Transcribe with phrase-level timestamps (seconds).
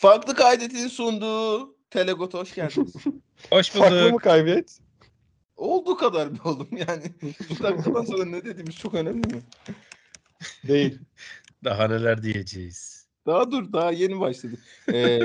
[0.00, 2.94] Farklı kaydetin sunduğu Telegot hoş geldiniz.
[3.50, 4.22] Hoş Farklı mı bulduk.
[4.22, 4.78] kaybet?
[5.56, 7.02] Olduğu kadar bir oğlum yani.
[7.22, 9.42] Bu dakikadan sonra ne dediğimiz çok önemli mi?
[10.68, 10.98] Değil.
[11.64, 13.06] Daha neler diyeceğiz.
[13.26, 14.58] Daha dur daha yeni başladık.
[14.92, 15.18] Ee,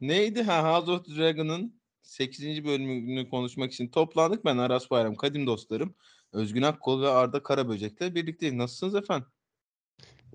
[0.00, 0.42] neydi?
[0.42, 2.64] Ha, House of the Dragon'ın 8.
[2.64, 4.44] bölümünü konuşmak için toplandık.
[4.44, 5.94] Ben Aras Bayram, kadim dostlarım.
[6.32, 8.54] Özgün Akkol ve Arda Karaböcek'le birlikteyiz.
[8.54, 9.26] Nasılsınız efendim?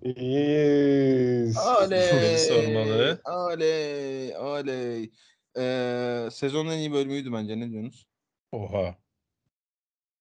[0.05, 1.54] Aley.
[2.38, 3.21] sormalı.
[3.25, 4.36] Aley.
[4.36, 5.11] Aley.
[5.57, 7.60] Ee, sezonun en iyi bölümüydü bence.
[7.60, 8.07] Ne diyorsunuz?
[8.51, 8.96] Oha.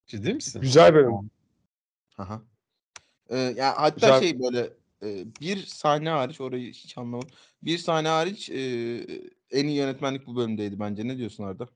[0.06, 0.61] Ciddi misin?
[0.61, 1.30] Güzel bölüm.
[2.19, 2.43] Aha.
[3.30, 4.20] Ee, ya hatta Güzel.
[4.20, 4.70] şey böyle
[5.03, 7.31] e, bir sahne hariç orayı hiç anlamadım.
[7.62, 8.61] Bir sahne hariç e,
[9.51, 11.09] en iyi yönetmenlik bu bölümdeydi bence.
[11.09, 11.69] Ne diyorsun Arda?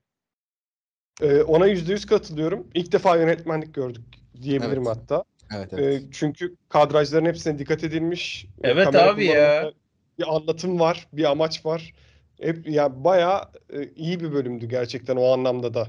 [1.21, 2.67] Ee, ona yüzde yüz katılıyorum.
[2.75, 4.05] İlk defa yönetmenlik gördük
[4.43, 4.97] diyebilirim Evet.
[4.97, 5.25] hatta.
[5.57, 8.45] Evet Ee, çünkü kadrajların hepsine dikkat edilmiş.
[8.45, 9.73] Ee, Evet kamera abi ya.
[10.19, 11.93] Bir anlatım var, bir amaç var.
[12.41, 15.89] Hep ya bayağı e, iyi bir bölümdü gerçekten o anlamda da.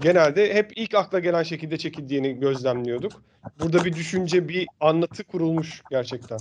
[0.00, 3.24] Genelde hep ilk akla gelen şekilde çekildiğini gözlemliyorduk.
[3.60, 6.38] Burada bir düşünce, bir anlatı kurulmuş gerçekten.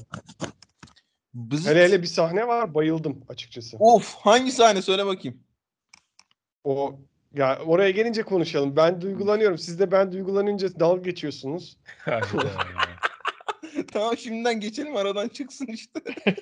[1.33, 1.69] Bızıt.
[1.69, 3.77] Hele hele bir sahne var, bayıldım açıkçası.
[3.79, 5.39] Of hangi sahne söyle bakayım.
[6.63, 6.99] O
[7.33, 8.75] ya oraya gelince konuşalım.
[8.75, 9.57] Ben duygulanıyorum.
[9.57, 11.77] Siz de ben duygulanınca dalga geçiyorsunuz.
[13.91, 15.99] Tamam şimdiden geçelim aradan çıksın işte.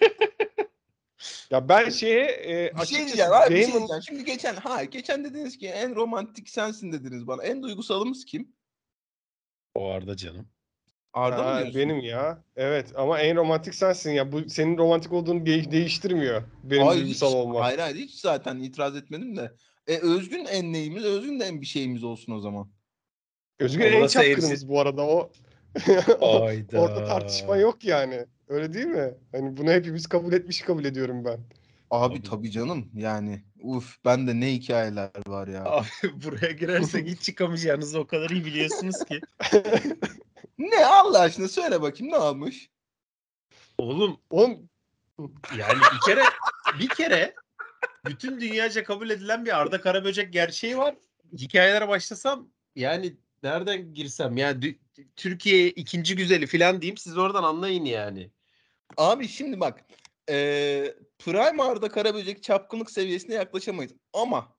[1.51, 4.03] Ya ben şeye e, Bir şey diyeceğim abi bir şey Damon- diyeceğim.
[4.07, 7.43] Şimdi geçen ha geçen dediniz ki en romantik sensin dediniz bana.
[7.43, 8.55] En duygusalımız kim?
[9.75, 10.47] o Arda canım.
[11.13, 11.81] Arda mı Ha, diyorsun?
[11.81, 12.43] benim ya.
[12.55, 14.31] Evet ama en romantik sensin ya.
[14.31, 16.43] Bu senin romantik olduğunu de- değiştirmiyor.
[16.63, 17.61] Benim Hayır, duygusal hiç, olmam.
[17.61, 19.51] Hayır hayır hiç zaten itiraz etmedim de.
[19.89, 21.03] E, Özgün en neyimiz?
[21.03, 22.69] Özgün de en bir şeyimiz olsun o zaman.
[23.61, 25.31] Allah en çapkınımız bu arada o.
[26.73, 28.25] Orada tartışma yok yani.
[28.47, 29.13] Öyle değil mi?
[29.31, 31.39] Hani bunu hepimiz kabul etmiş kabul ediyorum ben.
[31.91, 32.23] Abi Abi.
[32.23, 33.43] tabii canım yani.
[33.61, 35.63] Uf ben de ne hikayeler var ya.
[35.65, 35.87] Abi
[36.23, 39.21] buraya girersek hiç çıkamayacağınızı o kadar iyi biliyorsunuz ki.
[40.59, 42.69] Ne Allah aşkına söyle bakayım ne olmuş?
[43.77, 44.69] Oğlum Oğlum
[45.58, 46.23] yani bir kere
[46.80, 47.35] bir kere
[48.05, 50.95] bütün dünyaca kabul edilen bir Arda Karaböcek gerçeği var.
[51.37, 54.80] Hikayelere başlasam yani nereden girsem yani
[55.15, 58.32] Türkiye ikinci güzeli falan diyeyim siz oradan anlayın yani.
[58.98, 59.86] Abi şimdi bak.
[60.30, 63.93] eee Prime Arda Karaböcek çapkınlık seviyesine yaklaşamayız.
[64.14, 64.55] Ama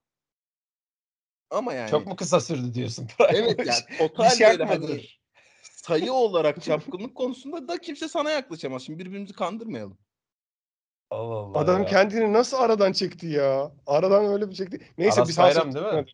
[1.50, 1.90] ama yani.
[1.90, 3.08] Çok mu kısa sürdü diyorsun?
[3.28, 5.06] Evet yani total şey böyle hani
[5.62, 8.82] sayı olarak çapkınlık konusunda da kimse sana yaklaşamaz.
[8.82, 9.98] Şimdi birbirimizi kandırmayalım.
[11.10, 11.86] Allah Allah adam ya.
[11.86, 13.72] kendini nasıl aradan çekti ya?
[13.86, 14.80] Aradan öyle bir çekti.
[14.98, 16.04] Neyse Aras biz Bayram değil mi?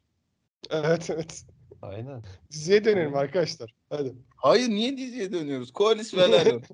[0.71, 1.45] Evet evet.
[1.83, 2.23] Aynen.
[2.51, 3.75] Diziye dönelim arkadaşlar.
[3.91, 4.15] Hadi.
[4.37, 5.73] Hayır niye diziye dönüyoruz?
[5.73, 6.63] Koalis Velaryon.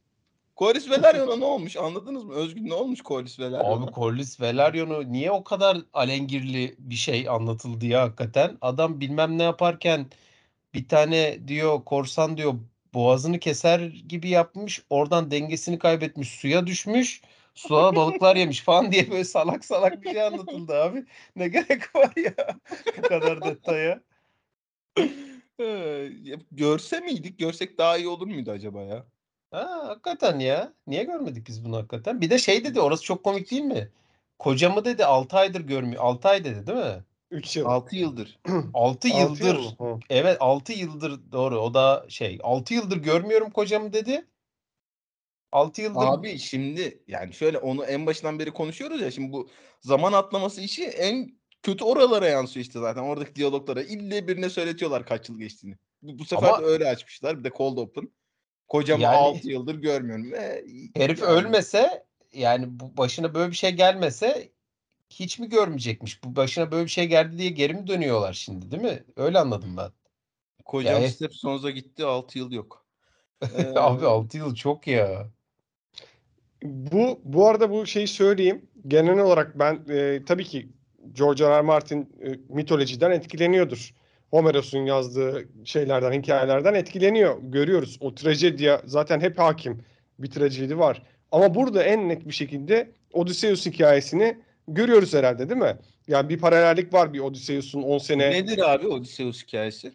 [0.56, 2.34] Koalis Velaryon'a ne olmuş anladınız mı?
[2.34, 3.84] Özgün ne olmuş Koalis Velaryon'a?
[3.84, 8.58] Abi Corlys Velaryon'u niye o kadar alengirli bir şey anlatıldı ya hakikaten?
[8.60, 10.06] Adam bilmem ne yaparken
[10.74, 12.54] bir tane diyor korsan diyor
[12.94, 14.82] boğazını keser gibi yapmış.
[14.90, 16.28] Oradan dengesini kaybetmiş.
[16.28, 17.22] Suya düşmüş.
[17.54, 21.04] Suya balıklar yemiş falan diye böyle salak salak bir şey anlatıldı abi.
[21.36, 22.34] Ne gerek var ya
[22.98, 24.00] bu kadar detaya?
[25.60, 26.08] Ee,
[26.52, 27.38] görse miydik?
[27.38, 29.06] Görsek daha iyi olur muydu acaba ya?
[29.50, 30.72] Ha, hakikaten ya.
[30.86, 32.20] Niye görmedik biz bunu hakikaten?
[32.20, 33.88] Bir de şey dedi orası çok komik değil mi?
[34.38, 36.02] Kocamı dedi 6 aydır görmüyor.
[36.04, 37.04] 6 ay dedi değil mi?
[37.30, 37.66] 3 yıl.
[37.66, 38.38] 6 yıldır.
[38.48, 39.76] 6 Altı yıl yıldır.
[39.78, 39.98] Hı.
[40.10, 44.24] Evet 6 yıldır doğru o da şey 6 yıldır görmüyorum kocamı dedi.
[45.52, 49.48] 6 yıldır Abi şimdi yani şöyle onu en başından beri konuşuyoruz ya şimdi bu
[49.80, 55.28] zaman atlaması işi en kötü oralara yansıyor işte zaten oradaki diyaloglara ille birine söyletiyorlar kaç
[55.28, 55.76] yıl geçtiğini.
[56.02, 58.08] Bu, bu sefer Ama- de öyle açmışlar bir de cold open.
[58.68, 60.32] Kocamı Yani- 6 yıldır görmüyorum.
[60.32, 60.64] Ve
[60.96, 64.48] herif yani- ölmese yani bu başına böyle bir şey gelmese
[65.10, 66.24] hiç mi görmeyecekmiş?
[66.24, 69.04] Bu başına böyle bir şey geldi diye geri mi dönüyorlar şimdi değil mi?
[69.16, 69.90] Öyle anladım ben.
[70.64, 72.86] Kocam Yani- Step Sons'a gitti 6 yıl yok.
[73.42, 73.46] Ee,
[73.76, 75.30] Abi 6 yıl çok ya.
[76.62, 78.62] Bu bu arada bu şeyi söyleyeyim.
[78.88, 80.68] Genel olarak ben e, tabii ki
[81.12, 81.58] George R.
[81.58, 81.60] R.
[81.60, 83.94] Martin e, mitolojiden etkileniyordur.
[84.30, 87.38] Homeros'un yazdığı şeylerden, hikayelerden etkileniyor.
[87.42, 87.98] Görüyoruz.
[88.00, 89.84] O trajediye zaten hep hakim
[90.18, 91.02] bir trajedi var.
[91.32, 94.36] Ama burada en net bir şekilde Odysseus hikayesini
[94.68, 95.76] görüyoruz herhalde değil mi?
[96.08, 99.92] Yani bir paralellik var bir Odysseus'un 10 sene Nedir abi Odysseus hikayesi?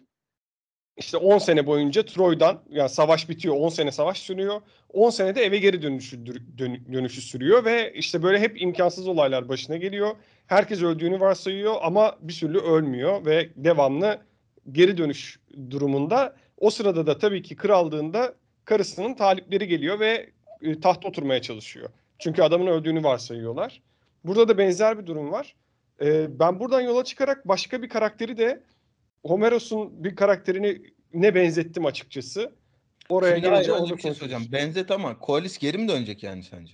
[0.98, 4.60] İşte 10 sene boyunca Troy'dan yani savaş bitiyor 10 sene savaş sürüyor.
[4.92, 6.26] 10 senede eve geri dönüşü,
[6.58, 10.10] dön- dönüşü sürüyor ve işte böyle hep imkansız olaylar başına geliyor.
[10.46, 14.18] Herkes öldüğünü varsayıyor ama bir türlü ölmüyor ve devamlı
[14.72, 15.40] geri dönüş
[15.70, 16.36] durumunda.
[16.58, 18.34] O sırada da tabii ki krallığında
[18.64, 20.30] karısının talipleri geliyor ve
[20.62, 21.88] e, tahta oturmaya çalışıyor.
[22.18, 23.82] Çünkü adamın öldüğünü varsayıyorlar.
[24.24, 25.54] Burada da benzer bir durum var.
[26.02, 28.62] Ee, ben buradan yola çıkarak başka bir karakteri de
[29.24, 30.82] Homeros'un bir karakterini
[31.14, 32.52] ne benzettim açıkçası.
[33.08, 34.52] Oraya Şimdi gelince onu bir şey söyleyeceğim.
[34.52, 36.72] Benzet ama Koalis geri mi dönecek yani sence?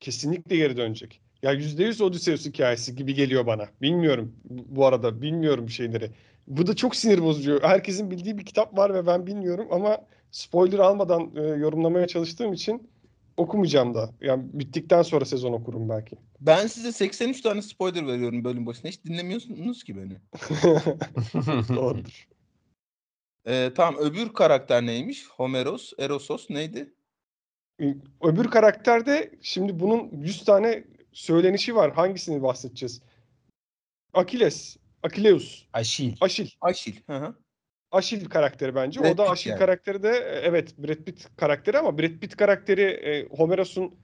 [0.00, 1.20] Kesinlikle geri dönecek.
[1.42, 3.68] Ya %100 Odysseus hikayesi gibi geliyor bana.
[3.82, 5.22] Bilmiyorum bu bu arada.
[5.22, 6.10] Bilmiyorum bir şeyleri.
[6.46, 7.58] Bu da çok sinir bozucu.
[7.62, 9.98] Herkesin bildiği bir kitap var ve ben bilmiyorum ama
[10.30, 12.90] spoiler almadan e, yorumlamaya çalıştığım için
[13.36, 14.10] okumayacağım da.
[14.20, 16.16] Yani bittikten sonra sezon okurum belki.
[16.40, 18.90] Ben size 83 tane spoiler veriyorum bölüm başına.
[18.90, 20.16] Hiç dinlemiyorsunuz ki beni.
[21.76, 22.28] Doğrudur.
[23.46, 25.26] Ee, tamam öbür karakter neymiş?
[25.26, 26.94] Homeros, Erosos neydi?
[28.22, 31.92] Öbür karakterde şimdi bunun 100 tane söylenişi var.
[31.94, 33.02] Hangisini bahsedeceğiz?
[34.12, 36.16] Akiles, Akileus, Aşil.
[36.20, 36.48] Aşil.
[36.60, 36.96] Aşil.
[37.06, 37.34] Hı hı.
[37.96, 39.00] Aşil karakteri bence.
[39.00, 39.58] Brad o da Aşil yani.
[39.58, 43.94] karakteri de e, evet Brad Pitt karakteri ama Brad Pitt karakteri e, Homeros'un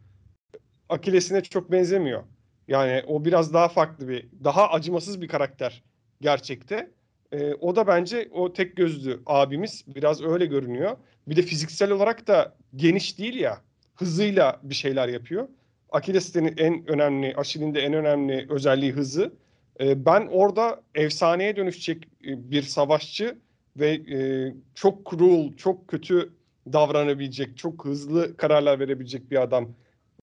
[0.88, 2.22] Akiles'ine çok benzemiyor.
[2.68, 5.82] Yani o biraz daha farklı bir, daha acımasız bir karakter
[6.20, 6.90] gerçekte.
[7.32, 10.96] E, o da bence o tek gözlü abimiz biraz öyle görünüyor.
[11.28, 13.58] Bir de fiziksel olarak da geniş değil ya.
[13.94, 15.48] Hızıyla bir şeyler yapıyor.
[15.90, 19.32] Akiles'in en önemli, Aşil'in de en önemli özelliği hızı.
[19.80, 23.38] E, ben orada efsaneye dönüşecek e, bir savaşçı
[23.76, 26.32] ve e, çok cruel, çok kötü
[26.72, 29.74] davranabilecek, çok hızlı kararlar verebilecek bir adam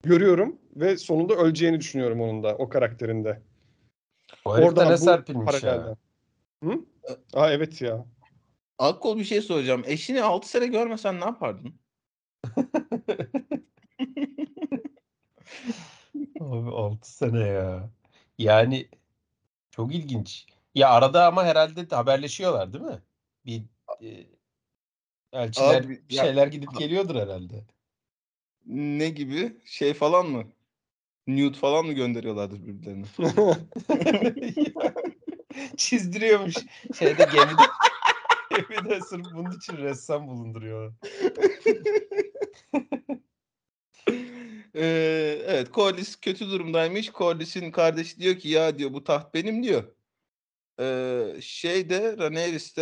[0.03, 3.41] görüyorum ve sonunda öleceğini düşünüyorum onun da o karakterinde.
[4.45, 5.61] O Oradan ne serpilmiş ya.
[5.61, 5.97] paralelden.
[6.63, 6.85] Hı?
[7.33, 8.05] Aa evet ya.
[8.77, 9.83] Akkol bir şey soracağım.
[9.85, 11.73] Eşini 6 sene görmesen ne yapardın?
[16.39, 17.89] Abi 6 sene ya.
[18.37, 18.87] Yani
[19.71, 20.45] çok ilginç.
[20.75, 22.99] Ya arada ama herhalde haberleşiyorlar değil mi?
[23.45, 23.63] Bir
[24.01, 24.27] e,
[25.33, 27.63] elçiler Abi, bir ya- şeyler gidip geliyordur herhalde.
[28.65, 29.57] Ne gibi?
[29.65, 30.43] Şey falan mı?
[31.27, 33.05] Nude falan mı gönderiyorlardır birbirlerine?
[35.77, 36.55] Çizdiriyormuş
[36.99, 37.63] şeyde gemide.
[38.49, 40.93] gemide sırf bunun için ressam bulunduruyorlar.
[44.75, 47.11] Ee, evet Corlys kötü durumdaymış.
[47.11, 49.83] Corlys'in kardeşi diyor ki ya diyor bu taht benim diyor.
[50.79, 52.77] Ee, şeyde Rhaenyra's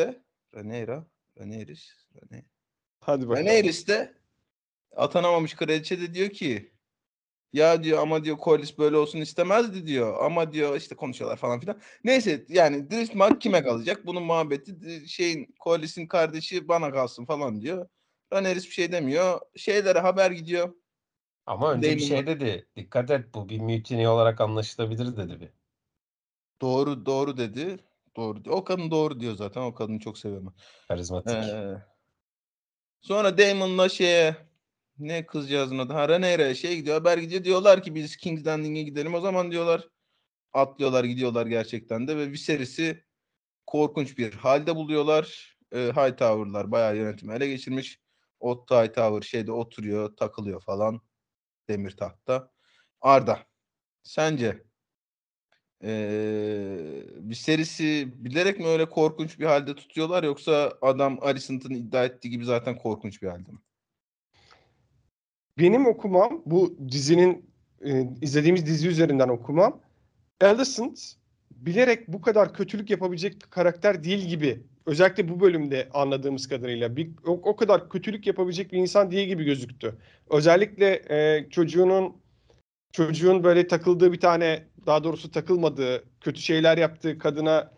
[0.57, 1.05] Rhaenyra
[1.39, 2.45] Rhaenyra's Rhaenyra
[2.99, 3.47] Hadi bakalım.
[3.47, 3.85] Rhaenyra's
[4.95, 6.71] atanamamış kraliçe de diyor ki
[7.53, 10.23] ya diyor ama diyor Corlys böyle olsun istemezdi diyor.
[10.23, 11.81] Ama diyor işte konuşuyorlar falan filan.
[12.03, 14.05] Neyse yani Driftmark kime kalacak?
[14.05, 17.89] Bunun muhabbeti şeyin Corlys'in kardeşi bana kalsın falan diyor.
[18.33, 19.41] Rhaenyra bir şey demiyor.
[19.55, 20.73] Şeylere haber gidiyor.
[21.45, 22.67] Ama önce bir Damon'la- şey dedi.
[22.75, 25.49] Dikkat et bu bir mutiny olarak anlaşılabilir dedi bir.
[26.61, 27.86] Doğru doğru dedi.
[28.17, 28.39] Doğru.
[28.49, 29.61] O kadın doğru diyor zaten.
[29.61, 30.55] O kadını çok seviyorum.
[30.87, 31.33] Karizmatik.
[31.33, 31.83] Ee,
[33.01, 34.35] sonra Damon'la şeye
[34.97, 35.93] ne kızcağızın adı?
[35.93, 36.97] Ha Rhaenyra'ya şey gidiyor.
[36.97, 37.43] Haber gidiyor.
[37.43, 39.13] Diyorlar ki biz King's Landing'e gidelim.
[39.13, 39.89] O zaman diyorlar
[40.53, 43.03] atlıyorlar gidiyorlar gerçekten de ve Viserys'i
[43.65, 45.57] korkunç bir halde buluyorlar.
[45.71, 47.99] Ee, Hightower'lar bayağı yönetimi ele geçirmiş.
[48.39, 51.01] Otto Hightower şeyde oturuyor, takılıyor falan
[51.69, 52.51] demir tahtta.
[53.01, 53.39] Arda
[54.03, 54.66] sence
[55.83, 56.77] ee,
[57.29, 62.77] Viserys'i bilerek mi öyle korkunç bir halde tutuyorlar yoksa adam Alicent'ın iddia ettiği gibi zaten
[62.77, 63.57] korkunç bir halde mi?
[65.59, 67.49] Benim okumam bu dizinin
[67.85, 69.81] e, izlediğimiz dizi üzerinden okumam.
[70.41, 71.13] Alicent
[71.51, 74.63] bilerek bu kadar kötülük yapabilecek bir karakter değil gibi.
[74.85, 79.43] Özellikle bu bölümde anladığımız kadarıyla bir, o, o kadar kötülük yapabilecek bir insan değil gibi
[79.43, 79.97] gözüktü.
[80.29, 82.15] Özellikle e, çocuğunun
[82.97, 87.71] çocuğun böyle takıldığı bir tane daha doğrusu takılmadığı, kötü şeyler yaptığı kadına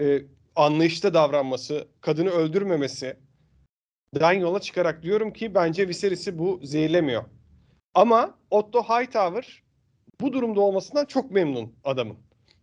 [0.00, 0.22] e,
[0.56, 3.16] anlayışta davranması, kadını öldürmemesi
[4.14, 7.24] den yola çıkarak diyorum ki bence Viserys'i bu zehirlemiyor.
[7.94, 9.62] Ama Otto Hightower
[10.20, 12.16] bu durumda olmasından çok memnun adamın.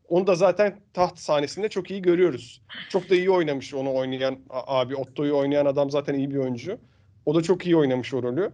[0.08, 2.62] Onu da zaten taht sahnesinde çok iyi görüyoruz.
[2.90, 6.78] Çok da iyi oynamış onu oynayan abi Otto'yu oynayan adam zaten iyi bir oyuncu.
[7.26, 8.52] O da çok iyi oynamış o rolü.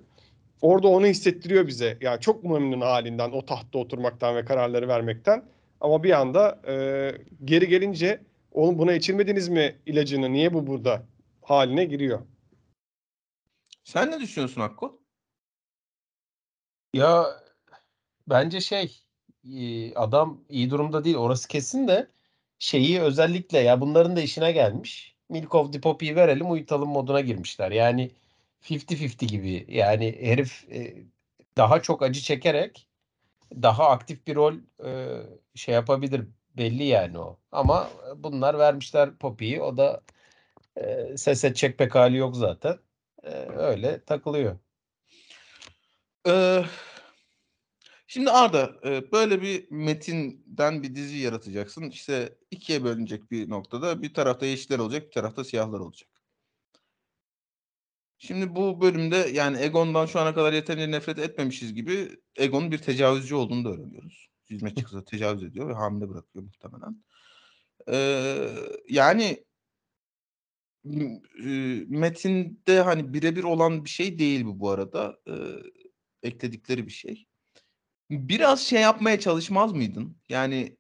[0.61, 1.97] Orada onu hissettiriyor bize.
[2.01, 5.45] Yani çok memnun halinden o tahtta oturmaktan ve kararları vermekten.
[5.81, 6.73] Ama bir anda e,
[7.45, 11.05] geri gelince oğlum buna içirmediniz mi ilacını niye bu burada
[11.41, 12.21] haline giriyor.
[13.83, 14.99] Sen ne düşünüyorsun Hakko?
[16.93, 17.25] Ya
[18.27, 19.01] bence şey
[19.43, 22.07] e, adam iyi durumda değil orası kesin de
[22.59, 25.15] şeyi özellikle ya bunların da işine gelmiş.
[25.29, 27.71] Milk of the Poppy'yi verelim uyutalım moduna girmişler.
[27.71, 28.11] Yani
[28.63, 31.03] 50-50 gibi yani herif e,
[31.57, 32.87] daha çok acı çekerek
[33.61, 35.21] daha aktif bir rol e,
[35.55, 37.39] şey yapabilir belli yani o.
[37.51, 40.01] Ama bunlar vermişler Poppy'yi o da
[40.77, 42.77] e, ses edecek pek hali yok zaten.
[43.23, 44.57] E, öyle takılıyor.
[48.07, 51.89] Şimdi Arda e, böyle bir metinden bir dizi yaratacaksın.
[51.89, 54.01] İşte ikiye bölünecek bir noktada.
[54.01, 56.08] Bir tarafta yeşiller olacak, bir tarafta siyahlar olacak.
[58.19, 63.35] Şimdi bu bölümde yani Egon'dan şu ana kadar yeterince nefret etmemişiz gibi Egon'un bir tecavüzcü
[63.35, 64.29] olduğunu da öğreniyoruz.
[64.49, 67.03] Hizmetçi kıza tecavüz ediyor ve hamile bırakıyor muhtemelen.
[67.89, 68.49] Ee,
[68.89, 69.45] yani
[71.88, 75.17] metinde hani birebir olan bir şey değil bu bu arada.
[75.27, 75.33] Ee,
[76.23, 77.27] ekledikleri bir şey.
[78.09, 80.17] Biraz şey yapmaya çalışmaz mıydın?
[80.29, 80.77] Yani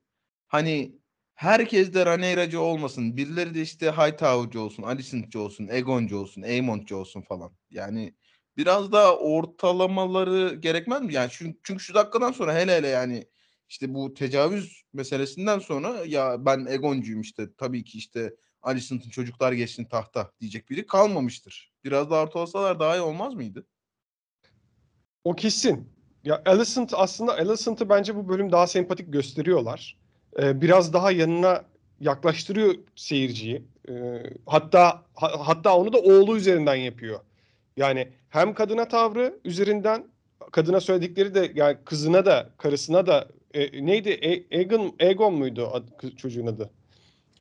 [0.47, 0.98] hani
[1.39, 3.17] herkes de Rhaenyra'cı olmasın.
[3.17, 7.51] Birileri de işte Hightower'cı olsun, Alicent'cı olsun, Aegon'cu olsun, Aemont'cu olsun falan.
[7.71, 8.13] Yani
[8.57, 11.13] biraz daha ortalamaları gerekmez mi?
[11.13, 13.27] Yani çünkü, çünkü şu dakikadan sonra hele hele yani
[13.69, 19.85] işte bu tecavüz meselesinden sonra ya ben Egon'cuyum işte tabii ki işte Alicent'ın çocuklar geçsin
[19.85, 21.73] tahta diyecek biri kalmamıştır.
[21.83, 23.67] Biraz daha ortalasalar daha iyi olmaz mıydı?
[25.23, 25.89] O kesin.
[26.23, 29.99] Ya Alicent aslında Alicent'ı bence bu bölüm daha sempatik gösteriyorlar.
[30.41, 31.63] Ee, biraz daha yanına
[31.99, 33.63] yaklaştırıyor seyirciyi.
[33.89, 33.93] Ee,
[34.45, 37.19] hatta ha, hatta onu da oğlu üzerinden yapıyor.
[37.77, 40.05] Yani hem kadına tavrı üzerinden
[40.51, 45.83] kadına söyledikleri de yani kızına da karısına da e, neydi e, Egon Egon muydu ad,
[46.17, 46.69] çocuğun adı?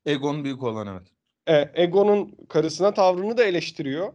[0.07, 1.09] Egon büyük olan evet.
[1.47, 4.13] E, Egon'un karısına tavrını da eleştiriyor.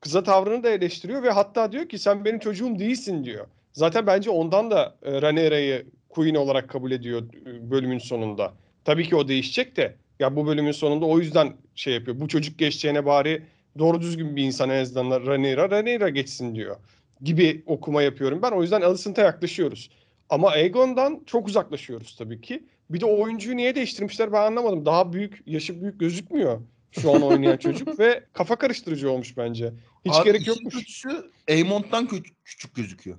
[0.00, 3.46] Kıza tavrını da eleştiriyor ve hatta diyor ki sen benim çocuğum değilsin diyor.
[3.72, 8.54] Zaten bence ondan da e, Rhaenyra'yı Queen olarak kabul ediyor e, bölümün sonunda.
[8.84, 12.20] Tabii ki o değişecek de ya bu bölümün sonunda o yüzden şey yapıyor.
[12.20, 13.42] Bu çocuk geçeceğine bari
[13.78, 16.76] doğru düzgün bir insan en azından Rhaenyra, Rhaenyra geçsin diyor
[17.22, 18.50] gibi okuma yapıyorum ben.
[18.50, 19.90] O yüzden Alicent'a yaklaşıyoruz.
[20.28, 22.64] Ama Aegon'dan çok uzaklaşıyoruz tabii ki.
[22.90, 24.86] Bir de o oyuncuyu niye değiştirmişler ben anlamadım.
[24.86, 29.72] Daha büyük, yaşı büyük gözükmüyor şu an oynayan çocuk ve kafa karıştırıcı olmuş bence.
[30.04, 30.74] Hiç Abi gerek yokmuş.
[30.74, 32.08] Kötüsü Aemont'tan
[32.44, 33.18] küçük gözüküyor.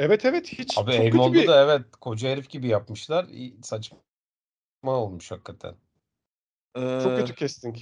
[0.00, 1.46] Evet evet hiç Abi kötü bir...
[1.46, 3.26] da evet koca herif gibi yapmışlar.
[3.62, 3.98] Saçma
[4.82, 5.74] olmuş hakikaten.
[6.76, 7.76] Ee, Çok kötü casting.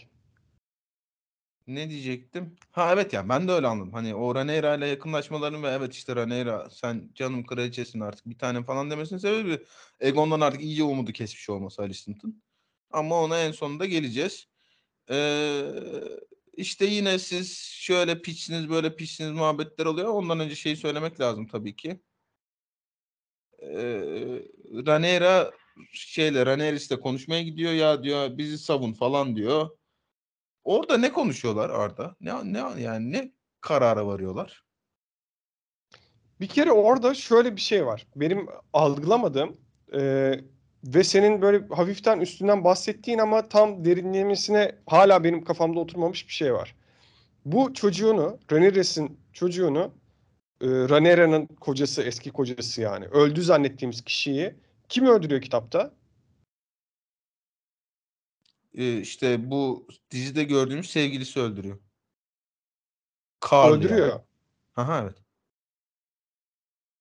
[1.66, 2.56] Ne diyecektim?
[2.70, 3.92] Ha evet ya ben de öyle anladım.
[3.92, 8.64] Hani o Rhaenyra ile yakınlaşmalarını ve evet işte Rhaenyra sen canım kraliçesin artık bir tane
[8.64, 9.64] falan demesinin sebebi
[10.02, 12.42] Aegon'dan artık iyice umudu kesmiş olması Alicent'ın.
[12.90, 14.48] Ama ona en sonunda geleceğiz.
[15.10, 15.62] Ee,
[16.56, 20.08] işte yine siz şöyle piçsiniz böyle piçsiniz muhabbetler oluyor.
[20.08, 22.00] Ondan önce şeyi söylemek lazım tabii ki.
[23.68, 24.00] Ee,
[24.86, 25.50] Rhaenyra
[25.92, 29.68] şeyle Rhaenyra konuşmaya gidiyor ya diyor bizi savun falan diyor.
[30.64, 32.16] Orada ne konuşuyorlar Arda?
[32.20, 34.64] Ne ne yani ne karara varıyorlar?
[36.40, 38.06] Bir kere orada şöyle bir şey var.
[38.16, 39.56] Benim algılamadığım
[39.92, 40.32] e,
[40.84, 46.54] ve senin böyle hafiften üstünden bahsettiğin ama tam derinlemesine hala benim kafamda oturmamış bir şey
[46.54, 46.74] var.
[47.44, 49.94] Bu çocuğunu, Rhaenyra'sın çocuğunu
[50.60, 54.54] e, Rhaenyra'nın kocası, eski kocası yani öldü zannettiğimiz kişiyi
[54.88, 55.94] kim öldürüyor kitapta?
[58.74, 61.78] Ee, işte bu dizide gördüğümüz sevgilisi öldürüyor.
[63.52, 64.08] Carl Öldürüyor.
[64.08, 64.20] Yani.
[64.76, 65.16] Aha evet.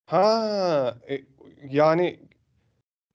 [0.05, 1.21] Ha, e,
[1.69, 2.19] yani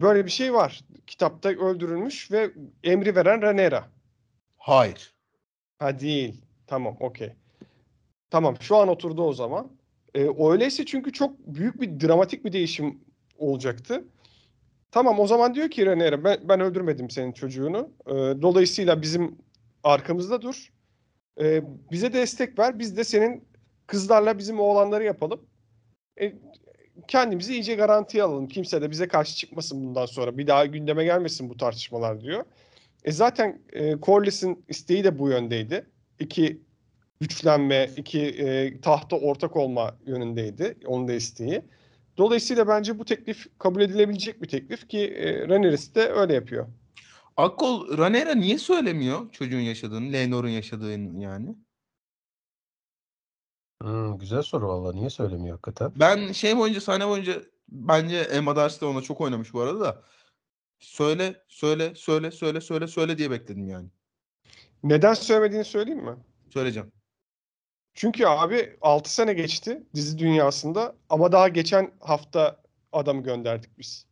[0.01, 0.85] böyle bir şey var.
[1.07, 2.53] Kitapta öldürülmüş ve
[2.85, 3.89] emri veren Rhaenyra.
[4.59, 5.15] Hayır.
[5.79, 6.45] Ha değil.
[6.67, 7.33] Tamam, okey.
[8.31, 9.82] Tamam, şu an oturdu o zaman.
[10.14, 13.00] E, öyleyse çünkü çok büyük bir dramatik bir değişim
[13.38, 14.04] olacaktı.
[14.90, 17.90] Tamam o zaman diyor ki Rhaenyra ben, ben öldürmedim senin çocuğunu.
[18.07, 19.38] E, dolayısıyla bizim
[19.85, 20.73] arkamızda dur.
[21.40, 22.78] E, bize destek ver.
[22.78, 23.45] Biz de senin
[23.87, 25.40] kızlarla bizim oğlanları yapalım.
[26.21, 26.33] E,
[27.09, 28.49] kendimizi iyice garantiye alalım.
[28.49, 30.38] Kimse de bize karşı çıkmasın bundan sonra.
[30.38, 32.45] Bir daha gündeme gelmesin bu tartışmalar diyor.
[33.04, 35.87] E zaten e, Corliss'in isteği de bu yöndeydi.
[36.19, 36.61] İki
[37.23, 40.76] güçlenme, iki e, tahta ortak olma yönündeydi.
[40.87, 41.62] Onun da isteği.
[42.17, 46.67] Dolayısıyla bence bu teklif kabul edilebilecek bir teklif ki e, Rhaenyra de öyle yapıyor.
[47.37, 51.57] Akkol Rhaenyra niye söylemiyor çocuğun yaşadığını, Laenor'un yaşadığını yani?
[53.83, 54.93] Hmm, güzel soru valla.
[54.93, 55.93] Niye söylemiyor hakikaten?
[55.97, 60.02] Ben şey boyunca sahne boyunca bence Emma Darcy de ona çok oynamış bu arada da.
[60.79, 63.88] Söyle, söyle, söyle, söyle, söyle, söyle diye bekledim yani.
[64.83, 66.17] Neden söylemediğini söyleyeyim mi?
[66.52, 66.93] Söyleyeceğim.
[67.95, 74.07] Çünkü abi 6 sene geçti dizi dünyasında ama daha geçen hafta adamı gönderdik biz.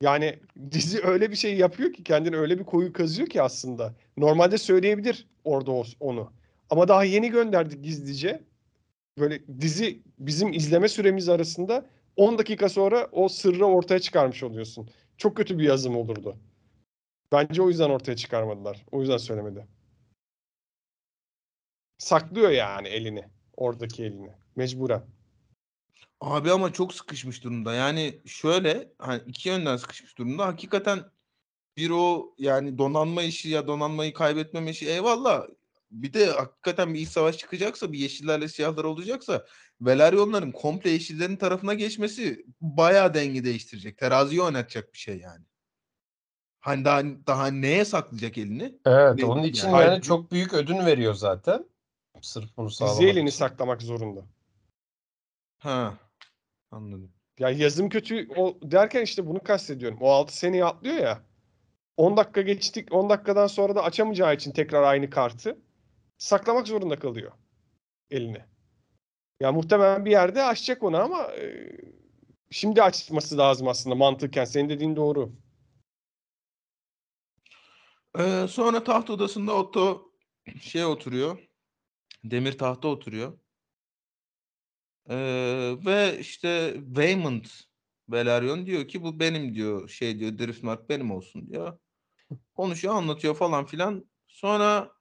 [0.00, 0.38] Yani
[0.70, 3.94] dizi öyle bir şey yapıyor ki kendini öyle bir koyu kazıyor ki aslında.
[4.16, 6.32] Normalde söyleyebilir orada onu.
[6.70, 8.42] Ama daha yeni gönderdik gizlice.
[9.18, 11.86] Böyle dizi bizim izleme süremiz arasında
[12.16, 14.90] 10 dakika sonra o sırrı ortaya çıkarmış oluyorsun.
[15.16, 16.36] Çok kötü bir yazım olurdu.
[17.32, 18.84] Bence o yüzden ortaya çıkarmadılar.
[18.92, 19.66] O yüzden söylemedi.
[21.98, 23.24] Saklıyor yani elini.
[23.56, 24.30] Oradaki elini.
[24.56, 25.02] Mecburen.
[26.20, 27.74] Abi ama çok sıkışmış durumda.
[27.74, 30.46] Yani şöyle hani iki yönden sıkışmış durumda.
[30.46, 31.04] Hakikaten
[31.76, 35.46] bir o yani donanma işi ya donanmayı kaybetmeme işi eyvallah.
[35.90, 39.44] Bir de hakikaten bir iç savaş çıkacaksa bir yeşillerle siyahlar olacaksa
[39.80, 43.98] Velaryonların komple yeşillerin tarafına geçmesi bayağı denge değiştirecek.
[43.98, 45.44] Teraziyi oynatacak bir şey yani.
[46.60, 48.74] Hani daha, daha neye saklayacak elini?
[48.86, 51.64] Evet Ne- onun için yani- yani çok büyük ödün veriyor zaten.
[52.24, 54.24] Sırf bunu sağlamak Dizi elini saklamak zorunda.
[55.58, 55.98] Ha.
[56.70, 57.12] Anladım.
[57.38, 59.98] Ya yazım kötü o derken işte bunu kastediyorum.
[60.00, 61.22] O 6 seneyi atlıyor ya.
[61.96, 62.92] 10 dakika geçtik.
[62.92, 65.58] 10 dakikadan sonra da açamayacağı için tekrar aynı kartı
[66.18, 67.32] saklamak zorunda kalıyor
[68.10, 68.46] eline.
[69.40, 71.76] Ya muhtemelen bir yerde açacak onu ama e,
[72.50, 74.44] şimdi açması lazım aslında mantıken.
[74.44, 75.32] Senin dediğin doğru.
[78.18, 80.10] Ee, sonra taht odasında Otto
[80.60, 81.53] şey oturuyor.
[82.24, 83.38] Demir tahta oturuyor.
[85.10, 87.44] Ee, ve işte Waymond
[88.08, 91.78] Velaryon diyor ki bu benim diyor şey diyor Driftmark benim olsun diyor.
[92.56, 94.10] Konuşuyor anlatıyor falan filan.
[94.28, 94.92] Sonra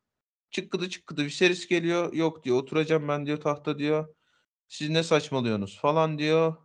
[0.52, 2.14] çıkkıdı çıkkıdı Viserys geliyor.
[2.14, 4.16] Yok diyor oturacağım ben diyor tahta diyor.
[4.68, 6.56] Siz ne saçmalıyorsunuz falan diyor.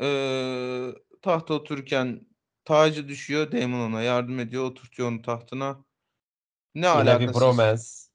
[0.00, 2.26] Ee, tahta otururken
[2.64, 3.52] tacı düşüyor.
[3.52, 4.64] Daemon ona yardım ediyor.
[4.64, 5.84] Oturtuyor onu tahtına.
[6.74, 7.34] Ne Yine bir alakasız.
[7.34, 8.05] bromance.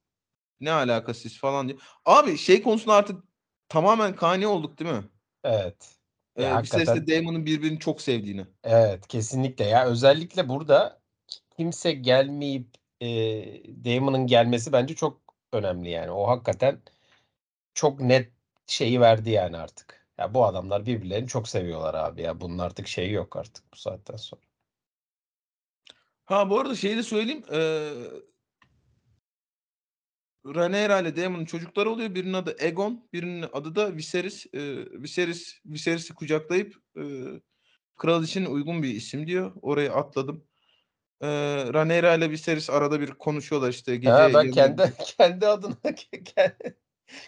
[0.62, 1.80] Ne alakasız falan diyor.
[2.06, 3.24] Abi şey konusunda artık
[3.70, 5.04] tamamen kani olduk değil mi?
[5.44, 5.96] Evet.
[6.36, 8.46] Ee, Ya Viserys'le hakikaten- Daemon'un birbirini çok sevdiğini.
[8.64, 11.02] Evet kesinlikle ya özellikle burada
[11.58, 12.68] kimse gelmeyip
[13.02, 13.08] e,
[13.86, 15.22] Damon'ın gelmesi bence çok
[15.54, 16.12] önemli yani.
[16.12, 16.82] O hakikaten
[17.74, 18.32] çok net
[18.68, 20.08] şeyi verdi yani artık.
[20.18, 22.42] Ya bu adamlar birbirlerini çok seviyorlar abi ya.
[22.42, 24.42] Bunun artık şeyi yok artık bu saatten sonra.
[26.26, 27.44] Ha bu arada şeyi de söyleyeyim.
[27.54, 27.92] Ee,
[30.46, 32.16] Rhaenyra ile Daemon'un çocukları oluyor.
[32.16, 34.46] Birinin adı Aegon, birinin adı da Viserys.
[34.54, 34.60] Ee,
[34.92, 37.04] Viserys Viserys'i kucaklayıp e,
[37.98, 39.52] kral için uygun bir isim diyor.
[39.62, 40.44] Orayı atladım.
[41.22, 41.28] Ee,
[41.74, 44.12] Rhaenyra ile Viserys arada bir konuşuyorlar işte gece.
[44.12, 45.76] Ha, ben kendi kendi adına
[46.26, 46.76] kendi,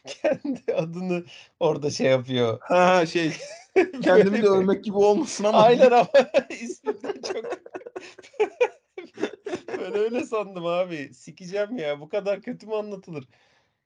[0.05, 1.23] kendi adını
[1.59, 2.59] orada şey yapıyor.
[2.61, 3.31] Ha şey
[4.03, 5.63] kendimi de övmek gibi olmasın ama.
[5.63, 6.07] Aynen ama
[6.49, 7.45] isminden çok
[9.83, 11.13] ben öyle sandım abi.
[11.13, 11.99] Sikeceğim ya.
[12.01, 13.27] Bu kadar kötü mü anlatılır?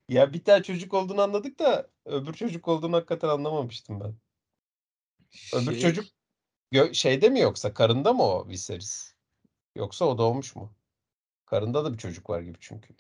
[0.10, 4.16] Ya bir tane çocuk olduğunu anladık da öbür çocuk olduğunu hakikaten anlamamıştım ben.
[5.54, 6.06] Öbür Şey- çocuk
[6.74, 9.14] gö- şeyde mi yoksa karında mı o Viserys?
[9.76, 10.74] Yoksa o doğmuş mu?
[11.46, 12.96] Karında da bir çocuk var gibi çünkü.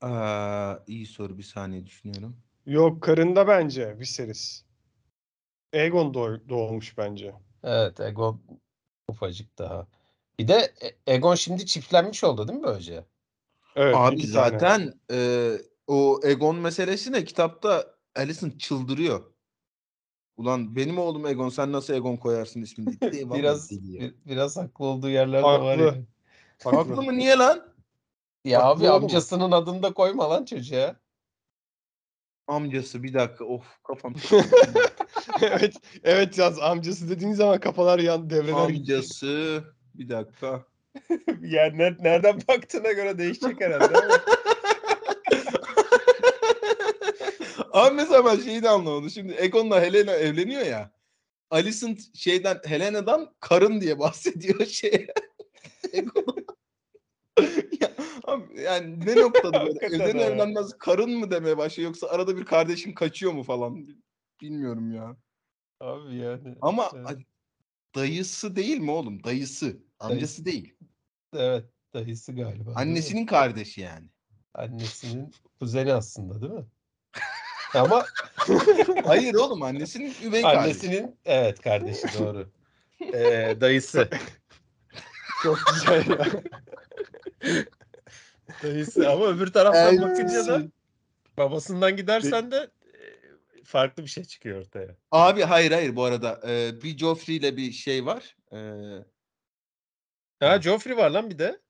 [0.00, 2.36] Aa, iyi soru bir saniye düşünüyorum.
[2.66, 4.64] Yok karında bence Viserys.
[5.74, 7.34] Aegon doğ- doğmuş bence.
[7.62, 8.42] Evet Egon
[9.08, 9.86] ufacık daha.
[10.42, 13.04] Bir de E- Egon şimdi çiftlenmiş oldu değil mi böylece?
[13.76, 15.50] Evet, Abi zaten e,
[15.86, 17.24] o Egon meselesi ne?
[17.24, 19.22] Kitapta Alicent çıldırıyor.
[20.36, 22.98] Ulan benim oğlum Egon sen nasıl Egon koyarsın ismini?
[23.34, 25.94] Biraz bir- biraz haklı olduğu yerler de var ya.
[26.64, 27.18] Haklı mı?
[27.18, 27.74] Niye lan?
[28.44, 30.96] Ya Haklı abi amcasının adını da koyma lan çocuğa.
[32.46, 33.44] Amcası bir dakika.
[33.44, 34.14] Of kafam
[35.42, 39.02] evet, evet yaz amcası dediğin zaman kafalar yan devreler gidiyor.
[39.94, 40.64] Bir dakika.
[41.40, 43.94] yani nereden baktığına göre değişecek herhalde.
[47.72, 49.10] Abi mesela ben şeyi de anlamadım.
[49.10, 50.90] Şimdi Egon'la Helena evleniyor ya.
[51.50, 55.06] Alicent şeyden Helena'dan karın diye bahsediyor şey.
[57.80, 57.92] Ya,
[58.24, 60.24] abi, yani ne noktada böyle ha.
[60.24, 63.88] evlenmez karın mı demeye başlıyor yoksa arada bir kardeşin kaçıyor mu falan
[64.40, 65.16] bilmiyorum ya.
[65.80, 66.56] Abi yani.
[66.60, 67.18] Ama Evet.
[67.94, 69.24] Dayısı değil mi oğlum?
[69.24, 69.76] Dayısı.
[70.00, 70.74] Amcası değil.
[71.36, 72.72] Evet dayısı galiba.
[72.74, 74.06] Annesinin kardeşi yani.
[74.54, 76.66] Annesinin kuzeni aslında değil mi?
[77.74, 78.06] Ama
[79.04, 80.58] Hayır oğlum annesinin üvey kardeşi.
[80.60, 82.50] annesinin evet kardeşi doğru.
[83.14, 84.08] Ee, dayısı.
[85.42, 86.26] Çok güzel ya.
[88.62, 90.62] Dayısı ama öbür taraftan bakınca da
[91.36, 92.70] babasından gidersen de
[93.64, 94.96] farklı bir şey çıkıyor ortaya.
[95.10, 98.36] Abi hayır hayır bu arada e, bir Joffrey ile bir şey var.
[98.52, 98.58] E,
[100.40, 101.60] Ha Joffrey var lan bir de.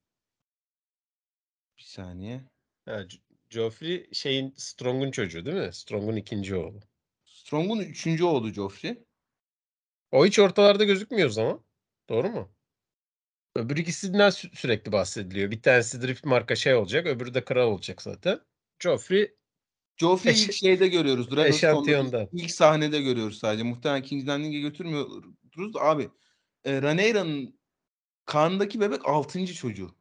[1.78, 2.44] bir saniye.
[2.84, 5.72] Ha, Jo- Joffrey şeyin Strong'un çocuğu değil mi?
[5.74, 6.80] Strong'un ikinci oğlu.
[7.24, 9.04] Strong'un üçüncü oğlu Joffrey.
[10.12, 11.64] O hiç ortalarda gözükmüyor o zaman.
[12.08, 12.52] Doğru mu?
[13.56, 15.50] Öbür ikisinden sü- sürekli bahsediliyor.
[15.50, 18.40] Bir tanesi Drift marka şey olacak, öbürü de kral olacak zaten.
[18.78, 19.34] Joffrey
[19.96, 21.38] Joffrey'i ilk şeyde görüyoruz.
[21.38, 22.28] Eşantiyondan.
[22.32, 23.62] ilk sahnede görüyoruz sadece.
[23.62, 26.10] Muhtemelen King's Landing'e götürmüyoruz da abi.
[26.64, 27.58] E, Rhaenyra'nın
[28.24, 29.94] karnındaki bebek altıncı çocuğu.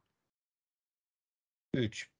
[1.74, 2.10] 3.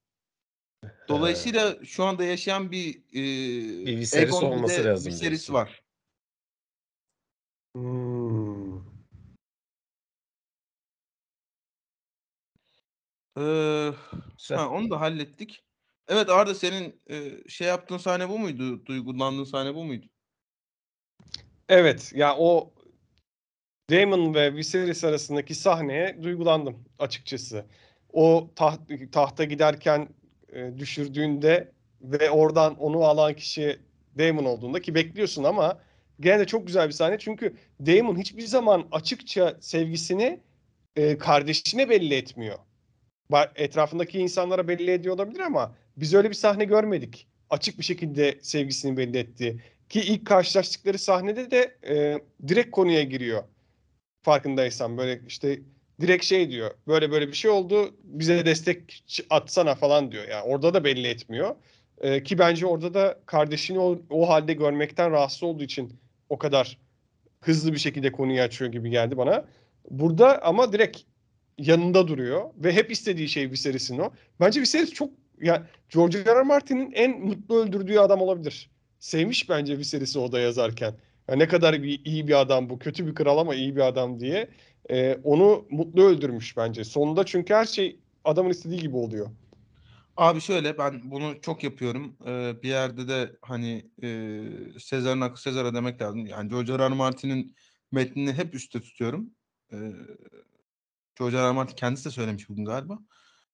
[1.09, 5.55] Dolayısıyla şu anda yaşayan bir e, Bir Viserys bir olması de lazım Viserys diyorsun.
[5.55, 5.83] var.
[7.77, 8.83] Hmm.
[13.39, 13.93] Ee,
[14.49, 15.65] ha, onu da hallettik.
[16.09, 18.87] Evet Arda senin e, şey yaptığın sahne bu muydu?
[18.87, 20.07] Duygulandığın sahne bu muydu?
[21.69, 22.73] Evet ya o
[23.91, 27.67] Daemon ve Viserys arasındaki sahneye duygulandım açıkçası.
[28.13, 28.81] O taht,
[29.13, 30.09] tahta giderken
[30.53, 33.81] e, düşürdüğünde ve oradan onu alan kişi
[34.19, 35.81] Daemon olduğunda ki bekliyorsun ama
[36.21, 37.19] gene de çok güzel bir sahne.
[37.19, 40.41] Çünkü Daemon hiçbir zaman açıkça sevgisini
[40.97, 42.59] e, kardeşine belli etmiyor.
[43.55, 47.27] Etrafındaki insanlara belli ediyor olabilir ama biz öyle bir sahne görmedik.
[47.51, 49.57] Açık bir şekilde sevgisini belli etti.
[49.89, 53.43] Ki ilk karşılaştıkları sahnede de e, direkt konuya giriyor.
[54.23, 55.61] Farkındaysan böyle işte
[56.01, 56.71] direkt şey diyor.
[56.87, 57.95] Böyle böyle bir şey oldu.
[58.05, 60.29] Bize destek atsana falan diyor.
[60.29, 61.57] Yani orada da belli etmiyor.
[62.01, 66.79] E, ki bence orada da kardeşini o, o halde görmekten rahatsız olduğu için o kadar
[67.41, 69.45] hızlı bir şekilde konuyu açıyor gibi geldi bana.
[69.91, 71.01] Burada ama direkt
[71.59, 74.13] yanında duruyor ve hep istediği şey Viserys'in o.
[74.41, 75.11] Bence Viserys çok
[75.43, 76.35] ya George R.
[76.35, 76.43] R.
[76.43, 78.71] Martin'in en mutlu öldürdüğü adam olabilir.
[78.99, 80.95] Sevmiş bence Viserys'i o da yazarken.
[81.29, 82.79] Ya ne kadar bir, iyi bir adam bu.
[82.79, 84.49] Kötü bir kral ama iyi bir adam diye.
[84.91, 86.85] Ee, onu mutlu öldürmüş bence.
[86.85, 89.31] Sonunda çünkü her şey adamın istediği gibi oluyor.
[90.17, 92.17] Abi şöyle ben bunu çok yapıyorum.
[92.27, 94.41] Ee, bir yerde de hani e,
[94.79, 96.27] Sezar'ın hakkı Sezar'a demek lazım.
[96.27, 96.79] Yani George R.
[96.79, 96.89] R.
[96.89, 97.55] Martin'in
[97.93, 99.31] metnini hep üstte tutuyorum.
[99.73, 99.93] Ee,
[101.19, 101.43] George R.
[101.43, 101.51] R.
[101.51, 102.99] Martin kendisi de söylemiş bugün galiba.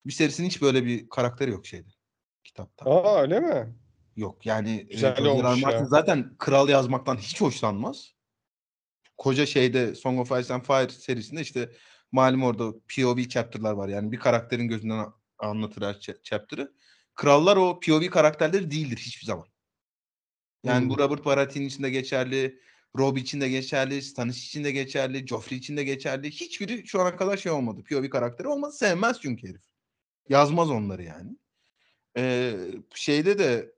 [0.07, 1.89] Viserys'in hiç böyle bir karakteri yok şeyde.
[2.45, 2.91] Kitapta.
[2.91, 3.77] Aa öyle mi?
[4.17, 5.17] Yok yani e, Güzel.
[5.25, 5.29] R.
[5.29, 5.85] olmuş ya.
[5.85, 8.15] zaten kral yazmaktan hiç hoşlanmaz.
[9.19, 11.73] Koca şeyde Song of Ice and Fire serisinde işte
[12.13, 13.89] malum orada POV chapter'lar var.
[13.89, 15.07] Yani bir karakterin gözünden
[15.39, 16.73] anlatır her cha- chapter'ı.
[17.15, 19.47] Krallar o POV karakterleri değildir hiçbir zaman.
[20.65, 21.03] Yani bu Hmm.
[21.05, 22.61] Robert Baratheon için de geçerli,
[22.99, 26.31] Robb için de geçerli, Stannis için de geçerli, Joffrey için de geçerli.
[26.31, 27.85] Hiçbiri şu ana kadar şey olmadı.
[27.91, 28.73] POV karakteri olmadı.
[28.73, 29.61] Sevmez çünkü herif.
[30.29, 31.37] Yazmaz onları yani.
[32.17, 32.55] Ee,
[32.95, 33.73] şeyde de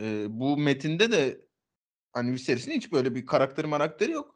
[0.00, 1.40] e, bu metinde de
[2.12, 4.34] hani Viserys'in hiç böyle bir karakteri marakteri yok.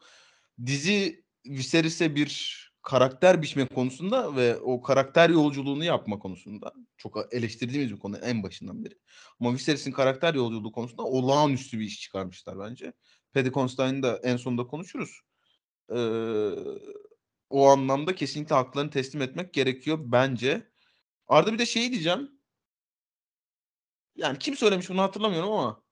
[0.67, 7.99] Dizi Viserys'e bir karakter biçme konusunda ve o karakter yolculuğunu yapma konusunda çok eleştirdiğimiz bir
[7.99, 8.95] konu en başından beri.
[9.41, 12.93] Ama Viserys'in karakter yolculuğu konusunda olağanüstü bir iş çıkarmışlar bence.
[13.35, 15.21] Paddy Considine'ı da en sonunda konuşuruz.
[15.91, 16.51] Ee,
[17.51, 20.71] o anlamda kesinlikle haklarını teslim etmek gerekiyor bence.
[21.29, 22.31] Arda bir de şey diyeceğim.
[24.17, 25.83] Yani kim söylemiş bunu hatırlamıyorum ama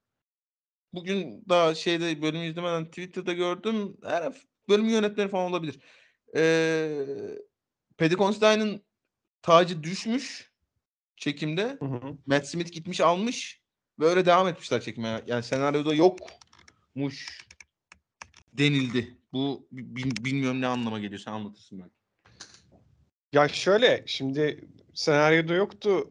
[0.93, 3.97] bugün daha şeyde bölümü izlemeden Twitter'da gördüm.
[4.05, 4.33] Her
[4.69, 5.81] bölümün yönetmeni falan olabilir.
[6.37, 7.07] Ee,
[7.99, 8.85] Paddy Considine'ın
[9.43, 10.53] tacı düşmüş
[11.17, 11.77] çekimde.
[11.81, 12.19] Hı hı.
[12.27, 13.63] Matt Smith gitmiş almış
[14.01, 15.25] ve öyle devam etmişler çekmeye.
[15.27, 17.47] Yani senaryoda yokmuş
[18.53, 19.18] denildi.
[19.33, 21.21] Bu bi- bilmiyorum ne anlama geliyor.
[21.21, 21.93] Sen anlatırsın belki.
[23.33, 24.65] Ya şöyle şimdi
[24.95, 26.11] senaryoda yoktu.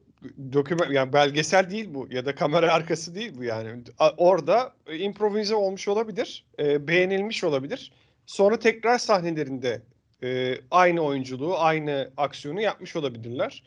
[0.53, 3.83] Doküman yani belgesel değil bu ya da kamera arkası değil bu yani.
[3.99, 7.91] A- Orada e, improvize olmuş olabilir, e, beğenilmiş olabilir.
[8.25, 9.81] Sonra tekrar sahnelerinde
[10.23, 13.63] e, aynı oyunculuğu, aynı aksiyonu yapmış olabilirler.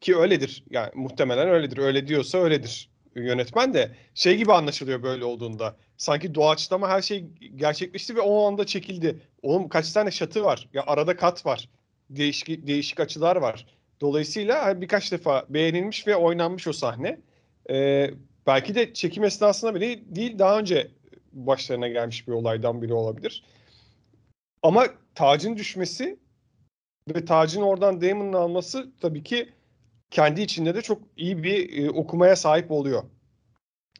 [0.00, 0.64] Ki öyledir.
[0.70, 1.78] Yani muhtemelen öyledir.
[1.78, 2.90] Öyle diyorsa öyledir.
[3.14, 5.76] Yönetmen de şey gibi anlaşılıyor böyle olduğunda.
[5.98, 7.24] Sanki doğaçlama her şey
[7.56, 9.20] gerçekleşti ve o anda çekildi.
[9.42, 10.68] Oğlum kaç tane şatı var?
[10.72, 11.68] Ya arada kat var.
[12.10, 13.66] Değişik değişik açılar var.
[14.00, 17.20] Dolayısıyla birkaç defa beğenilmiş ve oynanmış o sahne.
[17.70, 18.10] Ee,
[18.46, 20.90] belki de çekim esnasında bile değil daha önce
[21.32, 23.44] başlarına gelmiş bir olaydan biri olabilir.
[24.62, 26.18] Ama tacın düşmesi
[27.14, 29.48] ve tacın oradan Daemon'ın alması tabii ki
[30.10, 33.02] kendi içinde de çok iyi bir e, okumaya sahip oluyor.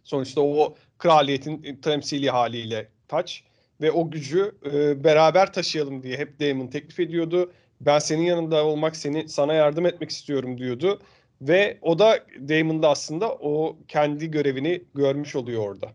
[0.08, 3.44] Sonuçta o kraliyetin e, temsili haliyle taç
[3.80, 7.52] ve o gücü e, beraber taşıyalım diye hep Daemon teklif ediyordu.
[7.80, 11.02] Ben senin yanında olmak, seni sana yardım etmek istiyorum diyordu.
[11.40, 15.92] Ve o da Daemon'da aslında o kendi görevini görmüş oluyor orada.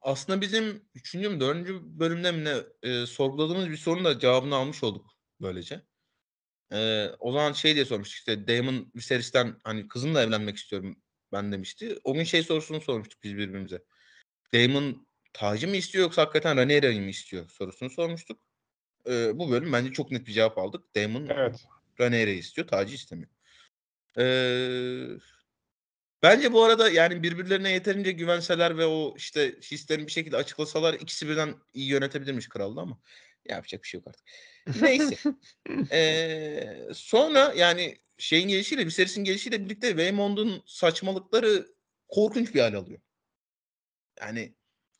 [0.00, 1.14] Aslında bizim 3.
[1.14, 1.68] mü 4.
[1.82, 5.06] bölümde mi ne e, sorguladığımız bir sorunun da cevabını almış olduk
[5.40, 5.82] böylece.
[6.72, 10.96] E, o zaman şey diye sormuştuk işte Damon Viserys'ten hani kızımla evlenmek istiyorum
[11.36, 11.98] ben demişti.
[12.04, 13.82] O gün şey sorusunu sormuştuk biz birbirimize.
[14.54, 18.40] Damon tacı mı istiyor yoksa hakikaten Rhaenyra'yı mı istiyor sorusunu sormuştuk.
[19.08, 20.94] E, bu bölüm bence çok net bir cevap aldık.
[20.96, 21.64] Damon Evet.
[22.00, 23.30] Rhaenyra'yı istiyor, tacı istemiyor.
[24.18, 25.08] Ee,
[26.22, 31.28] bence bu arada yani birbirlerine yeterince güvenseler ve o işte hislerini bir şekilde açıklasalar ikisi
[31.28, 32.98] birden iyi yönetebilirmiş krallığı ama
[33.48, 34.26] Yapacak bir şey yok artık.
[34.82, 35.16] Neyse.
[35.92, 41.66] Ee, sonra yani şeyin gelişiyle, Viserys'in gelişiyle birlikte Waymond'un saçmalıkları
[42.08, 43.00] korkunç bir hal alıyor.
[44.20, 44.54] Yani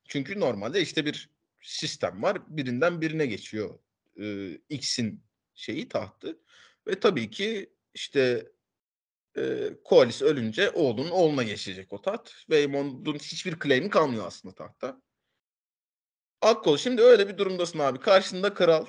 [0.09, 1.31] çünkü normalde işte bir
[1.63, 2.57] sistem var.
[2.57, 3.79] Birinden birine geçiyor
[4.21, 5.25] e, X'in
[5.55, 6.39] şeyi tahtı.
[6.87, 8.53] Ve tabii ki işte
[9.37, 12.31] e, Koalis ölünce oğlunun oğluna geçecek o taht.
[12.31, 15.03] Waymond'un hiçbir claim'i kalmıyor aslında tahta.
[16.41, 18.01] Akkol şimdi öyle bir durumdasın abi.
[18.01, 18.87] Karşında kral.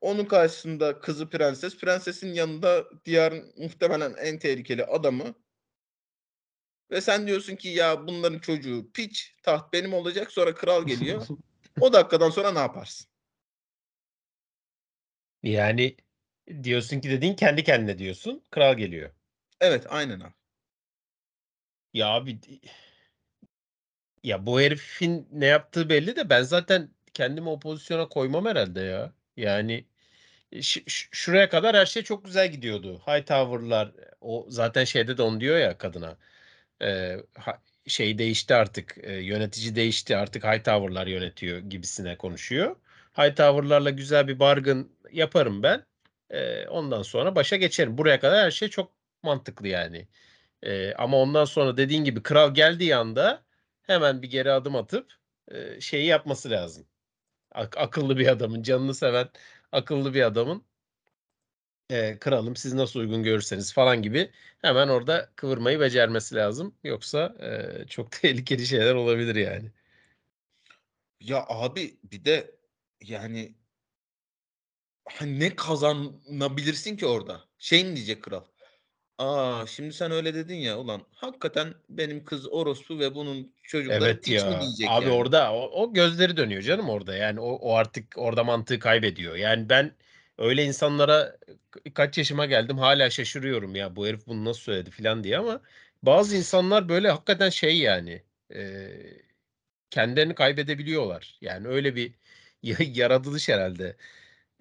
[0.00, 1.76] Onun karşısında kızı prenses.
[1.76, 5.34] Prensesin yanında diğer muhtemelen en tehlikeli adamı.
[6.90, 9.36] Ve sen diyorsun ki ya bunların çocuğu piç.
[9.42, 10.32] Taht benim olacak.
[10.32, 11.26] Sonra kral geliyor.
[11.80, 13.06] o dakikadan sonra ne yaparsın?
[15.42, 15.96] Yani
[16.62, 18.42] diyorsun ki dediğin kendi kendine diyorsun.
[18.50, 19.10] Kral geliyor.
[19.60, 20.34] Evet aynen abi.
[21.92, 22.40] Ya abi
[24.22, 29.12] ya bu herifin ne yaptığı belli de ben zaten kendimi o pozisyona koymam herhalde ya.
[29.36, 29.86] Yani
[30.62, 33.02] ş- şuraya kadar her şey çok güzel gidiyordu.
[33.06, 36.18] Hightower'lar o zaten şeyde de onu diyor ya kadına.
[36.82, 38.98] Ee, ha- şey değişti artık.
[39.02, 40.16] e, yönetici değişti.
[40.16, 42.76] Artık Hightower'lar yönetiyor gibisine konuşuyor.
[43.18, 45.86] Hightower'larla güzel bir bargain yaparım ben.
[46.30, 47.98] Ee, ondan sonra başa geçerim.
[47.98, 48.92] Buraya kadar her şey çok
[49.22, 50.08] mantıklı yani.
[50.62, 53.44] Ee, ama ondan sonra dediğin gibi kral geldiği anda
[53.82, 55.12] hemen bir geri adım atıp
[55.48, 56.86] e, şeyi yapması lazım.
[57.54, 59.28] Ak- akıllı bir adamın, canını seven
[59.72, 60.64] akıllı bir adamın
[61.90, 64.30] e, kralım siz nasıl uygun görürseniz falan gibi
[64.62, 66.74] hemen orada kıvırmayı becermesi lazım.
[66.84, 69.70] Yoksa e, çok tehlikeli şeyler olabilir yani.
[71.20, 72.58] Ya abi bir de
[73.00, 73.54] yani
[75.04, 77.44] hani ne kazanabilirsin ki orada?
[77.58, 78.44] Şey mi diyecek kral?
[79.18, 84.22] Aa şimdi sen öyle dedin ya ulan hakikaten benim kız orospu ve bunun çocukları Evet
[84.22, 84.60] piç mi ya.
[84.60, 85.10] diyecek Abi yani?
[85.10, 87.16] orada o, o gözleri dönüyor canım orada.
[87.16, 89.36] Yani o, o artık orada mantığı kaybediyor.
[89.36, 89.92] Yani ben
[90.38, 91.36] öyle insanlara
[91.72, 95.60] ka- kaç yaşıma geldim hala şaşırıyorum ya bu herif bunu nasıl söyledi falan diye ama
[96.02, 98.22] bazı insanlar böyle hakikaten şey yani
[98.54, 98.90] e,
[99.90, 101.38] kendilerini kaybedebiliyorlar.
[101.40, 102.14] Yani öyle bir
[102.62, 103.96] ya- yaratılış herhalde.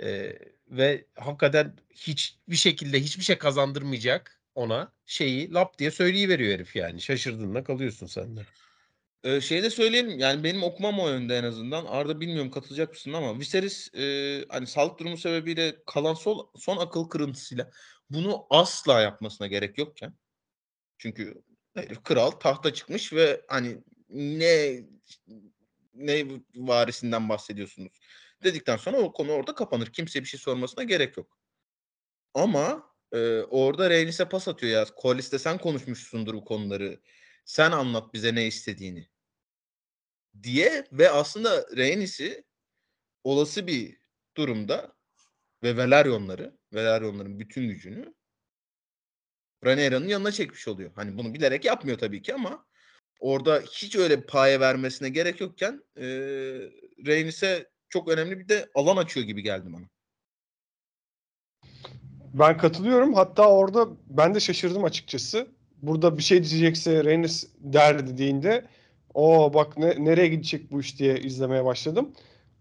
[0.04, 0.34] E,
[0.68, 7.02] ve hakikaten hiçbir şekilde hiçbir şey kazandırmayacak ona şeyi lap diye söyleyiveriyor herif yani.
[7.02, 8.42] Şaşırdığında kalıyorsun sen de.
[9.24, 11.86] Ee, şey de söyleyelim yani benim okumam o yönde en azından.
[11.86, 17.10] Arda bilmiyorum katılacak mısın ama Viserys e, hani sağlık durumu sebebiyle kalan son, son akıl
[17.10, 17.72] kırıntısıyla
[18.10, 20.13] bunu asla yapmasına gerek yokken.
[20.98, 21.44] Çünkü
[21.76, 23.78] herif kral tahta çıkmış ve hani
[24.10, 24.84] ne
[25.94, 27.92] ne varisinden bahsediyorsunuz
[28.44, 29.94] dedikten sonra o konu orada kapanır.
[29.94, 31.38] Kimse bir şey sormasına gerek yok.
[32.34, 34.86] Ama e, orada Rhaenys'e pas atıyor ya.
[34.95, 36.99] Koalis'te sen konuşmuşsundur bu konuları.
[37.45, 39.10] Sen anlat bize ne istediğini.
[40.43, 42.43] Diye ve aslında Rhaenys'i
[43.23, 43.97] olası bir
[44.38, 44.95] durumda
[45.63, 48.13] ve Velaryonları, Velaryonların bütün gücünü
[49.65, 50.91] Rhaenyra'nın yanına çekmiş oluyor.
[50.95, 52.65] Hani bunu bilerek yapmıyor tabii ki ama
[53.19, 56.06] orada hiç öyle paye vermesine gerek yokken e,
[57.08, 59.89] Rhaenys'e çok önemli bir de alan açıyor gibi geldi bana.
[62.34, 63.13] Ben katılıyorum.
[63.13, 65.48] Hatta orada ben de şaşırdım açıkçası.
[65.82, 68.65] Burada bir şey diyecekse Rhaenys der dediğinde
[69.13, 72.13] o bak ne, nereye gidecek bu iş diye izlemeye başladım.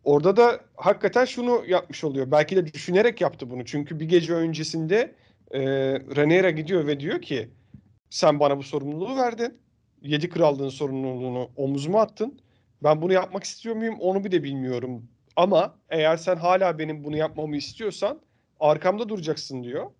[0.04, 2.30] Orada da hakikaten şunu yapmış oluyor.
[2.30, 3.64] Belki de düşünerek yaptı bunu.
[3.64, 5.14] Çünkü bir gece öncesinde
[5.50, 5.60] e,
[6.16, 7.50] Rhaenyra gidiyor ve diyor ki
[8.10, 9.58] sen bana bu sorumluluğu verdin.
[10.02, 12.40] Yedi krallığın sorumluluğunu omuzuma attın.
[12.82, 15.08] Ben bunu yapmak istiyor muyum onu bir de bilmiyorum.
[15.36, 18.20] Ama eğer sen hala benim bunu yapmamı istiyorsan
[18.70, 19.90] arkamda duracaksın diyor.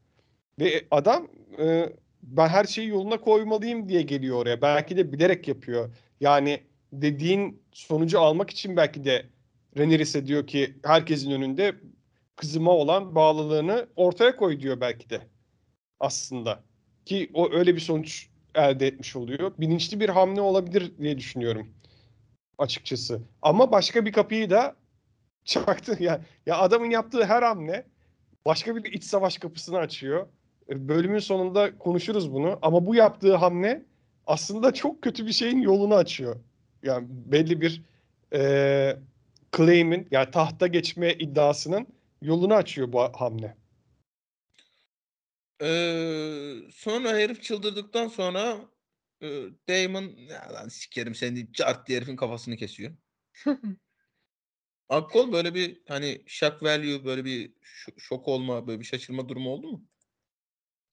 [0.61, 4.63] Ve adam e, ben her şeyi yoluna koymalıyım diye geliyor oraya.
[4.63, 5.95] Belki de bilerek yapıyor.
[6.21, 6.61] Yani
[6.93, 9.27] dediğin sonucu almak için belki de
[9.77, 11.75] Rhaenyrys'e diyor ki herkesin önünde
[12.37, 15.21] kızıma olan bağlılığını ortaya koy diyor belki de
[16.01, 16.63] aslında.
[17.05, 19.53] Ki o öyle bir sonuç elde etmiş oluyor.
[19.59, 21.75] Bilinçli bir hamle olabilir diye düşünüyorum
[22.59, 23.21] açıkçası.
[23.43, 24.77] Ama başka bir kapıyı da
[25.45, 25.97] çaktı.
[26.01, 27.87] Ya, ya adamın yaptığı her hamle
[28.47, 30.29] başka bir iç savaş kapısını açıyor.
[30.69, 32.59] E, Bölümün sonunda konuşuruz bunu.
[32.63, 33.83] Ama bu yaptığı hamle
[34.27, 36.37] aslında çok kötü bir şeyin yolunu açıyor.
[36.83, 37.83] Yani belli bir
[38.33, 38.97] e,
[39.57, 41.87] claim'in yani tahta geçme iddiasının
[42.23, 43.57] yolunu açıyor bu hamle.
[45.63, 48.57] Ee, sonra herif çıldırdıktan sonra
[49.21, 49.27] e,
[49.69, 52.93] Damon ya lan sikerim seni deyip cart diye herifin kafasını kesiyor.
[54.89, 57.53] Akkol böyle bir hani shock value böyle bir
[57.99, 59.85] şok olma böyle bir şaşırma durumu oldu mu?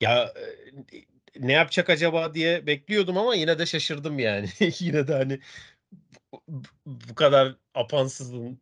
[0.02, 0.34] Ya
[1.40, 4.50] ne yapacak acaba diye bekliyordum ama yine de şaşırdım yani.
[4.80, 5.40] yine de hani
[6.32, 6.44] bu-
[6.86, 8.60] bu kadar apansızın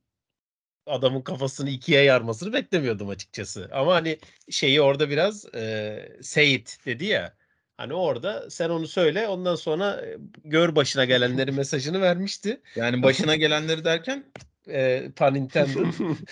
[0.86, 3.70] adamın kafasını ikiye yarmasını beklemiyordum açıkçası.
[3.72, 4.18] Ama hani
[4.50, 7.38] şeyi orada biraz e, Seyit dedi ya.
[7.78, 10.06] Hani orada sen onu söyle ondan sonra
[10.44, 12.62] gör başına gelenleri mesajını vermişti.
[12.76, 14.26] Yani başına gelenleri derken
[14.70, 15.86] E, pan intended.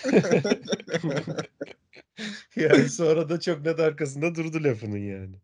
[2.56, 5.36] yani sonra da çok net arkasında durdu lafının yani.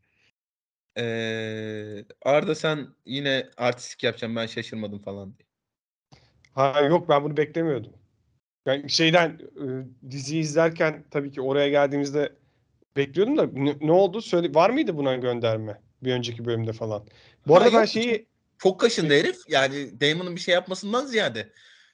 [0.97, 5.47] eee, Arda sen yine artistik yapacaksın ben şaşırmadım falan diye.
[6.55, 7.93] Ha yok ben bunu beklemiyordum.
[8.67, 9.65] Yani şeyden e,
[10.11, 12.33] diziyi izlerken tabii ki oraya geldiğimizde
[12.97, 14.21] bekliyordum da ne, ne oldu?
[14.21, 17.07] Söyle var mıydı buna gönderme bir önceki bölümde falan?
[17.47, 17.87] Bu Ha, arada ben yok.
[17.87, 18.27] şeyi
[18.59, 19.37] Çok kaşındı herif.
[19.49, 21.53] Yani Damon'ın bir şey yapmasından ziyade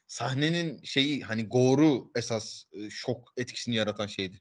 [0.08, 4.36] sahnenin şeyi hani gore'u esas şok etkisini yaratan şeydi.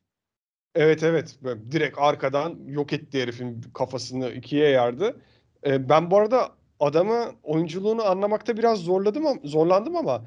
[0.76, 1.40] evet evet
[1.72, 5.22] direkt arkadan yok etti herifin kafasını ikiye yardı.
[5.66, 10.26] Ben bu arada adamı oyunculuğunu anlamakta biraz zorladım zorlandım ama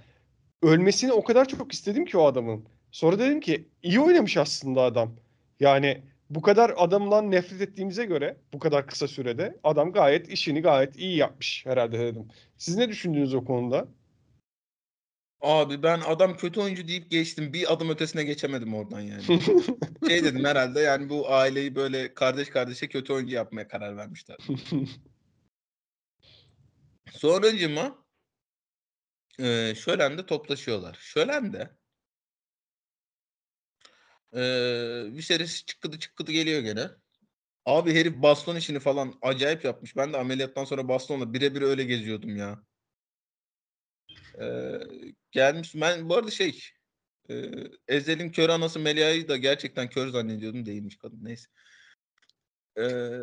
[0.63, 2.65] ölmesini o kadar çok istedim ki o adamın.
[2.91, 5.17] Sonra dedim ki iyi oynamış aslında adam.
[5.61, 10.97] Yani bu kadar adamdan nefret ettiğimize göre bu kadar kısa sürede adam gayet işini gayet
[10.97, 12.29] iyi yapmış herhalde dedim.
[12.59, 13.89] Siz ne düşündünüz o konuda?
[15.41, 17.53] Abi ben adam kötü oyuncu deyip geçtim.
[17.53, 19.23] Bir adım ötesine geçemedim oradan yani.
[20.09, 24.37] şey dedim herhalde yani bu aileyi böyle kardeş kardeşe kötü oyuncu yapmaya karar vermişler.
[27.11, 28.05] Sonracıma
[29.39, 30.99] eee Şölen'de toplaşıyorlar.
[31.01, 31.71] Şölen'de
[34.35, 36.87] eee Viserys çıkkıdı çıkkıdı geliyor gene.
[37.67, 39.97] Abi herif baston işini falan acayip yapmış.
[39.97, 42.63] Ben de ameliyattan sonra bastonla birebir öyle geziyordum ya.
[44.41, 44.81] Eee,
[45.33, 45.75] gelmiş.
[45.75, 46.61] Ben bu arada şey
[47.29, 50.67] eee Ezel'in kör anası Melia'yı da gerçekten kör zannediyordum.
[50.67, 51.19] Değilmiş kadın.
[51.23, 51.47] Neyse.
[52.79, 53.21] Eee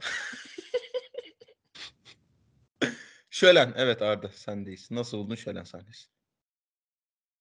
[3.30, 3.72] Şölen.
[3.76, 4.90] Evet Arda sendeyiz.
[4.90, 6.06] Nasıl buldun Şölen sahnesi?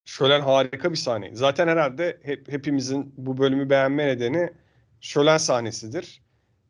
[0.05, 1.35] Şölen harika bir sahne.
[1.35, 4.49] Zaten herhalde hep, hepimizin bu bölümü beğenme nedeni
[5.01, 6.21] Şölen sahnesidir.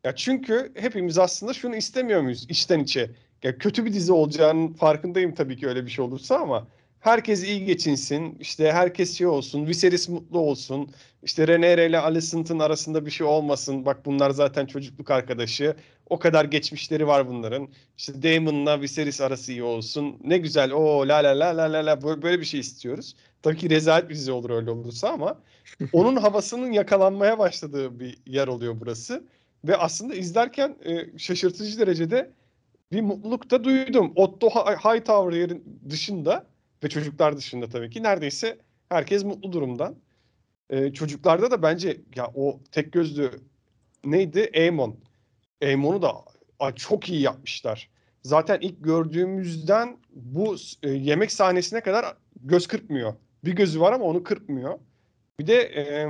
[0.04, 3.10] Ya çünkü hepimiz aslında şunu istemiyor muyuz içten içe?
[3.42, 6.68] Ya kötü bir dizi olacağının farkındayım tabii ki öyle bir şey olursa ama
[7.02, 10.90] herkes iyi geçinsin, işte herkes şey olsun, Viserys mutlu olsun,
[11.22, 13.86] işte Rhaenyra ile Alicent'ın arasında bir şey olmasın.
[13.86, 15.76] Bak bunlar zaten çocukluk arkadaşı.
[16.10, 17.68] O kadar geçmişleri var bunların.
[17.98, 20.16] İşte Daemon'la Viserys arası iyi olsun.
[20.24, 20.72] Ne güzel.
[20.72, 23.16] O la la la la la la Böyle- bir şey istiyoruz.
[23.42, 25.38] Tabii ki rezalet bir dizi olur öyle olursa ama
[25.92, 29.24] onun havasının yakalanmaya başladığı bir yer oluyor burası.
[29.64, 32.30] Ve aslında izlerken e, şaşırtıcı derecede
[32.92, 34.12] bir mutluluk da duydum.
[34.16, 36.46] Otto Hi- Hightower yerin dışında
[36.84, 39.96] ve çocuklar dışında tabii ki neredeyse herkes mutlu durumdan.
[40.70, 43.30] E, çocuklarda da bence ya o tek gözlü
[44.04, 44.50] neydi?
[44.56, 44.96] Aemon.
[45.62, 46.12] Aemon'u da
[46.58, 47.90] ay, çok iyi yapmışlar.
[48.22, 53.14] Zaten ilk gördüğümüzden bu e, yemek sahnesine kadar göz kırpmıyor.
[53.44, 54.78] Bir gözü var ama onu kırpmıyor.
[55.38, 56.08] Bir de e,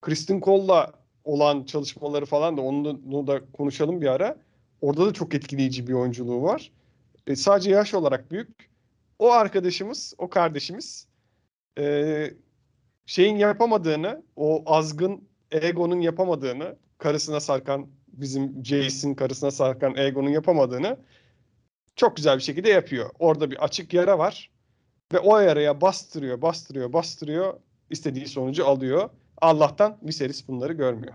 [0.00, 0.92] Kristen Cole'la
[1.24, 4.36] olan çalışmaları falan da onu da, onu da konuşalım bir ara.
[4.80, 6.72] Orada da çok etkileyici bir oyunculuğu var.
[7.26, 8.69] E, sadece yaş olarak büyük.
[9.20, 11.08] O arkadaşımız, o kardeşimiz
[11.78, 12.34] e,
[13.06, 20.98] şeyin yapamadığını, o azgın Ego'nun yapamadığını, karısına sarkan bizim Jace'in karısına sarkan Ego'nun yapamadığını
[21.96, 23.10] çok güzel bir şekilde yapıyor.
[23.18, 24.50] Orada bir açık yara var
[25.12, 27.60] ve o yaraya bastırıyor, bastırıyor, bastırıyor.
[27.90, 29.10] istediği sonucu alıyor.
[29.40, 31.14] Allah'tan Viserys bunları görmüyor.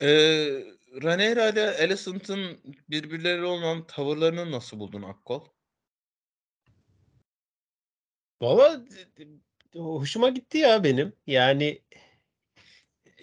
[0.00, 2.58] Eee Rhaenyra ile Alicent'ın
[2.90, 5.44] birbirleriyle olan tavırlarını nasıl buldun Akkol?
[8.40, 8.84] Valla
[9.74, 11.12] hoşuma gitti ya benim.
[11.26, 11.82] Yani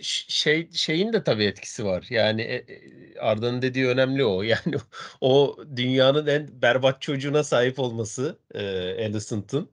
[0.01, 2.05] şey şeyin de tabii etkisi var.
[2.09, 4.43] Yani e, e, Arda'nın dediği önemli o.
[4.43, 4.75] Yani
[5.21, 8.61] o dünyanın en berbat çocuğuna sahip olması e,
[9.05, 9.71] Alicent'ın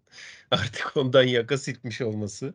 [0.50, 2.55] artık ondan yaka silkmiş olması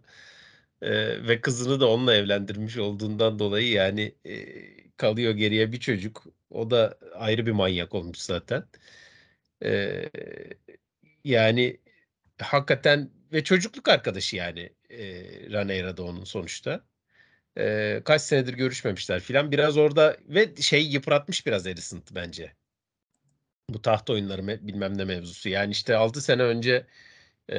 [0.82, 0.92] e,
[1.28, 6.26] ve kızını da onunla evlendirmiş olduğundan dolayı yani e, kalıyor geriye bir çocuk.
[6.50, 8.64] O da ayrı bir manyak olmuş zaten.
[9.64, 10.04] E,
[11.24, 11.80] yani
[12.42, 15.00] hakikaten ve çocukluk arkadaşı yani e,
[15.52, 16.86] Rhaenyra da onun sonuçta.
[17.58, 19.52] E, kaç senedir görüşmemişler filan.
[19.52, 22.54] Biraz orada ve şey yıpratmış biraz Alicent bence.
[23.70, 25.50] Bu taht oyunları me- bilmem ne mevzusu.
[25.50, 26.88] Yani işte 6 sene önce
[27.50, 27.56] e,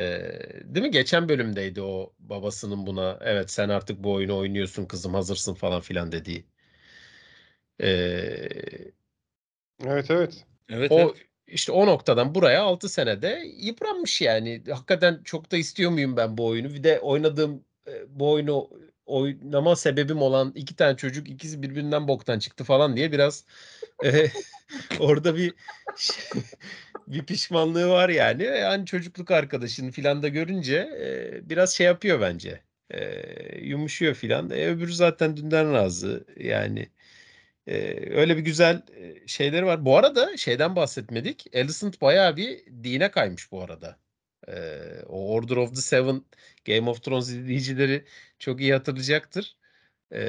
[0.65, 0.91] değil mi?
[0.91, 6.12] Geçen bölümdeydi o babasının buna evet sen artık bu oyunu oynuyorsun kızım hazırsın falan filan
[6.12, 6.47] dediği.
[7.83, 7.89] E,
[9.87, 10.45] Evet evet.
[10.68, 11.14] Evet, o evet.
[11.47, 14.62] işte o noktadan buraya 6 senede yıpranmış yani.
[14.70, 16.74] Hakikaten çok da istiyor muyum ben bu oyunu?
[16.74, 18.70] Bir de oynadığım e, bu oyunu
[19.07, 23.45] oynama sebebim olan iki tane çocuk ikisi birbirinden boktan çıktı falan diye biraz
[24.05, 24.26] e,
[25.01, 25.55] orada bir
[27.07, 28.43] bir pişmanlığı var yani.
[28.43, 32.61] Yani çocukluk arkadaşını filan da görünce e, biraz şey yapıyor bence.
[32.91, 33.24] E,
[33.61, 34.51] yumuşuyor filan.
[34.51, 36.24] E, öbürü zaten dünden razı.
[36.37, 36.89] Yani
[37.69, 37.75] e,
[38.14, 38.83] öyle bir güzel
[39.27, 39.85] şeyleri var.
[39.85, 41.47] Bu arada şeyden bahsetmedik.
[41.55, 43.99] Alicent bayağı bir dine kaymış bu arada.
[44.49, 44.53] E,
[45.09, 46.25] o Order of the Seven
[46.66, 48.05] Game of Thrones izleyicileri
[48.39, 49.57] çok iyi hatırlayacaktır.
[50.12, 50.21] E,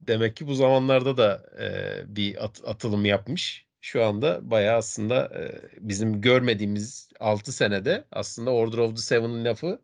[0.00, 3.66] demek ki bu zamanlarda da e, bir at, atılım yapmış.
[3.80, 9.80] Şu anda bayağı aslında e, bizim görmediğimiz 6 senede aslında Order of the Seven'ın lafı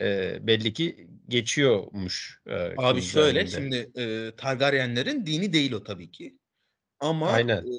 [0.00, 2.40] e, belli ki geçiyormuş.
[2.46, 6.38] E, Abi şöyle şimdi e, Targaryenlerin dini değil o tabii ki.
[7.00, 7.56] Ama Aynen.
[7.56, 7.72] e,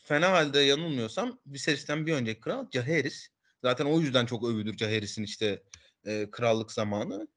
[0.00, 3.28] fena halde yanılmıyorsam Viserys'ten bir önceki kral Jaehaerys.
[3.62, 5.62] Zaten o yüzden çok övülür Jaehaerys'in işte
[6.06, 7.28] e, krallık zamanı.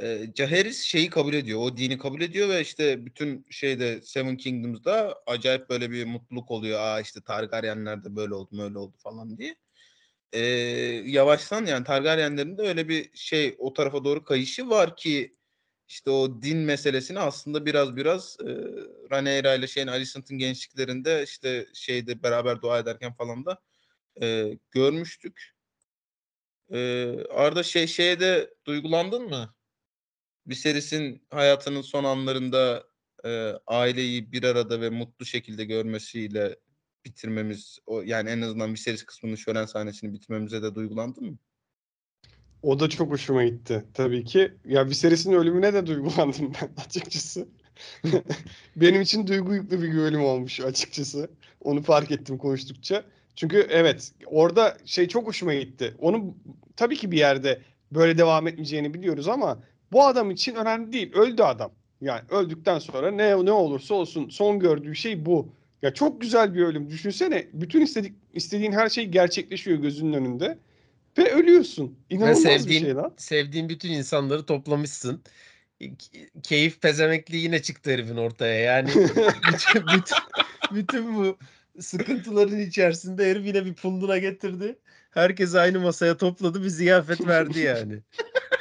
[0.00, 1.60] E, Jaehaerys şeyi kabul ediyor.
[1.62, 6.80] O dini kabul ediyor ve işte bütün şeyde Seven Kingdoms'da acayip böyle bir mutluluk oluyor.
[6.80, 9.56] Aa işte Targaryenler de böyle oldu böyle oldu falan diye.
[10.32, 10.40] E,
[11.06, 15.36] yavaştan yani Targaryenlerin de öyle bir şey o tarafa doğru kayışı var ki
[15.88, 18.46] işte o din meselesini aslında biraz biraz e,
[19.10, 23.60] Rhaenyra ile şeyin Alicent'ın gençliklerinde işte şeyde beraber dua ederken falan da
[24.22, 25.54] e, görmüştük.
[26.72, 29.54] E, Arda şey şeye de duygulandın mı?
[30.46, 32.84] Viserys'in hayatının son anlarında
[33.24, 36.56] e, aileyi bir arada ve mutlu şekilde görmesiyle
[37.04, 41.38] bitirmemiz o yani en azından Viserys kısmının şölen sahnesini bitirmemize de duygulandın mı?
[42.62, 44.52] O da çok hoşuma gitti tabii ki.
[44.64, 47.48] Ya Viserys'in ölümüne de duygulandım ben açıkçası.
[48.76, 51.30] Benim için duygu yüklü bir bölüm olmuş açıkçası.
[51.60, 53.04] Onu fark ettim konuştukça.
[53.36, 55.94] Çünkü evet orada şey çok hoşuma gitti.
[55.98, 56.36] Onun
[56.76, 61.12] tabii ki bir yerde böyle devam etmeyeceğini biliyoruz ama bu adam için önemli değil.
[61.12, 61.72] Öldü adam.
[62.00, 65.52] Yani öldükten sonra ne ne olursa olsun son gördüğü şey bu.
[65.82, 66.90] Ya çok güzel bir ölüm.
[66.90, 70.58] Düşünsene bütün istedik istediğin her şey gerçekleşiyor gözünün önünde
[71.18, 71.98] ve ölüyorsun.
[72.10, 73.14] İnanılmaz bir sevdiğin- şey lan.
[73.16, 75.22] Sevdiğin bütün insanları toplamışsın.
[75.80, 78.54] Ke- Keyif pezemekliği yine çıktı herifin ortaya.
[78.54, 78.88] Yani
[79.52, 80.16] bütün, bütün,
[80.72, 81.38] bütün bu
[81.80, 84.78] sıkıntıların içerisinde herif yine bir punduna getirdi.
[85.10, 87.98] Herkesi aynı masaya topladı bir ziyafet verdi yani.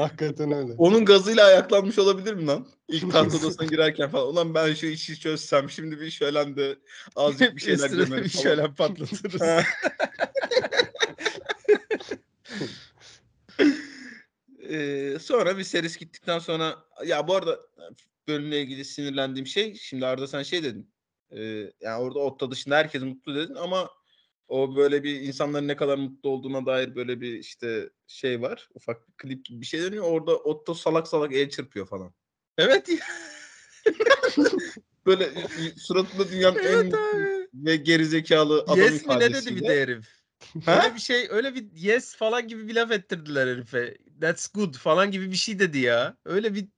[0.00, 0.72] Hakikaten öyle.
[0.78, 2.66] Onun gazıyla ayaklanmış olabilir mi lan?
[2.88, 4.28] İlk taht odasına girerken falan.
[4.28, 6.78] Ulan ben şu işi çözsem şimdi bir şölen de
[7.16, 9.42] azıcık bir şeyler gömerim bir şölen patlatırız.
[14.70, 16.74] Ee, sonra bir seris gittikten sonra
[17.06, 17.60] ya bu arada
[18.28, 20.90] bölümle ilgili sinirlendiğim şey şimdi Arda sen şey dedin.
[21.30, 23.90] Ee, yani orada Otta dışında herkes mutlu dedin ama
[24.50, 28.68] o böyle bir insanların ne kadar mutlu olduğuna dair böyle bir işte şey var.
[28.74, 30.04] Ufak bir klip gibi bir şey dönüyor.
[30.04, 32.14] Orada Otto salak salak el çırpıyor falan.
[32.58, 32.88] evet.
[35.06, 35.30] Böyle
[35.76, 37.48] suratında dünyanın en Evet mutlu abi.
[37.54, 39.68] ve gerizekalı adam Yes mi ne dedi bir ifadesiyle.
[39.68, 40.06] de herif.
[40.64, 40.82] Ha?
[40.84, 43.98] Öyle bir şey öyle bir yes falan gibi bir laf ettirdiler herife.
[44.20, 46.16] That's good falan gibi bir şey dedi ya.
[46.24, 46.68] Öyle bir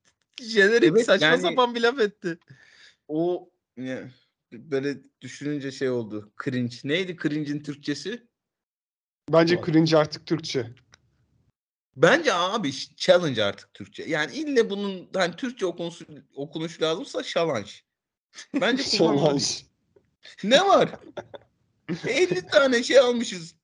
[0.43, 2.39] jenerik Evet, saçma yani- sapan bir laf etti.
[3.09, 4.11] O ya,
[4.53, 6.32] böyle düşününce şey oldu.
[6.44, 6.76] Cringe.
[6.84, 8.26] Neydi cringe'in Türkçesi?
[9.32, 9.64] Bence Var.
[9.66, 10.74] cringe artık Türkçe.
[11.96, 14.03] Bence abi challenge artık Türkçe.
[14.03, 16.00] Yani ille bunun hani Türkçe okunuş,
[16.34, 17.70] okunuş lazımsa challenge.
[18.61, 18.82] Bence.
[18.96, 19.66] Şalanş.
[20.44, 20.90] Ne var?
[22.09, 23.55] 50 tane şey almışız.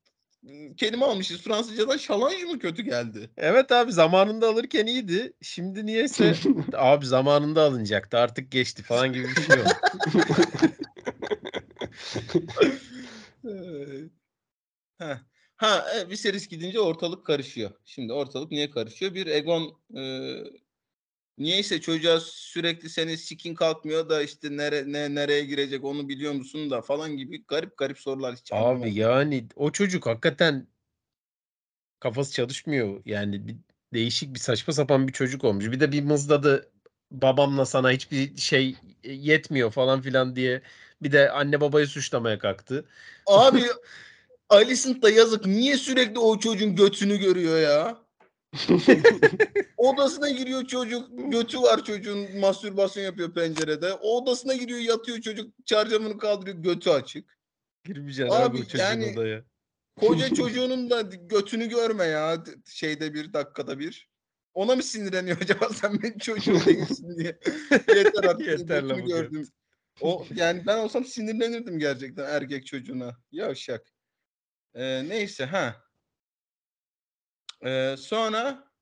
[0.77, 1.43] Kelime almışız.
[1.43, 3.31] Fransızcadan challenge mı kötü geldi?
[3.37, 5.33] Evet abi zamanında alırken iyiydi.
[5.43, 6.35] Şimdi niyeyse
[6.73, 9.71] abi zamanında alınacaktı artık geçti falan gibi bir şey oldu.
[14.99, 15.21] Ha.
[15.57, 17.71] Ha, e, bir seris gidince ortalık karışıyor.
[17.85, 19.15] Şimdi ortalık niye karışıyor?
[19.15, 20.03] Bir Egon e,
[21.39, 26.71] niyeyse çocuğa sürekli seni sikin kalkmıyor da işte nere, ne, nereye girecek onu biliyor musun
[26.71, 28.83] da falan gibi garip garip sorular hiç anlamadım.
[28.83, 30.67] Abi yani o çocuk hakikaten
[32.01, 33.03] kafası çalışmıyor.
[33.05, 33.57] Yani bir
[33.95, 35.65] değişik bir saçma sapan bir çocuk olmuş.
[35.67, 36.71] Bir de bir mızladı
[37.11, 40.63] babamla sana hiçbir şey yetmiyor falan filan diye.
[41.03, 42.85] Bir de anne babayı suçlamaya kalktı.
[43.27, 43.63] Abi
[44.49, 47.99] Alicent da yazık niye sürekli o çocuğun götünü görüyor ya?
[49.77, 53.93] Odasına giriyor çocuk, götü var çocuğun mastürbasyon yapıyor pencerede.
[53.93, 57.39] O odasına giriyor yatıyor çocuk çarşafını kaldırıyor götü açık.
[57.85, 59.45] Girmeyeceksin Abi abi, o çocuğun yani- odaya.
[60.01, 64.09] Koca çocuğunun da götünü görme ya şeyde bir dakikada bir.
[64.55, 67.39] Ona mı sinirleniyor acaba sen benim çocuğum değilsin diye.
[67.71, 69.49] Yeter artık Yeter bu gördüm.
[70.01, 73.17] O yani ben olsam sinirlenirdim gerçekten erkek çocuğuna.
[73.33, 73.93] Yavşak.
[74.75, 75.85] Ee, neyse ha.
[77.65, 78.73] Ee, sonra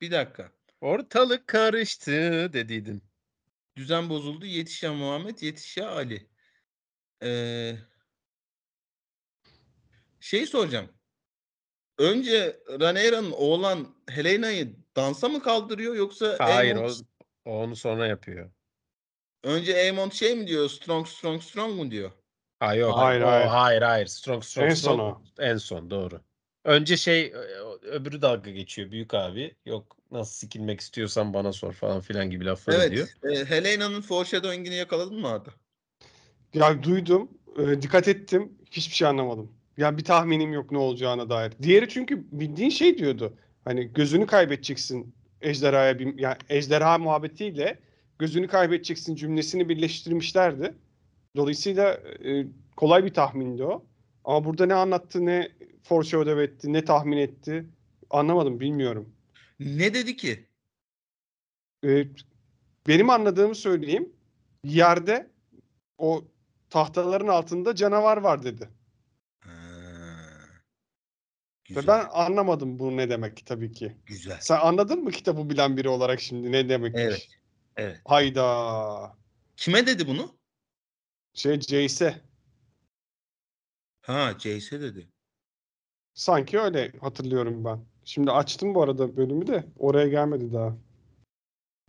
[0.00, 0.52] bir dakika.
[0.80, 3.02] Ortalık karıştı dediydin.
[3.76, 4.46] Düzen bozuldu.
[4.46, 6.30] Yetiş ya Muhammed, yetiş ya Ali.
[7.22, 7.76] Ee,
[10.20, 10.92] şey soracağım.
[11.98, 17.04] Önce Rhaenyra'nın oğlan Helena'yı dansa mı kaldırıyor yoksa Hayır Aemond-
[17.44, 18.50] o onu sonra yapıyor.
[19.42, 20.68] Önce Aemond şey mi diyor?
[20.68, 22.10] Strong strong strong mu diyor?
[22.60, 22.96] Ha yok.
[22.96, 23.46] Hayır, o- hayır.
[23.46, 24.06] hayır hayır.
[24.06, 24.98] Strong strong En strong.
[24.98, 25.22] son o.
[25.38, 26.20] En son doğru.
[26.64, 29.54] Önce şey ö- öbürü dalga geçiyor büyük abi.
[29.66, 32.88] Yok nasıl sikilmek istiyorsan bana sor falan filan gibi laflar Evet.
[32.88, 33.08] ediyor.
[33.30, 35.50] E, Helena'nın foreshadowing'ini yakaladın mı Arda?
[36.54, 39.52] Ya duydum, e, dikkat ettim, hiçbir şey anlamadım.
[39.76, 41.52] Ya bir tahminim yok ne olacağına dair.
[41.62, 43.34] Diğeri çünkü bildiğin şey diyordu.
[43.64, 47.78] Hani gözünü kaybedeceksin ejderhaya bir yani ejderha muhabbetiyle
[48.18, 50.74] gözünü kaybedeceksin cümlesini birleştirmişlerdi.
[51.36, 51.92] Dolayısıyla
[52.24, 52.46] e,
[52.76, 53.86] kolay bir tahmindi o.
[54.24, 55.48] Ama burada ne anlattı, ne
[55.82, 57.66] foreshadow etti, ne tahmin etti
[58.10, 59.14] anlamadım, bilmiyorum.
[59.60, 60.46] Ne dedi ki?
[61.84, 62.04] E,
[62.88, 64.12] benim anladığımı söyleyeyim.
[64.64, 65.30] Yerde
[65.98, 66.24] o
[66.70, 68.68] tahtaların altında canavar var dedi.
[69.40, 69.50] Ha,
[71.70, 71.86] Ve Güzel.
[71.86, 73.96] ben anlamadım bu ne demek tabii ki.
[74.06, 74.38] Güzel.
[74.40, 77.02] Sen anladın mı kitabı bilen biri olarak şimdi ne demekmiş?
[77.02, 77.28] Evet.
[77.76, 78.00] Evet.
[78.04, 79.16] Hayda.
[79.56, 80.36] Kime dedi bunu?
[81.34, 82.20] Şey Jace'e.
[84.02, 85.08] Ha Jace'e dedi.
[86.14, 87.84] Sanki öyle hatırlıyorum ben.
[88.04, 90.76] Şimdi açtım bu arada bölümü de oraya gelmedi daha.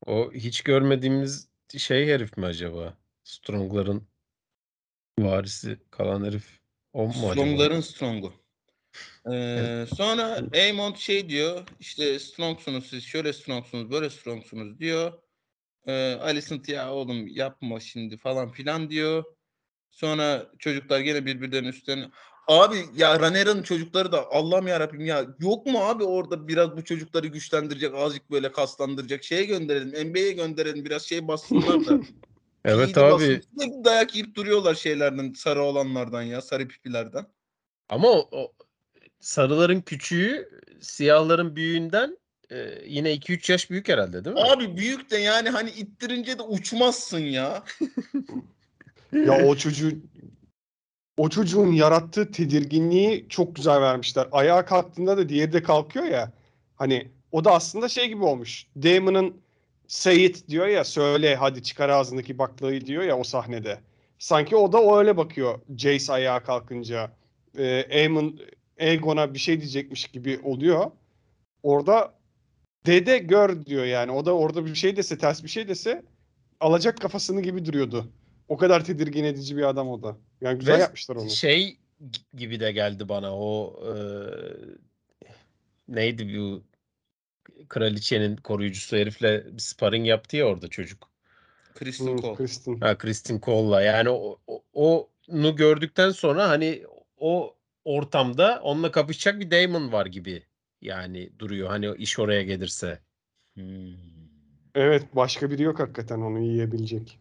[0.06, 2.98] O hiç görmediğimiz şey herif mi acaba?
[3.24, 4.08] Strong'ların
[5.20, 6.60] varisi kalan herif
[6.94, 7.32] o mu acaba?
[7.32, 8.34] Strong'ların Strong'u.
[9.32, 15.23] Ee, sonra Aemond şey diyor işte strongsunuz siz şöyle strongsunuz böyle strongsunuz diyor.
[15.88, 19.24] Ee, Alicent ya oğlum yapma şimdi falan filan diyor.
[19.92, 22.10] Sonra çocuklar gene birbirlerinin üstlerine
[22.48, 26.84] Abi ya Rhaenyra'nın çocukları da Allah'ım ya Rabbim ya yok mu abi orada biraz bu
[26.84, 32.00] çocukları güçlendirecek azıcık böyle kaslandıracak şeye gönderelim NBA'ye gönderelim biraz şey bassınlar da.
[32.66, 33.24] Evet abi.
[33.24, 37.26] Sürekli dayak yiyip duruyorlar şeylerden sarı olanlardan ya sarı pipilerden.
[37.90, 38.54] ama o, o
[39.20, 40.50] sarıların küçüğü
[40.82, 42.18] siyahların büyüğünden
[42.54, 44.41] e, yine 2-3 yaş büyük herhalde değil mi?
[44.41, 47.64] Abi büyük de yani hani ittirince de uçmazsın ya.
[49.14, 49.91] Ya o çocuğu
[51.18, 54.28] o çocuğun yarattığı tedirginliği çok güzel vermişler.
[54.32, 56.32] Ayağa kalktığında da diğeri de kalkıyor ya.
[56.76, 58.68] Hani o da aslında şey gibi olmuş.
[58.76, 59.41] Damon'ın
[59.88, 63.80] say it diyor ya söyle hadi çıkar ağzındaki baklayı diyor ya o sahnede.
[64.20, 67.12] Sanki o da öyle bakıyor Jace ayağa kalkınca.
[67.58, 68.39] Ee, Aemon
[68.80, 70.91] Aegon'a bir şey diyecekmiş gibi oluyor.
[71.64, 72.14] Orada
[72.86, 74.12] dede gör diyor yani.
[74.12, 76.04] O da orada bir şey dese ters bir şey dese
[76.60, 78.12] alacak kafasını gibi duruyordu.
[78.48, 80.18] O kadar tedirgin edici bir adam o da.
[80.42, 81.30] Yani güzel Ve yapmışlar onu.
[81.30, 81.78] Şey
[82.34, 83.94] gibi de geldi bana o e,
[85.88, 86.64] neydi bu
[87.70, 91.10] kraliçenin koruyucusu herifle bir sparring yaptı ya orada çocuk.
[91.76, 92.36] Kristen Hmm, Cole.
[92.36, 92.80] Kristen.
[92.80, 94.40] Ha Kristin Cole'la yani o,
[94.74, 96.84] o- onu gördükten sonra hani
[97.18, 97.56] o
[97.86, 100.44] ortamda onunla kapışacak bir Damon var gibi
[100.84, 103.00] yani duruyor hani o iş oraya gelirse.
[103.54, 103.96] Hmm.
[104.76, 107.20] Evet başka biri yok hakikaten onu yiyebilecek.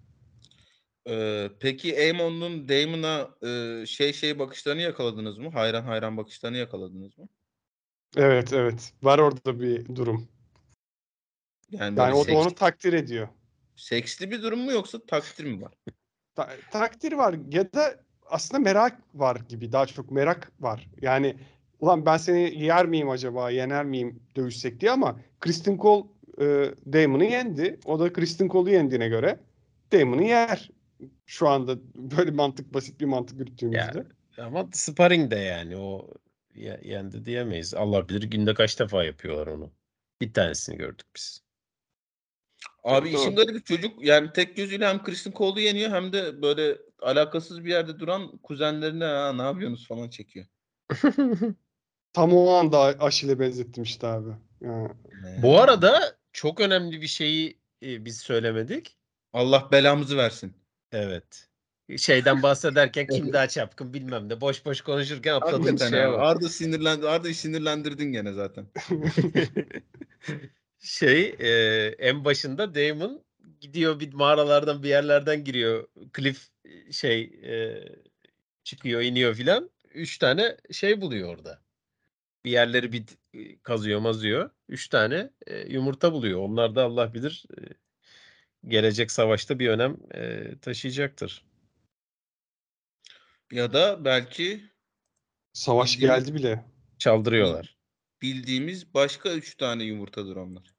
[1.09, 5.51] Ee, peki Aemon'un Daemon'a e, şey şey bakışlarını yakaladınız mı?
[5.51, 7.29] Hayran hayran bakışlarını yakaladınız mı?
[8.17, 8.93] Evet evet.
[9.03, 10.29] Var orada bir durum.
[11.71, 13.29] Yani, Yani o da seks- onu takdir ediyor.
[13.77, 15.73] seksli bir durum mu yoksa takdir mi var?
[16.35, 19.73] Ta- takdir var ya da aslında merak var gibi.
[19.73, 20.89] Daha çok merak var.
[21.03, 21.37] Yani
[21.83, 26.07] ulan ben seni yer miyim acaba, yener miyim dövüşsek diye ama Kristen Cole
[26.39, 26.45] e,
[26.93, 27.81] Damon'ı yendi.
[27.85, 29.41] O da Kristen Cole'u yendiğine göre
[29.93, 30.71] Damon'ı yer.
[31.27, 34.05] Şu anda böyle mantık basit bir mantık yürüttüğümüzde.
[34.39, 36.11] Ama sparring de yani o
[36.55, 37.75] ye- yendi diyemeyiz.
[37.75, 39.71] Allah bilir günde kaç defa yapıyorlar onu.
[40.21, 41.43] Bir tanesini gördük biz.
[42.85, 43.21] Abi Doğru.
[43.21, 47.71] işin garibi çocuk yani tek gözüyle hem Kristen Cole'u yeniyor hem de böyle alakasız bir
[47.71, 50.47] yerde duran kuzenlerine ha ne yapıyorsunuz falan çekiyor.
[52.13, 54.31] Tam o anda Aşil'e benzettim işte abi.
[54.61, 54.89] Yani,
[55.43, 58.97] Bu arada çok önemli bir şeyi e, biz söylemedik.
[59.33, 60.55] Allah belamızı versin.
[60.93, 61.49] Evet.
[61.97, 64.41] Şeyden bahsederken kim daha çapkın bilmem ne.
[64.41, 66.13] Boş boş konuşurken atladığımız Hakikaten şeye abi.
[66.13, 66.21] bak.
[66.21, 67.09] Arda sinirlendi.
[67.09, 68.67] Arda'yı sinirlendirdin gene zaten.
[70.79, 71.51] şey e,
[71.99, 73.25] en başında Damon
[73.61, 75.89] gidiyor bir mağaralardan bir yerlerden giriyor.
[76.17, 77.85] Cliff e, şey e,
[78.65, 79.71] çıkıyor iniyor filan.
[79.95, 81.62] Üç tane şey buluyor orada.
[82.45, 83.05] Bir yerleri bir
[83.63, 84.51] kazıyor mazıyor.
[84.69, 86.41] Üç tane e, yumurta buluyor.
[86.41, 87.61] Onlar da Allah bilir e,
[88.69, 91.45] gelecek savaşta bir önem e, taşıyacaktır.
[93.53, 94.65] Ya da belki
[95.53, 96.65] savaş Bildiğimiz- geldi bile.
[96.99, 97.77] Çaldırıyorlar.
[98.23, 100.75] bildiğimiz başka üç tane yumurtadır onlar.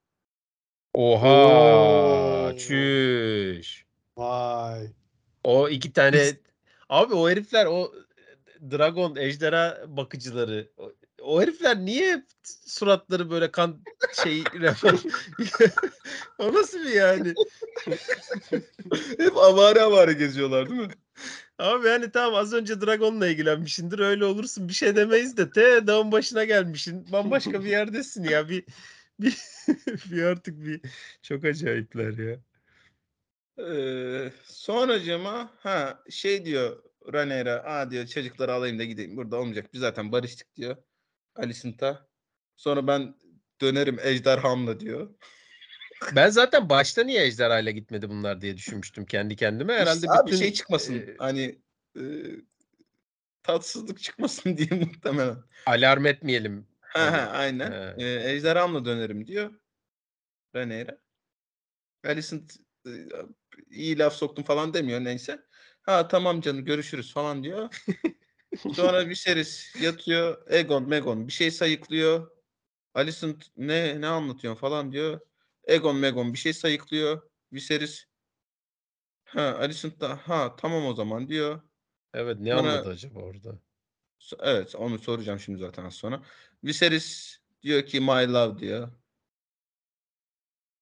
[0.93, 1.27] Oha!
[1.27, 2.57] Oo.
[2.57, 3.85] Çüş.
[4.17, 4.87] Vay.
[5.43, 6.31] O iki tane
[6.89, 7.93] abi o herifler o
[8.71, 10.71] dragon ejderha bakıcıları
[11.23, 12.25] o, herifler niye
[12.65, 13.81] suratları böyle kan
[14.23, 14.43] şey
[16.37, 17.33] o nasıl bir yani?
[19.17, 20.87] Hep avare avare geziyorlar değil mi?
[21.59, 26.11] Abi yani tamam az önce Dragon'la ilgilenmişindir öyle olursun bir şey demeyiz de te dağın
[26.11, 28.63] başına gelmişsin bambaşka bir yerdesin ya bir
[29.19, 29.37] bir,
[30.11, 30.81] bir artık bir
[31.21, 32.39] çok acayipler ya.
[33.59, 39.17] Ee, sonracığıma ha şey diyor Ranera, aa diyor çocukları alayım da gideyim.
[39.17, 39.73] Burada olmayacak.
[39.73, 40.77] Biz zaten barıştık diyor.
[41.35, 42.07] Alicent'a.
[42.55, 43.15] Sonra ben
[43.61, 45.15] dönerim ejderhamla diyor.
[46.15, 49.73] Ben zaten başta niye ejderhayla gitmedi bunlar diye düşünmüştüm kendi kendime.
[49.73, 50.95] Herhalde İşte abi bütün, şey çıkmasın.
[50.95, 51.61] e, hani
[51.97, 52.03] e,
[53.43, 55.37] tatsızlık çıkmasın diye muhtemelen.
[55.65, 56.67] alarm etmeyelim.
[56.81, 57.71] Ha Hani, ha aynen.
[57.71, 58.03] he.
[58.05, 59.53] E, ejderhamla dönerim diyor.
[60.55, 60.97] Ranera.
[62.05, 62.55] Alicent
[62.87, 62.91] e,
[63.69, 65.43] iyi laf soktum falan demiyor neyse.
[65.81, 67.83] Ha tamam canım görüşürüz falan diyor.
[68.57, 70.51] Sonra bir seris yatıyor.
[70.51, 72.31] Egon, Megon bir şey sayıklıyor.
[72.93, 75.19] Alicent ne ne anlatıyorsun falan diyor.
[75.67, 77.29] Egon, Megon bir şey sayıklıyor.
[77.53, 78.05] Viserys
[79.25, 81.61] ha Alicent da ha tamam o zaman diyor.
[82.13, 83.59] Evet ne Bana- anladı acaba orada?
[84.39, 86.23] Evet onu soracağım şimdi zaten az sonra.
[86.63, 88.91] Viserys diyor ki my love diyor.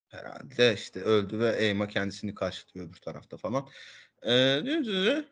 [0.09, 3.69] Herhalde işte öldü ve Aemma kendisini karşılıyor öbür tarafta falan.
[4.23, 5.23] Ee, diyor, diyor, diyor.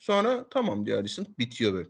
[0.00, 1.88] Sonra tamam diyor Alicent bitiyor böyle.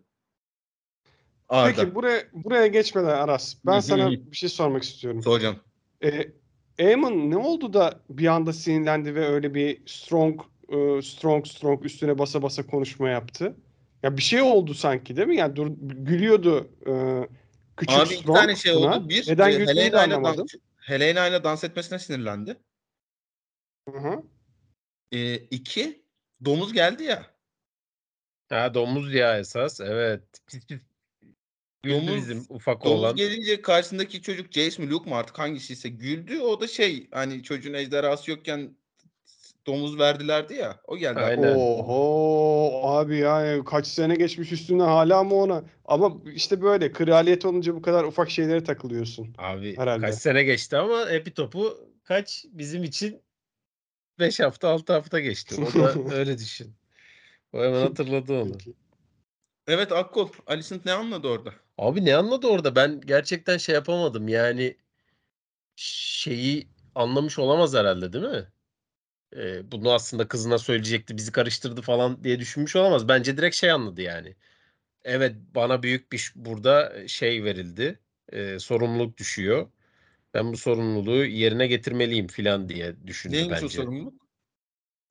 [1.49, 1.73] Arda.
[1.77, 5.23] Peki buraya buraya geçmeden Aras ben sana bir şey sormak istiyorum.
[5.23, 5.57] Soracağım.
[6.05, 6.33] Ee,
[6.81, 12.19] Aemon ne oldu da bir anda sinirlendi ve öyle bir strong e, strong strong üstüne
[12.19, 13.57] basa basa konuşma yaptı?
[14.03, 15.37] Ya bir şey oldu sanki değil mi?
[15.37, 16.93] Yani dur gülüyordu e,
[17.77, 18.97] küçük Abi strong tane şey buna.
[18.97, 19.09] oldu.
[19.09, 20.47] Bir, Neden e, güldüğünü de anlamadım.
[20.53, 22.57] dans, Helena ile dans etmesine sinirlendi.
[23.89, 24.23] Hı hı.
[25.13, 26.05] E, iki,
[26.45, 27.40] domuz geldi ya.
[28.51, 30.23] Ha domuz ya esas evet.
[30.47, 30.81] Pis pis.
[31.83, 33.17] Güldü Domuz- bizim ufak Domuz oğlan.
[33.17, 36.41] gelince karşısındaki çocuk Jace mi Luke mu artık hangisiyse güldü.
[36.41, 38.77] O da şey hani çocuğun ejderhası yokken
[39.67, 40.81] domuz verdilerdi ya.
[40.87, 41.21] O geldi.
[41.21, 41.55] Aynen.
[41.55, 45.65] Oho abi ya kaç sene geçmiş üstüne hala mı ona?
[45.85, 49.35] Ama işte böyle kraliyet olunca bu kadar ufak şeylere takılıyorsun.
[49.39, 50.07] Abi Herhalde.
[50.07, 53.23] kaç sene geçti ama epitopu kaç bizim için
[54.19, 55.55] 5 hafta 6 hafta geçti.
[55.77, 56.80] O da öyle düşün.
[57.53, 58.53] O hemen hatırladı onu.
[59.67, 60.29] Evet Akkol.
[60.47, 61.55] Alicent ne anladı orada?
[61.79, 62.77] Abi ne anladı orada?
[62.77, 64.29] Ben gerçekten şey yapamadım.
[64.29, 64.77] Yani
[65.77, 68.49] şeyi anlamış olamaz herhalde değil mi?
[69.37, 73.09] Ee, bunu aslında kızına söyleyecekti, bizi karıştırdı falan diye düşünmüş olamaz.
[73.09, 74.37] Bence direkt şey anladı yani.
[75.05, 77.99] Evet bana büyük bir burada şey verildi.
[78.33, 79.71] e, sorumluluk düşüyor.
[80.35, 83.81] Ben bu sorumluluğu yerine getirmeliyim filan diye düşündü Neymiş bence.
[83.81, 84.20] o sorumluluk?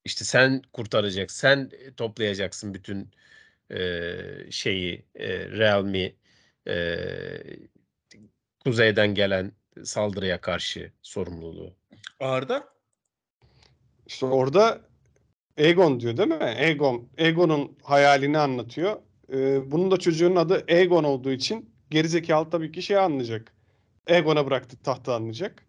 [0.09, 3.09] İşte sen kurtaracaksın, sen e, toplayacaksın bütün
[3.71, 3.81] e,
[4.49, 6.15] şeyi, e, realmi
[6.67, 6.97] e,
[8.63, 9.51] kuzeyden gelen
[9.83, 11.73] saldırıya karşı sorumluluğu.
[12.19, 12.69] Arda?
[14.07, 14.81] İşte orada
[15.57, 16.55] Egon diyor değil mi?
[16.57, 17.09] Egon.
[17.17, 19.01] Egon'un hayalini anlatıyor.
[19.33, 23.53] Ee, bunun da çocuğun adı Egon olduğu için gerizekalı tabii ki şey anlayacak.
[24.07, 25.68] Egon'a bıraktık tahtı anlayacak.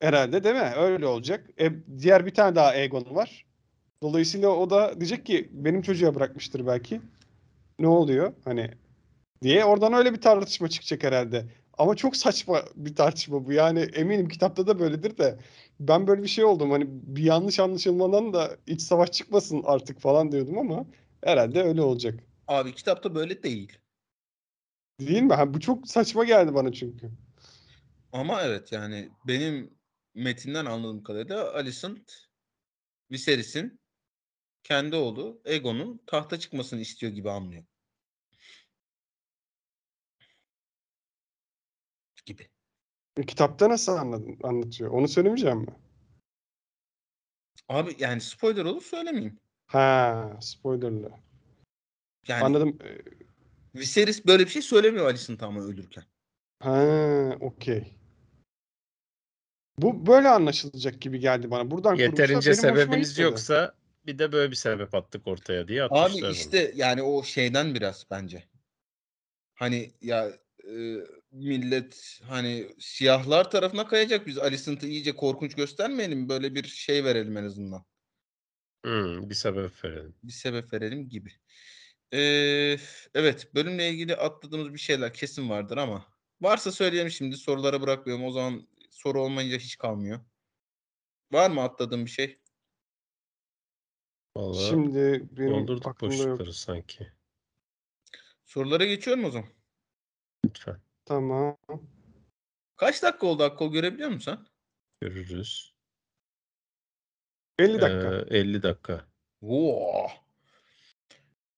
[0.00, 0.72] Herhalde değil mi?
[0.76, 1.50] Öyle olacak.
[1.60, 3.46] E, diğer bir tane daha Egon var.
[4.02, 7.00] Dolayısıyla o da diyecek ki benim çocuğa bırakmıştır belki.
[7.78, 8.34] Ne oluyor?
[8.44, 8.70] Hani
[9.42, 11.46] diye oradan öyle bir tartışma çıkacak herhalde.
[11.78, 13.52] Ama çok saçma bir tartışma bu.
[13.52, 15.38] Yani eminim kitapta da böyledir de
[15.80, 16.70] ben böyle bir şey oldum.
[16.70, 20.86] Hani bir yanlış anlaşılmadan da iç savaş çıkmasın artık falan diyordum ama
[21.24, 22.20] herhalde öyle olacak.
[22.48, 23.78] Abi kitapta böyle değil.
[25.00, 25.34] Değil mi?
[25.34, 27.10] Ha, bu çok saçma geldi bana çünkü.
[28.12, 29.79] Ama evet yani benim
[30.14, 32.12] metinden anladığım kadarıyla Alicent
[33.10, 33.80] Viserys'in
[34.62, 37.64] kendi oğlu Egon'un tahta çıkmasını istiyor gibi anlıyor.
[42.26, 42.48] Gibi.
[43.16, 44.90] E, Kitapta nasıl anladın, anlatıyor?
[44.90, 45.76] Onu söylemeyeceğim mi?
[47.68, 49.38] Abi yani spoiler olur söylemeyeyim.
[49.66, 51.12] Ha, spoilerlı.
[52.28, 52.78] Yani Anladım.
[53.74, 56.04] Viserys böyle bir şey söylemiyor Alicent'a ama ölürken.
[56.58, 57.99] Ha, okey.
[59.82, 61.70] Bu böyle anlaşılacak gibi geldi bana.
[61.70, 63.22] Buradan Yeterince gitmedi.
[63.22, 63.74] yoksa
[64.06, 66.36] bir de böyle bir sebep attık ortaya diye Abi atmışlar bunu.
[66.36, 68.44] işte yani o şeyden biraz bence.
[69.54, 70.32] Hani ya
[70.64, 70.96] e,
[71.32, 77.44] millet hani siyahlar tarafına kayacak biz Alicent'ı iyice korkunç göstermeyelim böyle bir şey verelim en
[77.44, 77.84] azından.
[78.84, 80.14] Hmm, bir sebep verelim.
[80.22, 81.30] Bir sebep verelim gibi.
[82.12, 82.76] Ee,
[83.14, 86.06] evet bölümle ilgili atladığımız bir şeyler kesin vardır ama
[86.40, 88.66] varsa söyleyelim şimdi sorulara bırakmıyorum o zaman
[89.00, 90.20] soru olmayınca hiç kalmıyor.
[91.32, 92.40] Var mı atladığım bir şey?
[94.36, 96.24] Vallahi Şimdi benim doldurduk aklımda yok.
[96.24, 97.12] boşlukları sanki.
[98.44, 99.50] Sorulara geçiyorum o zaman.
[100.46, 101.58] Lütfen Tamam.
[102.76, 104.46] Kaç dakika oldu Akkol görebiliyor musun sen?
[105.00, 105.74] görürüz.
[107.58, 108.34] 50 dakika.
[108.34, 109.06] Ee, 50 dakika.
[109.40, 110.06] Oo.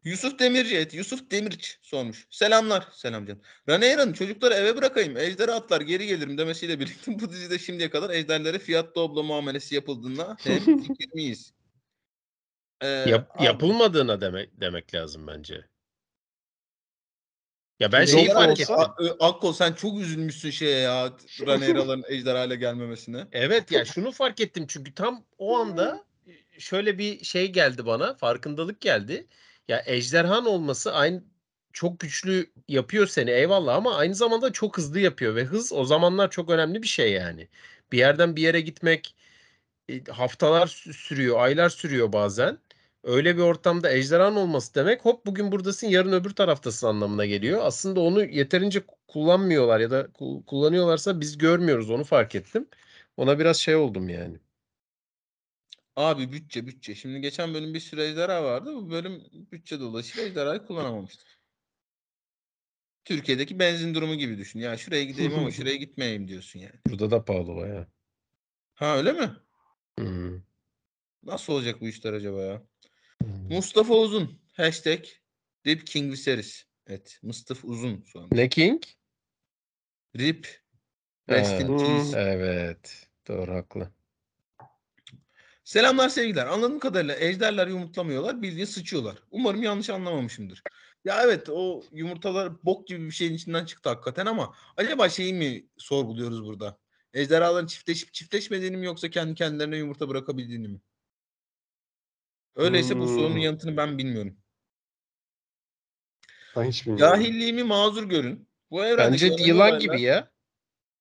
[0.04, 0.94] Yusuf Demirci et.
[0.94, 2.26] Yusuf Demirç sormuş.
[2.30, 2.88] Selamlar.
[2.92, 3.42] Selam canım.
[3.68, 5.16] Raneira'nın çocukları eve bırakayım.
[5.16, 10.36] Ejderi atlar geri gelirim demesiyle birlikte bu dizide şimdiye kadar ejderlere fiyat doblo muamelesi yapıldığında
[10.40, 11.52] hem fikir miyiz?
[12.80, 15.64] Ee, Yap- yapılmadığına demek demek lazım bence.
[17.80, 18.74] Ya ben şeyi olsa- fark ettim.
[18.78, 21.12] A- Ö- Akkol sen çok üzülmüşsün şeye ya.
[21.46, 23.26] Raneira'ların ejderhayla gelmemesine.
[23.32, 26.04] Evet ya şunu fark ettim çünkü tam o anda
[26.58, 29.26] şöyle bir şey geldi bana farkındalık geldi.
[29.72, 31.24] Ya ejderhan olması aynı
[31.72, 36.30] çok güçlü yapıyor seni eyvallah ama aynı zamanda çok hızlı yapıyor ve hız o zamanlar
[36.30, 37.48] çok önemli bir şey yani.
[37.92, 39.16] Bir yerden bir yere gitmek
[39.90, 42.58] e, haftalar sü- sürüyor, aylar sürüyor bazen.
[43.04, 47.60] Öyle bir ortamda ejderhan olması demek hop bugün buradasın yarın öbür taraftasın anlamına geliyor.
[47.64, 52.68] Aslında onu yeterince kullanmıyorlar ya da ku- kullanıyorlarsa biz görmüyoruz onu fark ettim.
[53.18, 54.38] Ona biraz şey oldum yani.
[55.96, 56.94] Abi bütçe bütçe.
[56.94, 58.74] Şimdi geçen bölüm bir sürü ejderha vardı.
[58.74, 61.24] Bu bölüm bütçe dolayısıyla ejderhayı kullanamamıştı.
[63.04, 64.60] Türkiye'deki benzin durumu gibi düşün.
[64.60, 66.74] Ya şuraya gideyim ama şuraya gitmeyeyim diyorsun yani.
[66.88, 67.86] Burada da pahalı baya.
[68.74, 69.30] Ha öyle mi?
[69.98, 70.42] Hmm.
[71.22, 72.62] Nasıl olacak bu işler acaba ya?
[73.50, 74.40] Mustafa Uzun.
[74.52, 75.04] Hashtag
[75.66, 76.64] Rip King Viserys.
[76.86, 77.18] Evet.
[77.22, 78.28] Mustafa Uzun şu an.
[78.32, 78.82] Ne King?
[80.16, 80.62] Rip.
[81.30, 82.18] Rest in peace.
[82.18, 83.08] Evet.
[83.28, 83.92] Doğru haklı.
[85.72, 86.46] Selamlar sevgiler.
[86.46, 88.42] Anladığım kadarıyla ejderler yumurtlamıyorlar.
[88.42, 89.18] Bildiğin sıçıyorlar.
[89.30, 90.62] Umarım yanlış anlamamışımdır.
[91.04, 95.66] Ya evet o yumurtalar bok gibi bir şeyin içinden çıktı hakikaten ama acaba şeyi mi
[95.76, 96.78] sorguluyoruz burada?
[97.14, 100.80] Ejderhaların çiftleşip çiftleşmediğini mi yoksa kendi kendilerine yumurta bırakabildiğini mi?
[102.56, 103.36] Öyleyse bu sorunun Hmm.
[103.38, 104.36] yanıtını ben bilmiyorum.
[106.56, 107.14] Ben hiç bilmiyorum.
[107.16, 108.48] Cahilliğimi mazur görün.
[108.70, 110.32] Bu evrendeki Bence yılan olaylar- gibi ya.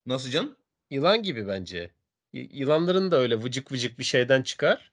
[0.06, 0.58] Nasıl can?
[0.90, 1.92] Yılan gibi bence.
[2.34, 4.92] Yılanların da öyle vıcık vıcık bir şeyden çıkar.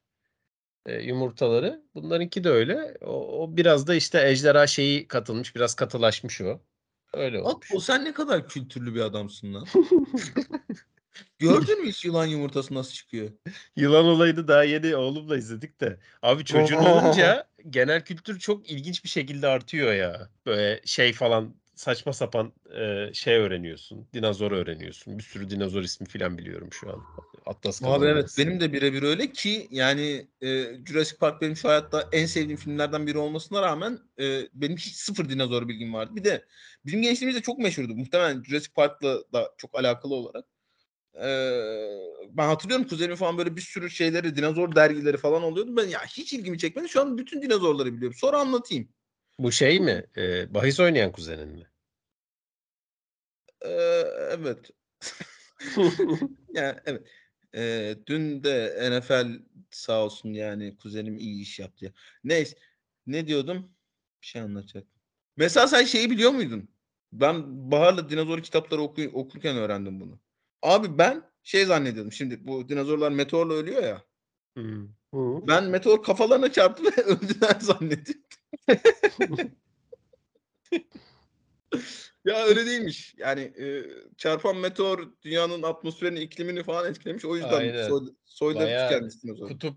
[0.87, 1.83] e, yumurtaları.
[1.95, 2.97] Bunlarınki de öyle.
[3.01, 5.57] O, o biraz da işte ejderha şeyi katılmış.
[5.57, 6.61] Biraz katılaşmış o.
[7.13, 7.67] Öyle olmuş.
[7.67, 9.67] Akko sen ne kadar kültürlü bir adamsın lan.
[11.39, 13.31] Gördün mü hiç yılan yumurtası nasıl çıkıyor?
[13.77, 15.99] Yılan olayını daha yeni oğlumla izledik de.
[16.23, 20.31] Abi çocuğun olunca genel kültür çok ilginç bir şekilde artıyor ya.
[20.47, 24.09] Böyle şey falan saçma sapan e, şey öğreniyorsun.
[24.15, 25.19] Dinozor öğreniyorsun.
[25.19, 27.03] Bir sürü dinozor ismi falan biliyorum şu an.
[27.47, 32.09] Atlas Abi evet benim de birebir öyle ki yani e, Jurassic Park benim şu hayatta
[32.13, 36.17] en sevdiğim filmlerden biri olmasına rağmen e, benim hiç sıfır dinozor bilgim vardı.
[36.17, 36.45] Bir de
[36.87, 37.95] bizim gençliğimizde çok meşhurdu.
[37.95, 40.45] Muhtemelen Jurassic Park'la da çok alakalı olarak.
[41.15, 41.29] E,
[42.31, 45.77] ben hatırlıyorum kuzenimin falan böyle bir sürü şeyleri dinozor dergileri falan oluyordu.
[45.77, 46.89] Ben ya hiç ilgimi çekmedi.
[46.89, 48.17] Şu an bütün dinozorları biliyorum.
[48.21, 48.89] Sonra anlatayım.
[49.39, 50.07] Bu şey mi?
[50.17, 51.67] E, bahis oynayan kuzenin mi?
[53.65, 53.71] E,
[54.31, 54.71] evet.
[56.55, 57.07] Yani evet.
[57.55, 61.85] Ee, dün de NFL sağ olsun yani kuzenim iyi iş yaptı.
[61.85, 61.93] ya.
[62.25, 62.57] Neyse.
[63.07, 63.71] Ne diyordum?
[64.23, 65.01] Bir şey anlatacaktım.
[65.37, 66.69] Mesela sen şeyi biliyor muydun?
[67.13, 70.21] Ben Bahar'la dinozor kitapları oku- okurken öğrendim bunu.
[70.63, 72.13] Abi ben şey zannediyordum.
[72.13, 74.03] Şimdi bu dinozorlar meteorla ölüyor ya.
[74.57, 74.89] Hmm.
[75.49, 78.23] Ben meteor kafalarına çarptı ve öldüler zannettim.
[82.25, 83.15] ya öyle değilmiş.
[83.19, 83.85] Yani e,
[84.17, 87.25] çarpan meteor dünyanın atmosferini, iklimini falan etkilemiş.
[87.25, 87.89] O yüzden Aynen.
[87.89, 89.09] soy, soyları Bayağı.
[89.49, 89.77] Kutup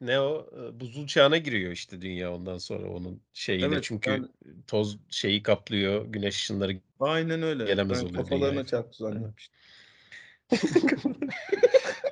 [0.00, 0.50] ne o?
[0.58, 3.66] E, Buzul çağına giriyor işte dünya ondan sonra onun şeyiyle.
[3.66, 4.28] Evet, Çünkü ben-
[4.66, 6.06] toz şeyi kaplıyor.
[6.06, 7.64] Güneş ışınları Aynen öyle.
[7.64, 8.66] Gelemez ben oluyor kafalarına dünyaya.
[8.66, 9.54] çarptı zannetmiştim.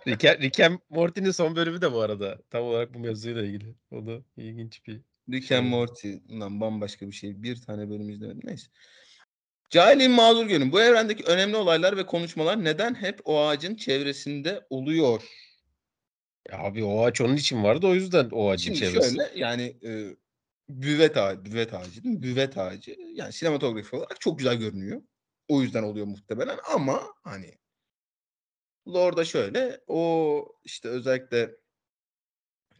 [0.08, 2.38] Rick, Rick and Morty'nin son bölümü de bu arada.
[2.50, 3.74] Tam olarak bu mevzuyla ilgili.
[3.90, 5.00] O da ilginç bir
[5.32, 6.14] Rick and Morty.
[6.30, 7.42] Lan bambaşka bir şey.
[7.42, 8.40] Bir tane bölüm izlemedim.
[8.44, 8.66] Neyse.
[9.70, 10.72] Cahilin mazur görün.
[10.72, 15.22] Bu evrendeki önemli olaylar ve konuşmalar neden hep o ağacın çevresinde oluyor?
[16.48, 19.16] Ya abi o ağaç onun için vardı o yüzden o ağacın Şimdi çevresi.
[19.16, 20.16] şöyle yani e,
[20.68, 22.22] büvet ağacı, büvet ağacı değil mi?
[22.22, 22.96] Büvet ağacı.
[23.14, 25.02] Yani sinematografi olarak çok güzel görünüyor.
[25.48, 27.58] O yüzden oluyor muhtemelen ama hani
[28.88, 31.50] Lore'da şöyle o işte özellikle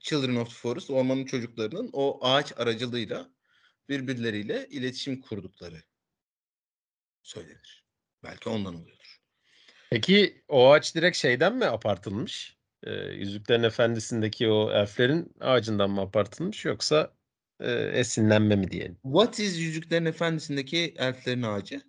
[0.01, 3.31] Children of the Forest ormanın çocuklarının o ağaç aracılığıyla
[3.89, 5.83] birbirleriyle iletişim kurdukları
[7.23, 7.85] söylenir.
[8.23, 9.21] Belki ondan oluyordur.
[9.91, 12.57] Peki o ağaç direkt şeyden mi apartılmış?
[12.85, 17.15] Ee, Yüzüklerin Efendisi'ndeki o elflerin ağacından mı apartılmış yoksa
[17.61, 18.99] e, esinlenme mi diyelim?
[19.03, 21.83] What is Yüzüklerin Efendisi'ndeki elflerin ağacı?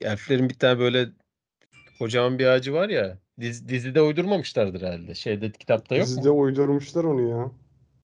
[0.00, 1.08] Elflerin bir tane böyle
[2.02, 3.18] kocaman bir ağacı var ya.
[3.40, 5.14] Diz, dizide uydurmamışlardır herhalde.
[5.14, 6.40] Şeyde kitapta yok Dizide mu?
[6.40, 7.50] uydurmuşlar onu ya.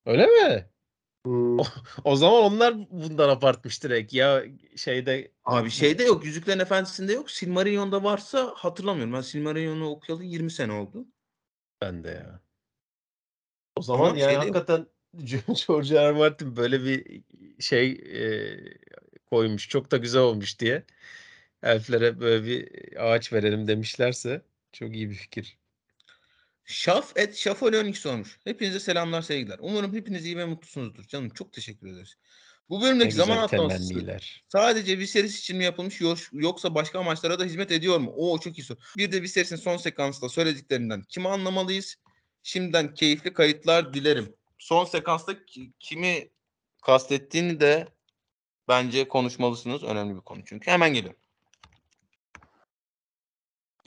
[0.07, 0.67] Öyle mi?
[1.27, 1.59] Hmm.
[2.05, 4.13] O zaman onlar bundan apartmış direkt.
[4.13, 4.43] Ya
[4.77, 6.25] şeyde Abi şeyde yok.
[6.25, 7.31] Yüzüklerin Efendisi'nde yok.
[7.31, 9.13] Silmarillion'da varsa hatırlamıyorum.
[9.13, 11.07] Ben Silmarillion'u okuyalı 20 sene oldu.
[11.83, 12.41] ben de ya.
[13.77, 14.87] O zaman Ama yani şeyde hakikaten
[15.67, 16.09] George R.
[16.09, 16.13] R.
[16.13, 17.23] Martin böyle bir
[17.61, 18.57] şey e,
[19.31, 19.69] koymuş.
[19.69, 20.85] Çok da güzel olmuş diye.
[21.63, 24.43] Elflere böyle bir ağaç verelim demişlerse
[24.73, 25.59] çok iyi bir fikir.
[26.65, 28.39] Şaf et Şafolonix olmuş.
[28.45, 29.57] Hepinize selamlar sevgiler.
[29.61, 31.05] Umarım hepiniz iyi ve mutlusunuzdur.
[31.05, 32.15] Canım çok teşekkür ederiz.
[32.69, 33.95] Bu bölümdeki zaman atlaması
[34.49, 38.13] sadece Viserys için mi yapılmış yo- yoksa başka amaçlara da hizmet ediyor mu?
[38.17, 38.79] Oo çok iyi soru.
[38.97, 41.97] Bir de Viserys'in son sekansta söylediklerinden kimi anlamalıyız?
[42.43, 44.35] Şimdiden keyifli kayıtlar dilerim.
[44.59, 46.31] Son sekansta ki- kimi
[46.83, 47.89] kastettiğini de
[48.69, 49.83] bence konuşmalısınız.
[49.83, 50.71] Önemli bir konu çünkü.
[50.71, 51.21] Hemen geliyorum.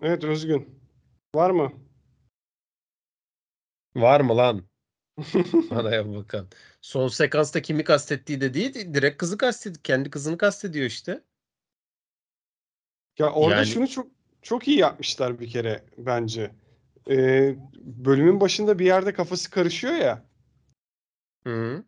[0.01, 0.79] Evet Özgün.
[1.35, 1.71] Var mı?
[3.95, 4.63] Var mı lan?
[5.71, 6.47] Araya bakan.
[6.81, 9.83] Son sekansta kimi kastettiği de değil, direkt kızı kastediyor.
[9.83, 11.23] Kendi kızını kastediyor işte.
[13.19, 14.07] Ya orada Yani- şunu çok
[14.41, 16.51] çok iyi yapmışlar bir kere bence.
[17.09, 20.25] Ee, bölümün başında bir yerde kafası karışıyor ya.
[21.43, 21.83] Hı.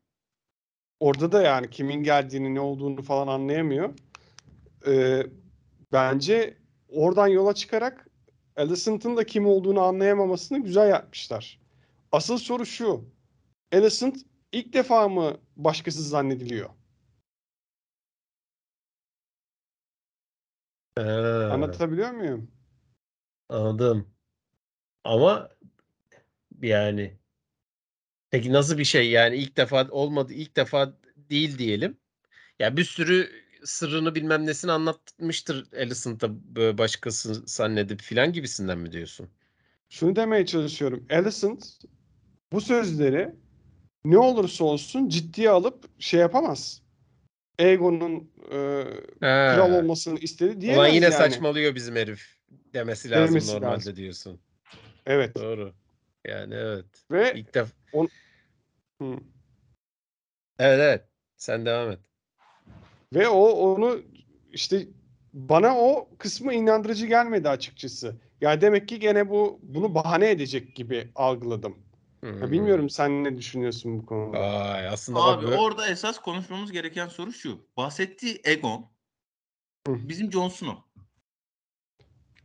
[1.00, 3.94] Orada da yani kimin geldiğini ne olduğunu falan anlayamıyor.
[4.88, 5.28] Ee,
[5.92, 6.58] bence
[6.94, 8.08] oradan yola çıkarak
[8.58, 11.60] Alicent'ın da kim olduğunu anlayamamasını güzel yapmışlar.
[12.12, 13.06] Asıl soru şu.
[13.74, 14.18] Alicent
[14.52, 16.70] ilk defa mı başkası zannediliyor?
[20.98, 22.52] Ha, Anlatabiliyor muyum?
[23.50, 24.14] anladım.
[25.04, 25.50] Ama
[26.62, 27.18] yani
[28.32, 32.00] peki nasıl bir şey yani ilk defa olmadı ilk defa değil diyelim.
[32.60, 36.30] Ya bir sürü sırrını bilmem nesini anlatmıştır Alicent'a
[36.78, 39.30] başkası zannedip filan gibisinden mi diyorsun?
[39.90, 41.08] Şunu demeye çalışıyorum.
[41.12, 41.66] Alicent
[42.54, 43.36] bu sözleri
[44.06, 46.82] ne olursa olsun ciddiye alıp şey yapamaz.
[47.60, 48.58] Aegon'un e,
[49.22, 49.54] Ha.
[49.56, 51.14] kral olmasını istedi diyemez Ulan yine yani.
[51.14, 52.38] saçmalıyor bizim herif
[52.74, 53.96] demesi lazım Demesi normalde lazım.
[53.96, 54.40] diyorsun.
[55.06, 55.36] Evet.
[55.36, 55.74] Doğru.
[56.26, 56.86] Yani evet.
[57.12, 57.72] Ve İlk defa.
[59.02, 59.20] Hı.
[60.60, 61.10] Evet evet.
[61.38, 62.00] Sen devam et.
[63.16, 64.02] Ve o onu
[64.52, 64.88] işte
[65.34, 68.16] bana o kısmı inandırıcı gelmedi açıkçası.
[68.42, 71.76] Yani demek ki gene bu bunu bahane edecek gibi algıladım.
[72.24, 72.52] Ya Hmm.
[72.52, 74.38] bilmiyorum sen ne düşünüyorsun bu konuda?
[74.40, 77.68] Ay aslında bak Abi böyle- orada esas konuşmamız gereken soru şu.
[77.78, 78.92] Bahsettiği Egon
[79.88, 79.96] Hı.
[80.10, 80.82] bizim Jon Snow.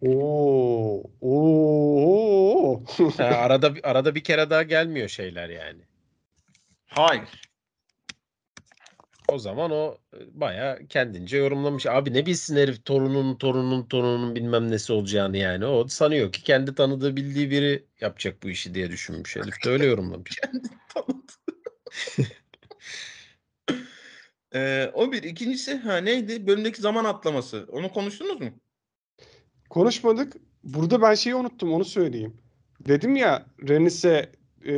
[0.03, 2.83] Oo, oo.
[3.17, 5.81] Ha, arada arada bir kere daha gelmiyor şeyler yani.
[6.87, 7.48] Hayır.
[9.33, 9.99] O zaman o
[10.33, 11.87] bayağı kendince yorumlamış.
[11.87, 15.67] Abi ne bilsin herif torunun torunun torunun bilmem nesi olacağını yani.
[15.67, 19.37] O sanıyor ki kendi tanıdığı bildiği biri yapacak bu işi diye düşünmüş.
[19.37, 20.41] Herif de öyle yorumlamış.
[20.95, 21.33] Tanıdı.
[24.55, 25.23] Ee, o bir.
[25.23, 26.47] İkincisi ha neydi?
[26.47, 27.67] Bölümdeki zaman atlaması.
[27.73, 28.51] Onu konuştunuz mu?
[29.71, 30.37] Konuşmadık.
[30.65, 32.37] Burada ben şeyi unuttum onu söyleyeyim.
[32.81, 34.33] Dedim ya Renis'e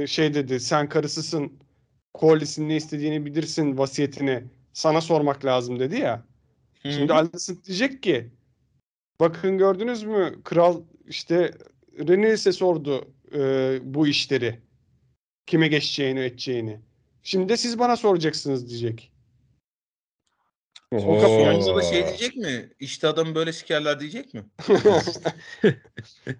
[0.07, 1.61] şey dedi sen karısısın
[2.19, 6.25] Corlys'in ne istediğini bilirsin vasiyetini sana sormak lazım dedi ya.
[6.83, 7.13] Hı Şimdi.
[7.13, 8.31] Alicent diyecek ki
[9.21, 11.51] bakın gördünüz mü kral işte
[11.99, 13.41] Rhaenys'e sordu e,
[13.83, 14.59] bu işleri.
[15.47, 16.81] Kime geçeceğini edeceğini.
[17.23, 19.13] Şimdi de siz bana soracaksınız diyecek.
[21.73, 22.71] O da şey diyecek mi?
[22.81, 24.45] İşte adam böyle sikerler diyecek mi?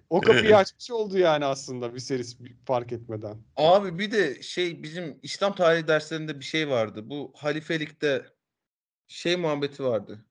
[0.09, 3.37] O kapıyı açmış oldu yani aslında Viserys fark etmeden.
[3.55, 7.09] Abi bir de şey bizim İslam tarihi derslerinde bir şey vardı.
[7.09, 8.25] Bu halifelikte
[9.07, 10.25] şey muhabbeti vardı.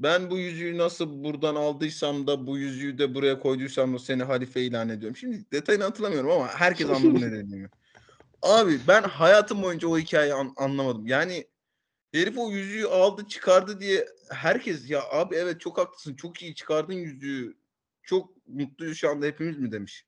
[0.00, 4.62] Ben bu yüzüğü nasıl buradan aldıysam da bu yüzüğü de buraya koyduysam da seni halife
[4.62, 5.16] ilan ediyorum.
[5.16, 7.68] Şimdi detayını hatırlamıyorum ama herkes anladı ne dediğimi.
[8.42, 11.06] Abi ben hayatım boyunca o hikayeyi an- anlamadım.
[11.06, 11.46] Yani
[12.12, 16.92] herif o yüzüğü aldı çıkardı diye herkes ya abi evet çok haklısın çok iyi çıkardın
[16.92, 17.56] yüzüğü.
[18.02, 20.06] Çok mutluyuz şu anda hepimiz mi demiş.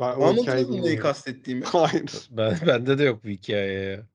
[0.00, 1.64] Ben o Anladınız hikayeyi mı neyi kastettiğimi?
[1.72, 2.28] Hayır.
[2.30, 4.06] Ben, bende de yok bu hikaye ya.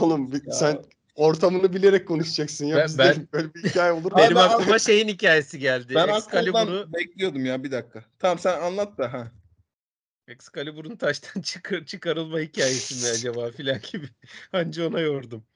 [0.00, 0.52] Oğlum bir- Ya.
[0.52, 0.82] sen
[1.14, 2.76] ortamını bilerek konuşacaksın ya.
[2.76, 4.18] Ben- Bizde ben- böyle bir hikaye olur mu?
[4.18, 5.94] Benim ben- aklıma şeyin hikayesi geldi.
[5.94, 8.04] Ben Excalibur'u aklımdan bekliyordum ya bir dakika.
[8.18, 9.32] Tamam sen anlat da ha.
[10.28, 14.08] Excalibur'un taştan çıkar, çıkarılma hikayesi mi acaba filan gibi.
[14.52, 15.46] Anca ona yordum.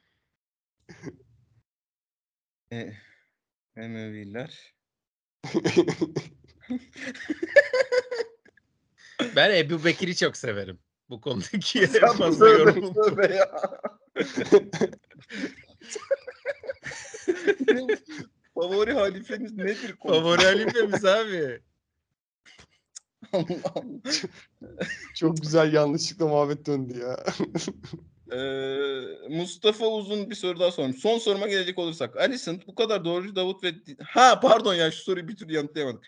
[2.73, 2.93] E.
[9.37, 10.79] Ben Ebu Bekir'i çok severim.
[11.09, 12.47] Bu konudaki en fazla
[12.95, 13.81] tövbe ya.
[18.55, 19.97] Favori halifeniz nedir?
[20.03, 21.63] Favori halifemiz abi.
[23.33, 24.01] Allah Allah.
[25.19, 27.17] Çok güzel yanlışlıkla muhabbet döndü ya.
[28.33, 30.97] Ee, Mustafa Uzun bir soru daha sormuş.
[30.97, 32.17] Son soruma gelecek olursak.
[32.17, 33.75] Alisson bu kadar doğrucu Davut ve...
[34.03, 36.05] Ha pardon ya şu soruyu bir türlü yanıtlayamadık.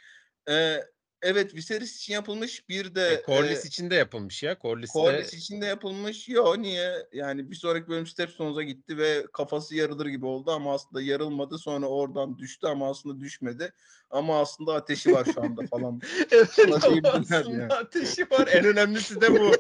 [0.49, 0.77] Ee,
[1.23, 3.09] evet Viserys için yapılmış bir de...
[3.09, 4.57] E, Corlys e, için de yapılmış ya.
[4.63, 6.29] Corlys de Corlys için de yapılmış.
[6.29, 7.07] Yo niye?
[7.13, 11.59] Yani bir sonraki bölüm Stepstones'a gitti ve kafası yarılır gibi oldu ama aslında yarılmadı.
[11.59, 13.73] Sonra oradan düştü ama aslında düşmedi.
[14.11, 16.01] Ama aslında ateşi var şu anda falan.
[16.31, 17.73] evet Ateşi ama aslında yani.
[17.73, 18.49] ateşi var.
[18.53, 19.53] En önemlisi de bu.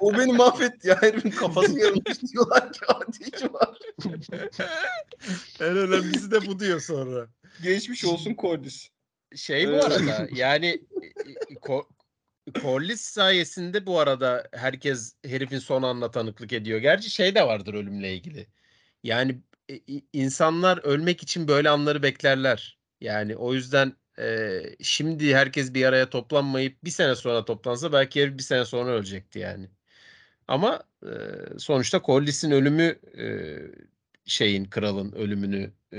[0.00, 1.02] o beni mahvetti ya.
[1.02, 3.78] Herifin kafası yarılmış diyorlar ki ateşi var.
[5.60, 7.28] en önemlisi de bu diyor sonra.
[7.62, 8.95] Geçmiş olsun Corlys.
[9.36, 10.80] Şey bu arada yani
[11.54, 11.86] Ko-
[12.96, 16.78] sayesinde bu arada herkes herifin son anına tanıklık ediyor.
[16.78, 18.46] Gerçi şey de vardır ölümle ilgili.
[19.02, 19.40] Yani
[20.12, 22.78] insanlar ölmek için böyle anları beklerler.
[23.00, 28.38] Yani o yüzden e, şimdi herkes bir araya toplanmayıp bir sene sonra toplansa belki herif
[28.38, 29.70] bir sene sonra ölecekti yani.
[30.48, 31.10] Ama e,
[31.58, 33.26] sonuçta Corlys'in ölümü e,
[34.24, 35.98] şeyin kralın ölümünü e,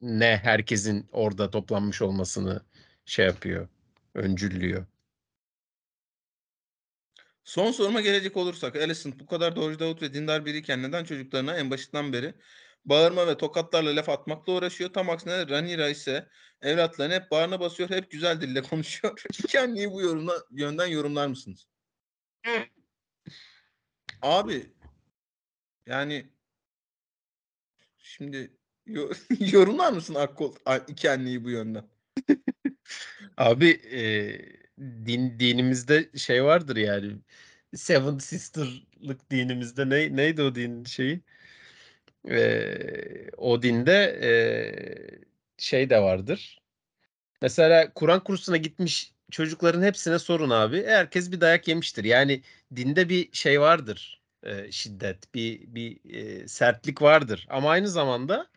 [0.00, 2.62] ne herkesin orada toplanmış olmasını
[3.04, 3.68] şey yapıyor,
[4.14, 4.86] öncüllüyor.
[7.44, 11.70] Son soruma gelecek olursak Alicent bu kadar doğrucu Davut ve dindar biriyken neden çocuklarına en
[11.70, 12.34] başından beri
[12.84, 14.92] bağırma ve tokatlarla laf atmakla uğraşıyor?
[14.92, 16.28] Tam aksine Ranira ise
[16.62, 19.22] evlatlarını hep bağrına basıyor, hep güzel dille konuşuyor.
[19.58, 21.68] Anneyi bu yorumla, yönden yorumlar mısınız?
[24.22, 24.72] Abi
[25.86, 26.32] yani
[27.98, 28.57] şimdi
[29.40, 30.54] yorumlar mısın Akkol
[30.88, 31.84] iki anneyi bu yönden?
[33.36, 34.00] Abi e,
[35.06, 37.12] din dinimizde şey vardır yani
[37.74, 41.20] Seven Sister'lık dinimizde ne neydi o din şeyi?
[42.30, 44.30] E, o dinde e,
[45.58, 46.58] şey de vardır.
[47.42, 50.86] Mesela Kur'an kursuna gitmiş çocukların hepsine sorun abi.
[50.86, 52.04] Herkes bir dayak yemiştir.
[52.04, 52.42] Yani
[52.76, 54.22] dinde bir şey vardır.
[54.42, 57.46] e, şiddet, bir bir e, sertlik vardır.
[57.50, 58.48] Ama aynı zamanda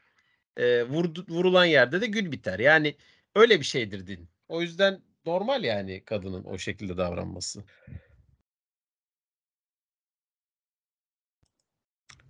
[0.57, 2.59] e, vurdu- vurulan yerde de gül biter.
[2.59, 2.95] Yani
[3.35, 4.29] öyle bir şeydir din.
[4.47, 7.63] O yüzden normal yani kadının o şekilde davranması.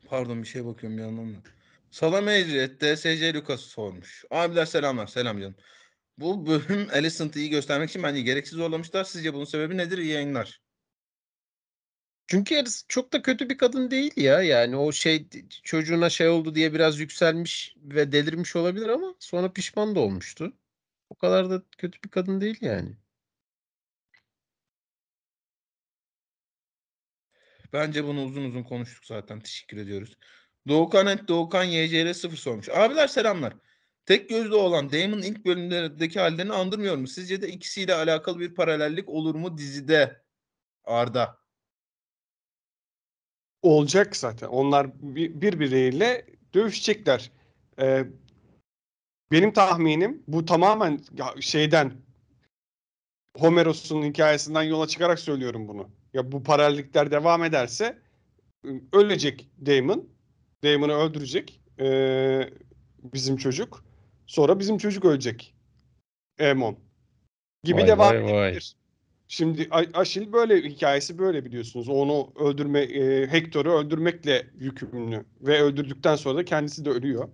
[0.08, 1.38] Pardon bir şeye bakıyorum bir yandan da.
[1.92, 4.26] Salame Ecret, DSC Lucas sormuş.
[4.32, 5.08] Abiler selamlar.
[5.08, 5.56] Selam canım.
[6.18, 9.04] Bu bölüm Alicent'ı iyi göstermek için bence gereksiz zorlamışlar.
[9.04, 9.98] Sizce bunun sebebi nedir?
[9.98, 10.62] İyi yayınlar.
[12.32, 14.42] Çünkü Eris çok da kötü bir kadın değil ya.
[14.42, 15.28] Yani o şey
[15.64, 20.54] çocuğuna şey oldu diye biraz yükselmiş ve delirmiş olabilir ama sonra pişman da olmuştu.
[21.10, 22.98] O kadar da kötü bir kadın değil yani.
[27.74, 29.40] Bence bunu uzun uzun konuştuk zaten.
[29.40, 30.18] Teşekkür ediyoruz.
[30.68, 32.70] Doğukan et Doğukan YCR 0 sormuş.
[32.70, 33.54] Abiler selamlar.
[34.06, 37.08] Tek gözlü olan Damon'ın ilk bölümlerdeki hallerini andırmıyor mu?
[37.08, 40.24] Sizce de ikisiyle alakalı bir paralellik olur mu dizide?
[40.84, 41.41] Arda.
[43.62, 44.48] Olacak zaten.
[44.48, 47.32] Onlar bir- birbiriyle dövüşecekler.
[47.80, 48.06] Ee,
[49.32, 51.00] benim tahminim bu tamamen
[51.40, 51.94] şeyden
[53.38, 55.90] Homeros'un hikayesinden yola çıkarak söylüyorum bunu.
[56.14, 57.98] Ya bu paralellikler devam ederse
[58.66, 60.10] ı, ölecek Damon.
[60.64, 62.50] Damon'ı öldürecek ee,
[63.04, 63.86] bizim çocuk.
[64.28, 65.56] Sonra bizim çocuk ölecek.
[66.40, 66.78] Emon.
[67.64, 68.18] Gibi Vay, devam vay.
[68.50, 68.76] edebilir.
[69.32, 71.90] Şimdi Aşil böyle hikayesi böyle biliyorsunuz.
[71.90, 77.30] Onu öldürme e, Hector'u öldürmekle yükümlü ve öldürdükten sonra da kendisi de ölüyor.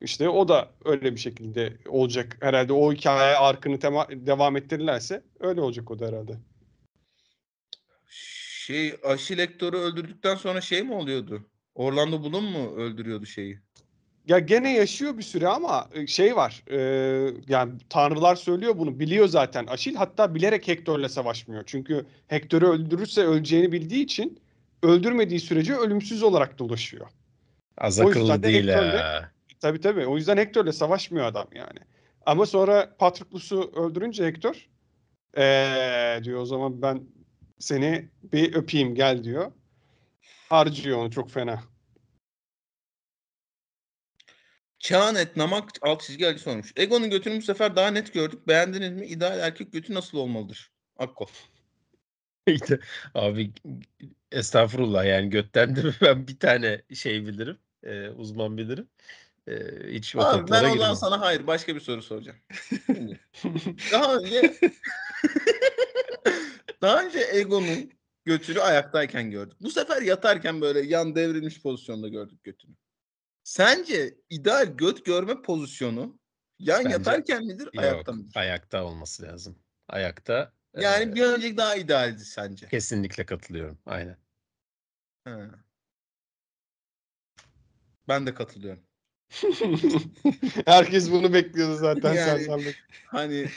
[0.00, 2.72] İşte o da öyle bir şekilde olacak herhalde.
[2.72, 6.32] O hikaye arkını tema- devam ettirirlerse öyle olacak o da herhalde.
[8.66, 11.46] Şey Aşil Hector'u öldürdükten sonra şey mi oluyordu?
[11.74, 13.60] Orlando Bloom mu öldürüyordu şeyi?
[14.26, 16.62] Ya gene yaşıyor bir süre ama e, şey var.
[16.70, 16.78] e,
[17.48, 19.00] yani tanrılar söylüyor bunu.
[19.00, 19.94] Biliyor zaten Aşil.
[19.94, 21.62] Hatta bilerek Hector'la savaşmıyor.
[21.66, 24.40] Çünkü Hector'u öldürürse öleceğini bildiği için
[24.82, 27.06] öldürmediği sürece ölümsüz olarak dolaşıyor.
[27.78, 29.30] Az akıllı de değil ha.
[29.60, 30.06] Tabii tabii.
[30.06, 31.78] O yüzden Hector'le savaşmıyor adam yani.
[32.26, 34.68] Ama sonra Patroklus'u öldürünce Hector
[35.36, 37.02] ee, diyor o zaman ben
[37.58, 39.52] seni bir öpeyim gel diyor.
[40.48, 41.62] Harcıyor onu çok fena.
[44.80, 46.72] Çağanet Namak alt çizgi Ali sormuş.
[46.76, 48.48] Ego'nun götünü bu sefer daha net gördük.
[48.48, 49.06] Beğendiniz mi?
[49.06, 50.72] İdeal erkek götü nasıl olmalıdır?
[50.96, 51.26] Akko.
[52.46, 52.78] İşte
[53.14, 53.52] Abi
[54.32, 57.58] estağfurullah yani götten de ben bir tane şey bilirim.
[57.82, 58.88] e, uzman bilirim.
[59.48, 59.54] E,
[59.88, 60.96] hiç o Abi ben toplara o zaman girmem.
[60.96, 62.38] sana hayır başka bir soru soracağım.
[63.92, 64.54] Daha önce
[66.82, 67.90] daha önce Ego'nun
[68.24, 69.58] götünü ayaktayken gördük.
[69.60, 72.74] Bu sefer yatarken böyle yan devrilmiş pozisyonda gördük götünü.
[73.44, 76.18] Sence ideal göt görme pozisyonu
[76.58, 78.32] yan Bence- yatarken midir, ayakta Yok, mıdır?
[78.36, 79.58] ayakta olması lazım.
[79.88, 82.68] Ayakta Yani eee, bir önceki daha idealdi sence.
[82.68, 83.78] kesinlikle katılıyorum.
[83.86, 84.16] Aynen.
[85.24, 85.50] Ha.
[88.08, 88.82] Ben de katılıyorum.
[90.66, 92.60] Herkes bunu bekliyordu zaten Yani- senden.
[92.60, 92.76] bek-
[93.06, 93.48] Hani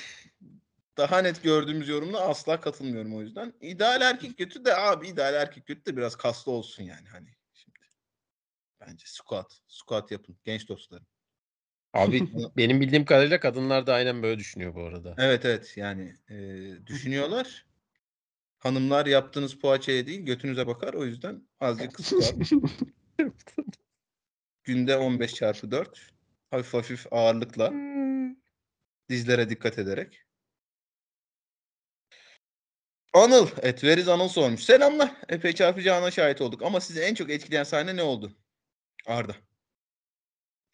[0.97, 3.53] daha net gördüğümüz yorumla asla katılmıyorum o yüzden.
[3.61, 7.29] İdeal erkek götü de abi ideal erkek götü de biraz kaslı olsun yani hani.
[8.87, 9.61] Bence squat.
[9.67, 11.07] Squat yapın genç dostlarım.
[11.93, 12.21] Abi
[12.57, 15.15] benim bildiğim kadarıyla kadınlar da aynen böyle düşünüyor bu arada.
[15.17, 16.37] Evet evet yani e,
[16.87, 17.65] düşünüyorlar.
[18.57, 22.35] Hanımlar yaptığınız poğaçaya değil götünüze bakar o yüzden azıcık squat.
[24.63, 26.11] Günde 15 çarpı 4.
[26.51, 27.73] Hafif hafif ağırlıkla.
[29.09, 30.23] Dizlere dikkat ederek.
[33.13, 34.63] Anıl, Etveriz Anıl sormuş.
[34.63, 35.11] Selamlar.
[35.29, 36.61] Epey çarpıcı ana şahit olduk.
[36.63, 38.31] Ama sizi en çok etkileyen sahne ne oldu?
[39.07, 39.35] Arda.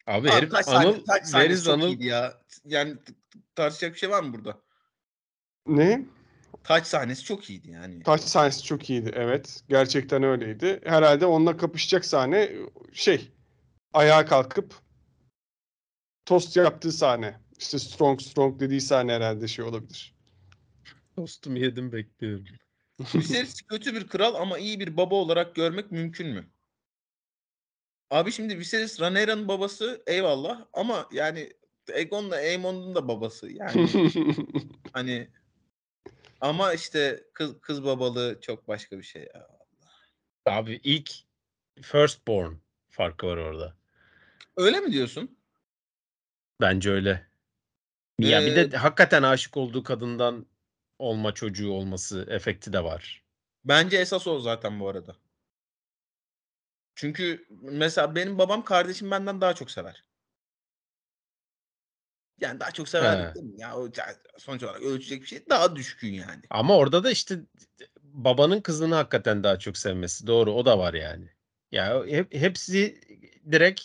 [0.06, 1.04] Abi, Abi herif sahne- Anıl,
[1.34, 2.40] Veriz çok Anıl iyiydi ya.
[2.64, 3.12] Yani t-
[3.54, 4.60] tartışacak bir şey var mı burada?
[5.66, 6.06] Ne?
[6.64, 8.02] Taç sahnesi çok iyiydi yani.
[8.02, 9.12] Taç sahnesi çok iyiydi.
[9.14, 9.62] Evet.
[9.68, 10.80] Gerçekten öyleydi.
[10.84, 12.52] Herhalde onunla kapışacak sahne
[12.92, 13.32] şey
[13.92, 14.74] ayağa kalkıp
[16.26, 17.40] tost yaptığı sahne.
[17.58, 20.14] İşte strong strong dediği sahne herhalde şey olabilir.
[21.16, 22.44] Tostumu yedim bekliyorum.
[23.14, 26.50] Viserys kötü bir kral ama iyi bir baba olarak görmek mümkün mü?
[28.10, 31.52] Abi şimdi Viserys Rhaenyra'nın babası eyvallah ama yani
[31.94, 33.52] Aegon'la Aemon'un da babası.
[33.52, 33.88] Yani
[34.92, 35.30] hani
[36.40, 39.48] ama işte kız, kız babalığı çok başka bir şey ya.
[40.46, 41.10] Abi ilk
[41.82, 42.54] firstborn
[42.88, 43.76] farkı var orada.
[44.56, 45.38] Öyle mi diyorsun?
[46.60, 47.30] Bence öyle.
[48.18, 50.46] Ya bir Ee, de hakikaten aşık olduğu kadından
[50.98, 53.24] olma çocuğu olması efekti de var.
[53.64, 55.16] Bence esas o zaten bu arada.
[57.00, 60.04] Çünkü mesela benim babam kardeşim benden daha çok sever.
[62.40, 63.34] Yani daha çok sever He.
[63.34, 63.60] değil mi?
[63.60, 63.88] Ya o
[64.38, 66.42] sonuç olarak ölçecek bir şey daha düşkün yani.
[66.50, 67.38] Ama orada da işte
[68.02, 70.26] babanın kızını hakikaten daha çok sevmesi.
[70.26, 71.30] Doğru o da var yani.
[71.72, 73.00] Ya hep, hepsi
[73.52, 73.84] direkt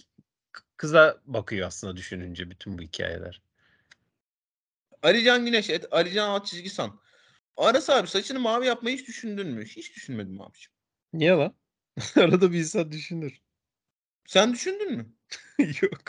[0.77, 3.41] kıza bakıyor aslında düşününce bütün bu hikayeler.
[5.03, 6.99] Alican Güneş, et, Alican alt çizgi san.
[7.57, 9.65] Aras abi saçını mavi yapmayı hiç düşündün mü?
[9.65, 10.71] Hiç düşünmedim abiciğim.
[11.13, 11.55] Niye lan?
[12.15, 13.41] Arada bir insan düşünür.
[14.27, 15.05] Sen düşündün mü?
[15.81, 16.01] Yok.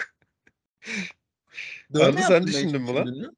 [1.95, 3.09] Dövme Arda, sen yaptın düşündün mü lan?
[3.09, 3.31] mü?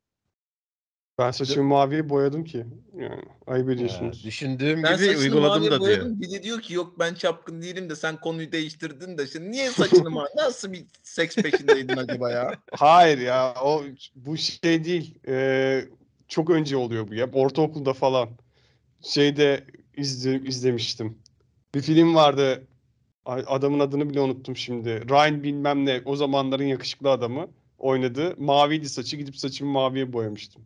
[1.19, 2.67] Ben saçımı maviye boyadım ki.
[2.97, 4.25] Yani ayıp ediyorsunuz.
[4.25, 5.81] düşündüğüm Ben gibi saçını uyguladım maviye da diyor.
[5.81, 6.21] boyadım.
[6.21, 9.27] Bir de diyor ki yok ben çapkın değilim de sen konuyu değiştirdin de.
[9.27, 10.29] Şimdi niye saçını mavi?
[10.37, 12.55] Nasıl bir seks peşindeydin acaba ya?
[12.73, 13.85] Hayır ya o
[14.15, 15.19] bu şey değil.
[15.29, 15.85] Ee,
[16.29, 17.31] çok önce oluyor bu ya.
[17.33, 18.29] Ortaokulda falan.
[19.03, 19.65] Şeyde
[19.97, 21.19] izle, izlemiştim.
[21.75, 22.67] Bir film vardı.
[23.25, 25.09] Adamın adını bile unuttum şimdi.
[25.09, 26.03] Ryan bilmem ne.
[26.05, 27.49] O zamanların yakışıklı adamı
[27.79, 28.35] oynadı.
[28.39, 29.17] Maviydi saçı.
[29.17, 30.65] Gidip saçımı maviye boyamıştım.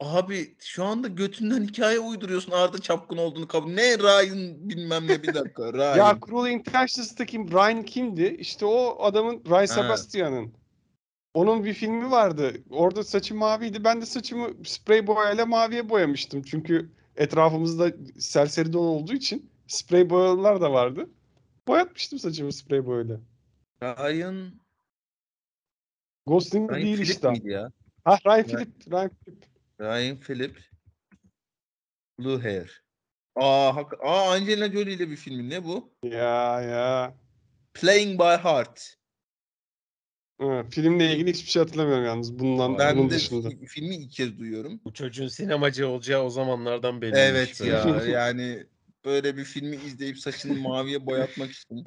[0.00, 3.70] Abi şu anda götünden hikaye uyduruyorsun Arda çapkın olduğunu kabul.
[3.70, 5.72] Ne Ryan bilmem ne bir dakika.
[5.72, 5.96] Ryan.
[5.96, 8.36] Ya Cruel Intentions'taki Ryan kimdi?
[8.38, 10.52] İşte o adamın Ryan Sebastian'ın.
[11.34, 12.52] Onun bir filmi vardı.
[12.70, 13.84] Orada saçı maviydi.
[13.84, 16.42] Ben de saçımı sprey boyayla maviye boyamıştım.
[16.42, 16.90] Çünkü
[17.20, 21.10] etrafımızda serseri don olduğu için sprey boyalar da vardı.
[21.68, 23.20] Boyatmıştım saçımı sprey boyayla.
[23.82, 24.52] Ryan,
[26.26, 27.30] Gosling Ryan değil Phillip işte.
[27.30, 27.72] miydi ya?
[28.04, 28.92] Ha Ryan Ryan- Phillip.
[28.92, 29.44] Ryan Phillip.
[29.80, 30.58] Ryan Phillip.
[32.18, 32.82] Blue Hair.
[33.36, 35.50] Aa, hak- Aa Angelina Jolie ile bir film.
[35.50, 35.92] Ne bu?
[36.02, 37.14] Ya ya.
[37.74, 38.96] Playing by Heart.
[40.70, 43.48] Filmle ilgili hiçbir şey hatırlamıyorum yalnız bundan Ben bunun de dışında.
[43.48, 44.80] fi- filmi ilk kez duyuyorum.
[44.84, 47.20] Bu çocuğun sinemacı olacağı o zamanlardan belliymiş.
[47.20, 47.72] Evet böyle.
[47.72, 48.66] ya yani
[49.04, 51.84] böyle bir filmi izleyip saçını maviye boyatmak için.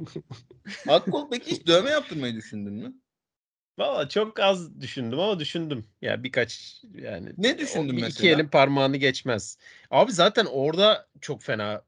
[0.88, 2.94] Akkol peki hiç dövme yaptırmayı düşündün mü?
[3.78, 5.88] Valla çok az düşündüm ama düşündüm.
[6.02, 7.30] Ya birkaç yani.
[7.38, 8.10] Ne düşündün o, bir mesela?
[8.12, 9.58] iki elin parmağını geçmez.
[9.92, 11.84] Abi zaten orada çok fena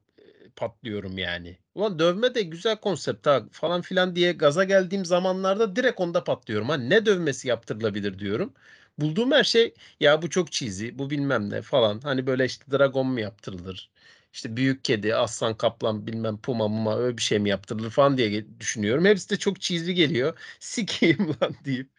[0.56, 1.58] patlıyorum yani.
[1.74, 6.68] Ulan dövme de güzel konsept ha falan filan diye gaza geldiğim zamanlarda direkt onda patlıyorum.
[6.68, 8.52] Ha ne dövmesi yaptırılabilir diyorum.
[8.98, 12.00] Bulduğum her şey ya bu çok cheesy, bu bilmem ne falan.
[12.00, 13.90] Hani böyle işte dragon mu yaptırılır?
[14.32, 18.46] İşte büyük kedi, aslan, kaplan, bilmem puma muma öyle bir şey mi yaptırılır falan diye
[18.60, 19.04] düşünüyorum.
[19.04, 20.38] Hepsi de çok cheesy geliyor.
[20.60, 21.90] Sikeyim lan deyip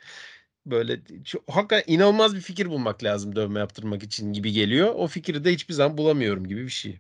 [0.66, 4.94] böyle çok, hakikaten inanılmaz bir fikir bulmak lazım dövme yaptırmak için gibi geliyor.
[4.96, 7.00] O fikri de hiçbir zaman bulamıyorum gibi bir şey.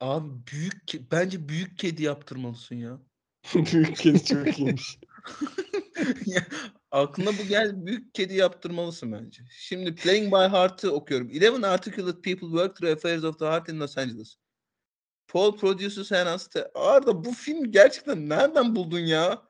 [0.00, 2.98] Abi büyük ke- bence büyük kedi yaptırmalısın ya.
[3.54, 4.98] Büyük kedi çok iyiymiş.
[6.26, 6.46] Ya,
[6.90, 9.42] Aklına bu gel büyük kedi yaptırmalısın bence.
[9.50, 11.28] Şimdi Playing by Heart'ı okuyorum.
[11.28, 14.36] 11 articulate people work through affairs of the heart in Los Angeles.
[15.28, 16.70] Paul produces and Aste.
[16.74, 19.42] Arda bu film gerçekten nereden buldun ya?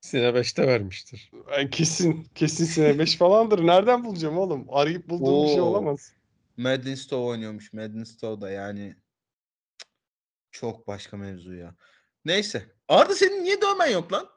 [0.00, 1.30] Sine 5'te vermiştir.
[1.50, 3.66] Ay, Kesin kesin sene 5 falandır.
[3.66, 4.66] Nereden bulacağım oğlum?
[4.68, 5.64] Arayıp bulduğum bir şey Oo.
[5.64, 6.12] olamaz.
[6.56, 7.72] Madeline Stowe oynuyormuş.
[7.72, 8.96] Madeline Stowe da yani
[10.54, 11.74] çok başka mevzu ya.
[12.24, 12.62] Neyse.
[12.88, 14.28] Arda senin niye dövmen yok lan?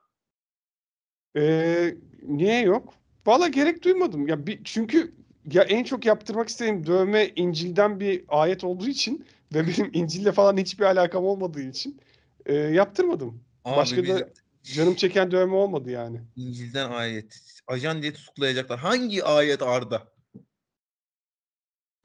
[1.37, 2.93] Ee, niye yok?
[3.25, 4.27] Valla gerek duymadım.
[4.27, 5.15] Ya bir, çünkü
[5.51, 10.57] ya en çok yaptırmak istediğim dövme İncil'den bir ayet olduğu için ve benim İncil'le falan
[10.57, 12.01] hiçbir alakam olmadığı için
[12.45, 13.43] e, yaptırmadım.
[13.65, 14.29] Abi Başka biz da
[14.63, 16.21] canım çeken dövme olmadı yani.
[16.35, 17.39] İncil'den ayet.
[17.67, 18.79] Ajan diye tutuklayacaklar.
[18.79, 20.13] Hangi ayet Arda?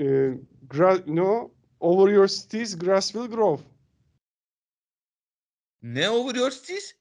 [0.01, 0.05] Ee,
[0.69, 3.72] gra- no, over your cities grass will grow.
[5.83, 6.95] Ne over your cities?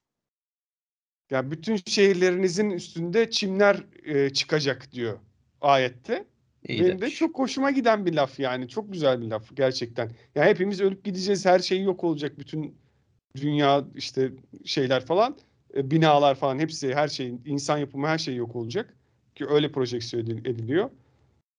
[1.32, 5.20] Ya bütün şehirlerinizin üstünde çimler e, çıkacak diyor
[5.62, 6.26] ayette.
[6.68, 8.68] İyi Benim de çok hoşuma giden bir laf yani.
[8.68, 10.12] Çok güzel bir laf gerçekten.
[10.36, 11.46] Ya hepimiz ölüp gideceğiz.
[11.46, 12.40] Her şey yok olacak.
[12.40, 12.76] Bütün
[13.36, 14.32] dünya işte
[14.66, 15.38] şeyler falan,
[15.76, 18.98] e, binalar falan hepsi her şey insan yapımı her şey yok olacak
[19.36, 20.90] ki öyle projeksiyon edil- ediliyor.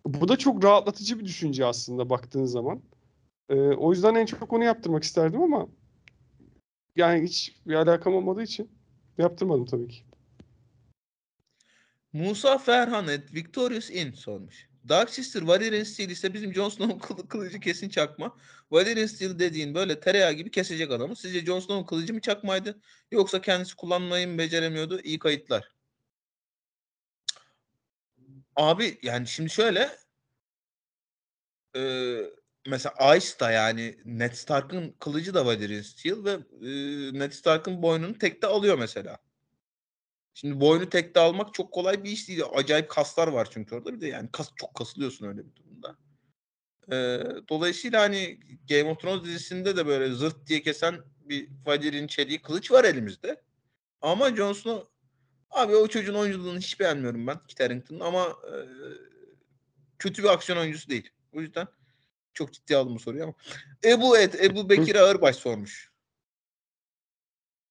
[0.07, 2.83] Bu da çok rahatlatıcı bir düşünce aslında baktığın zaman.
[3.49, 5.69] E, o yüzden en çok onu yaptırmak isterdim ama
[6.97, 8.71] yani hiç bir alakam olmadığı için
[9.19, 10.05] yaptırmadım tabii ki.
[12.13, 14.69] Musa Ferhanet Victorious In sormuş.
[14.89, 18.37] Dark Sister Valerian Steel ise bizim Jon Snow'un kılı- kılıcı kesin çakma.
[18.71, 21.17] Valerian Steel dediğin böyle tereyağı gibi kesecek adamı.
[21.17, 22.81] Sizce Jon Snow'un kılıcı mı çakmaydı?
[23.11, 25.01] Yoksa kendisi kullanmayı mı beceremiyordu?
[25.01, 25.73] İyi kayıtlar.
[28.57, 29.91] Abi yani şimdi şöyle
[31.75, 32.31] eee,
[32.67, 38.19] mesela Ice da yani Ned Stark'ın kılıcı da Valerian Steel ve eee, Ned Stark'ın boynunu
[38.19, 39.19] tekte alıyor mesela.
[40.35, 42.43] Şimdi boynu tekte almak çok kolay bir iş değil.
[42.55, 43.95] Acayip kaslar var çünkü orada.
[43.95, 45.97] Bir de yani kas çok kasılıyorsun öyle bir durumda.
[46.93, 52.43] Ee, dolayısıyla hani Game of Thrones dizisinde de böyle zırt diye kesen bir Valerian çeliği
[52.43, 53.43] kılıç var elimizde.
[54.01, 54.89] Ama Jon Snow
[55.51, 58.55] abi o çocuğun oyunculuğunu hiç beğenmiyorum ben Kit Harington'ın ama e,
[59.99, 61.11] kötü bir aksiyon oyuncusu değil.
[61.33, 61.67] O yüzden
[62.35, 63.35] çok ciddi aldım bu soruyu ama.
[63.85, 65.93] Ebu Et, Ebu Bekir Ağırbaş sormuş.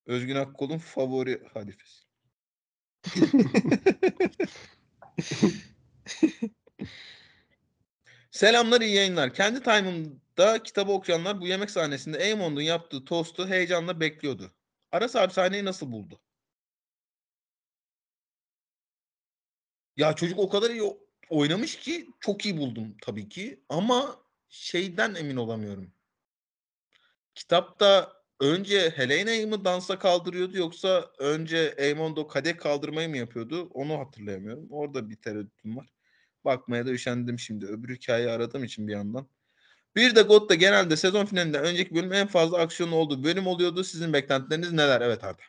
[0.06, 2.02] Özgün Akkol'un favori halifesi.
[8.32, 9.34] Selamlar iyi yayınlar.
[9.34, 14.52] Kendi time'ımda kitabı okuyanlar bu yemek sahnesinde Aemon'un yaptığı tostu heyecanla bekliyordu.
[14.92, 16.20] Aras abi sahneyi nasıl buldu?
[19.98, 20.82] Ya çocuk o kadar iyi
[21.30, 24.21] oynamış ki çok iyi buldum tabii ki ama
[24.52, 25.92] şeyden emin olamıyorum.
[27.36, 33.70] Kitapta önce Helena'yı mı dansa kaldırıyordu yoksa önce Aemondo kadeh kaldırmayı mı yapıyordu?
[33.74, 34.68] Onu hatırlayamıyorum.
[34.70, 35.88] Orada bir tereddütüm var.
[36.46, 37.66] Bakmaya da üşendim şimdi.
[37.66, 39.28] Öbür hikayeyi aradığım için bir yandan.
[39.96, 43.84] Bir de GOT'ta genelde sezon finalinde önceki bölüm en fazla aksiyonun olduğu bölüm oluyordu.
[43.84, 45.02] Sizin beklentileriniz neler?
[45.02, 45.42] Evet Arda.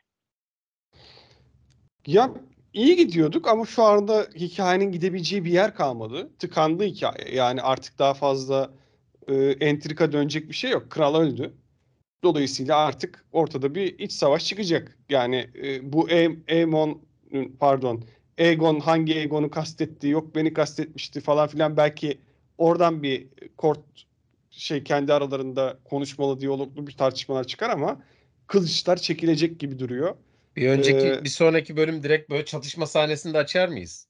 [2.07, 2.35] Ya
[2.73, 6.31] iyi gidiyorduk ama şu anda hikayenin gidebileceği bir yer kalmadı.
[6.39, 7.35] Tıkandı hikaye.
[7.35, 8.71] Yani artık daha fazla
[9.29, 10.91] e, entrika dönecek bir şey yok.
[10.91, 11.55] Kral öldü.
[12.25, 14.99] Dolayısıyla artık ortada bir iç savaş çıkacak.
[15.11, 18.05] Yani e, bu E- pardon
[18.39, 22.19] Aegon hangi Aegon'u kastetti yok beni kastetmişti falan filan belki
[22.59, 23.81] oradan bir kort
[24.51, 28.03] şey kendi aralarında konuşmalı diyaloglu bir tartışmalar çıkar ama
[28.47, 30.17] kılıçlar çekilecek gibi duruyor.
[30.57, 34.09] Bir önceki Ee, bir sonraki bölüm direkt böyle çatışma sahnesinde açar mıyız?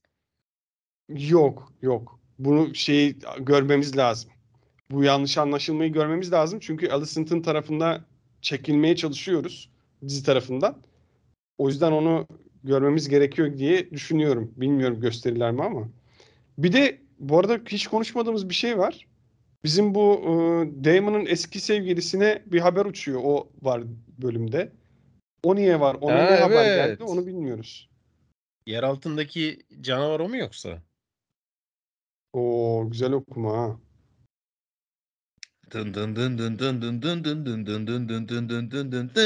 [1.09, 2.21] Yok, yok.
[2.39, 4.31] Bunu şey görmemiz lazım.
[4.93, 6.59] Bu yanlış anlaşılmayı görmemiz lazım.
[6.61, 8.05] Çünkü Alicent'ın tarafında
[8.43, 9.71] çekilmeye çalışıyoruz
[10.09, 10.77] dizi tarafından.
[11.59, 12.27] O yüzden onu
[12.65, 14.55] görmemiz gerekiyor diye düşünüyorum.
[14.57, 15.89] Bilmiyorum gösterirler mi ama.
[16.59, 19.07] Bir de bu arada hiç konuşmadığımız bir şey var.
[19.65, 20.31] Bizim bu e,
[20.85, 23.21] Damon'ın eski sevgilisine bir haber uçuyor.
[23.25, 23.83] O var
[24.19, 24.73] bölümde.
[25.43, 25.97] O niye var?
[26.01, 26.99] Ona Ha, ne haber evet.
[26.99, 27.11] geldi?
[27.11, 27.89] Onu bilmiyoruz.
[28.67, 30.83] Yer altındaki canavar o mu yoksa?
[32.33, 33.77] Oo güzel okuma ha.
[35.73, 38.93] Dın dın dın dın dın dın dın dın dın dın dın dın dın dın dın
[38.93, 39.23] dın dın.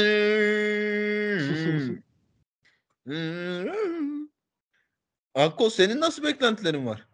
[5.69, 7.07] Senin nasıl beklentilerin var?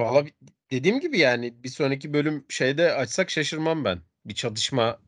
[0.00, 0.24] Valla
[0.70, 4.00] dediğim gibi yani bir sonraki bölüm şeyde açsak şaşırmam ben.
[4.24, 4.98] Bir çatışma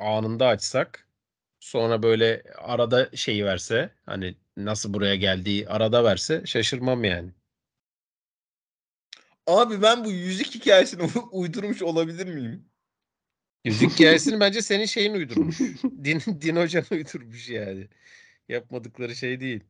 [0.00, 1.08] anında açsak.
[1.60, 7.30] Sonra böyle arada şeyi verse hani nasıl buraya geldiği arada verse şaşırmam yani.
[9.46, 12.68] Abi ben bu yüzük hikayesini uydurmuş olabilir miyim?
[13.64, 15.60] Yüzük hikayesini bence senin şeyin uydurmuş.
[16.04, 17.88] Din, Din Hocan uydurmuş yani.
[18.48, 19.64] Yapmadıkları şey değil.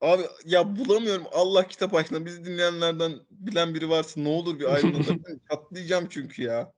[0.00, 5.40] Abi ya bulamıyorum Allah kitap aşkına bizi dinleyenlerden bilen biri varsa ne olur bir aydınlatabilir
[5.50, 6.72] Çatlayacağım çünkü ya.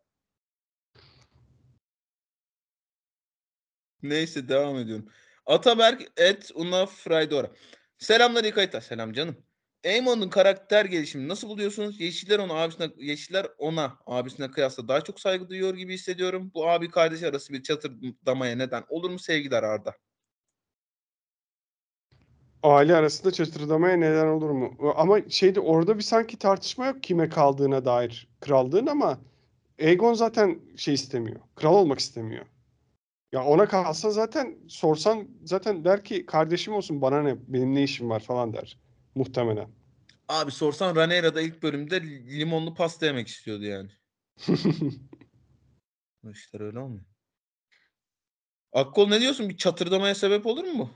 [4.02, 5.08] Neyse devam ediyorum.
[5.46, 7.50] Ataberk et una fraydora.
[7.98, 8.80] Selamlar İkayta.
[8.80, 9.43] Selam canım.
[9.84, 12.00] Eamon'un karakter gelişimini nasıl buluyorsunuz?
[12.00, 16.50] Yeşiller ona abisine Yeşiller ona abisine kıyasla daha çok saygı duyuyor gibi hissediyorum.
[16.54, 19.94] Bu abi kardeş arası bir çatırdamaya neden olur mu sevgiler Arda?
[22.62, 24.92] Aile arasında çatırdamaya neden olur mu?
[24.96, 29.18] Ama şeyde orada bir sanki tartışma yok kime kaldığına dair krallığın ama
[29.80, 31.40] Aegon zaten şey istemiyor.
[31.56, 32.46] Kral olmak istemiyor.
[33.32, 38.10] Ya ona kalsa zaten sorsan zaten der ki kardeşim olsun bana ne benim ne işim
[38.10, 38.83] var falan der.
[39.14, 39.68] Muhtemelen.
[40.28, 42.02] Abi sorsan Rhaenyra da ilk bölümde
[42.38, 43.90] limonlu pasta yemek istiyordu yani.
[46.22, 47.04] Bu işler öyle olmuyor.
[48.72, 49.48] Akkol ne diyorsun?
[49.48, 50.90] Bir çatırdamaya sebep olur mu?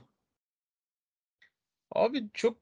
[1.91, 2.57] Abi çok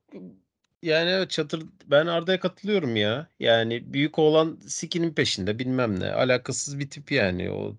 [0.84, 3.30] yani evet çatır ben Arda'ya katılıyorum ya.
[3.40, 6.12] Yani büyük oğlan Siki'nin peşinde bilmem ne.
[6.12, 7.52] Alakasız bir tip yani.
[7.52, 7.76] O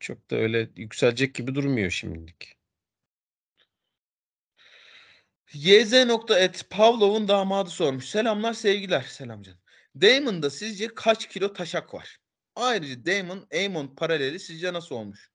[0.00, 2.55] çok da öyle yükselecek gibi durmuyor şimdilik.
[5.54, 8.04] YZ.et Pavlov'un damadı sormuş.
[8.08, 9.02] Selamlar sevgiler.
[9.02, 9.58] Selam canım.
[10.00, 12.18] Damon'da sizce kaç kilo taşak var?
[12.56, 15.30] Ayrıca Damon, Aemon paraleli sizce nasıl olmuş?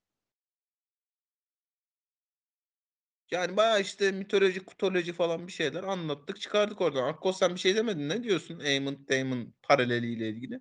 [3.30, 7.08] Yani bayağı işte mitoloji, kutoloji falan bir şeyler anlattık çıkardık oradan.
[7.08, 8.08] Akkos sen bir şey demedin.
[8.08, 10.60] Ne diyorsun Aemon, Damon paraleliyle ilgili?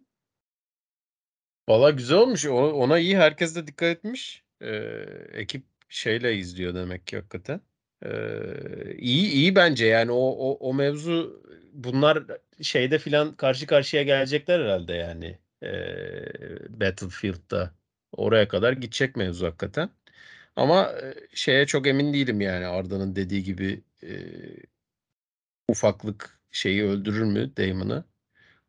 [1.70, 2.46] Valla güzel olmuş.
[2.46, 4.44] Ona iyi herkes de dikkat etmiş.
[4.62, 4.68] Ee,
[5.34, 7.62] ekip şeyle izliyor demek ki hakikaten.
[8.06, 12.24] Ee, iyi iyi bence yani o, o o mevzu bunlar
[12.62, 15.38] şeyde filan karşı karşıya gelecekler herhalde yani.
[15.64, 17.72] Ee, Battlefield'da
[18.12, 19.90] oraya kadar gidecek mevzu hakikaten.
[20.56, 24.10] Ama e, şeye çok emin değilim yani Arda'nın dediği gibi e,
[25.68, 28.06] ufaklık şeyi öldürür mü Damon'ı?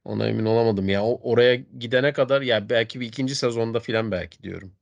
[0.04, 1.04] Ona emin olamadım ya.
[1.04, 4.76] O, oraya gidene kadar ya belki bir ikinci sezonda filan belki diyorum.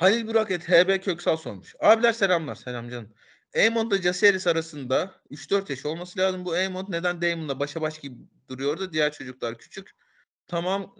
[0.00, 1.74] Halil Burak et HB Köksal sormuş.
[1.80, 2.54] Abiler selamlar.
[2.54, 3.14] Selam canım.
[3.56, 6.44] Aemon'da Jaceris arasında 3-4 yaş olması lazım.
[6.44, 8.16] Bu Aemon neden Daemon'la başa baş gibi
[8.48, 9.90] duruyor da diğer çocuklar küçük.
[10.46, 10.96] Tamam.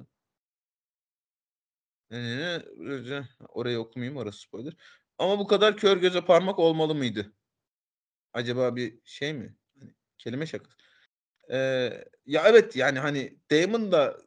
[2.12, 2.62] Ee,
[3.48, 4.76] orayı okumayayım orası spoiler.
[5.18, 7.32] Ama bu kadar kör göze parmak olmalı mıydı?
[8.32, 9.56] Acaba bir şey mi?
[9.80, 10.76] Hani kelime şakası.
[11.50, 14.18] Ee, ya evet yani hani Damon da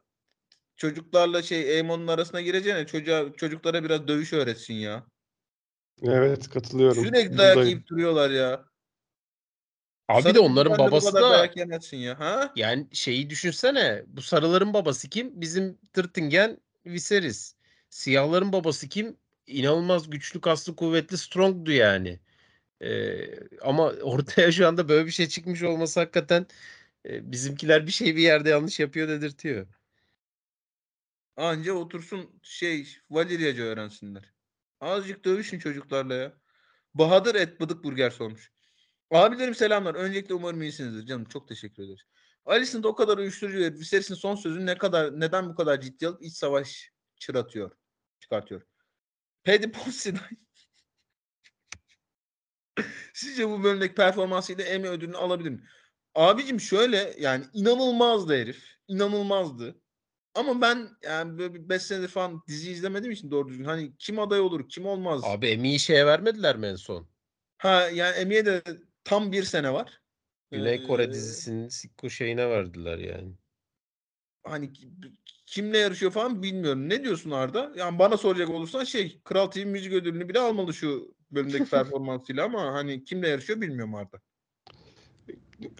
[0.77, 5.05] çocuklarla şey Aemon'un arasına gireceğine çocuğa, çocuklara biraz dövüş öğretsin ya.
[6.03, 7.05] Evet katılıyorum.
[7.05, 7.77] Sürekli dayak Buradayım.
[7.77, 8.65] yiyip duruyorlar ya.
[10.09, 11.49] Abi Sarı de onların babası da
[11.91, 12.19] ya.
[12.19, 12.51] Ha?
[12.55, 14.03] yani şeyi düşünsene.
[14.07, 15.41] Bu sarıların babası kim?
[15.41, 17.55] Bizim Tırtingen Viserys.
[17.89, 19.17] Siyahların babası kim?
[19.47, 22.19] İnanılmaz güçlü, kaslı, kuvvetli, strongdu yani.
[22.81, 26.45] Ee, ama ortaya şu anda böyle bir şey çıkmış olması hakikaten
[27.05, 29.67] e, bizimkiler bir şey bir yerde yanlış yapıyor dedirtiyor.
[31.37, 34.33] Anca otursun şey Valiryacı öğrensinler.
[34.79, 36.37] Azıcık dövüşün çocuklarla ya.
[36.93, 38.51] Bahadır et bıdık burger sormuş.
[39.11, 39.95] Abilerim selamlar.
[39.95, 41.25] Öncelikle umarım iyisinizdir canım.
[41.25, 42.03] Çok teşekkür ederiz.
[42.45, 46.23] Alicent'de o kadar uyuşturucu ve Viserys'in son sözü ne kadar neden bu kadar ciddi alıp
[46.23, 47.71] iç savaş çıratıyor,
[48.19, 48.61] çıkartıyor.
[49.43, 50.37] Paddy Ponsi'den
[53.13, 55.63] Sizce bu bölümdeki performansıyla Emmy ödülünü alabilir mi?
[56.15, 58.77] Abicim şöyle yani inanılmazdı herif.
[58.87, 59.82] İnanılmazdı.
[60.35, 63.65] Ama ben yani böyle 5 senedir falan dizi izlemediğim için doğru düzgün.
[63.65, 65.21] Hani kim aday olur, kim olmaz.
[65.25, 67.07] Abi Emmy'yi şeye vermediler mi en son?
[67.57, 68.63] Ha yani Emmy'ye de
[69.03, 70.01] tam bir sene var.
[70.51, 73.33] Güney Kore Ee, dizisinin Sikko şeyine verdiler yani.
[74.43, 74.89] Hani ki-
[75.45, 76.89] kimle yarışıyor falan bilmiyorum.
[76.89, 77.71] Ne diyorsun Arda?
[77.75, 82.73] Yani bana soracak olursan şey Kral TV müzik ödülünü bile almalı şu bölümdeki performansıyla ama
[82.73, 84.21] hani kimle yarışıyor bilmiyorum Arda.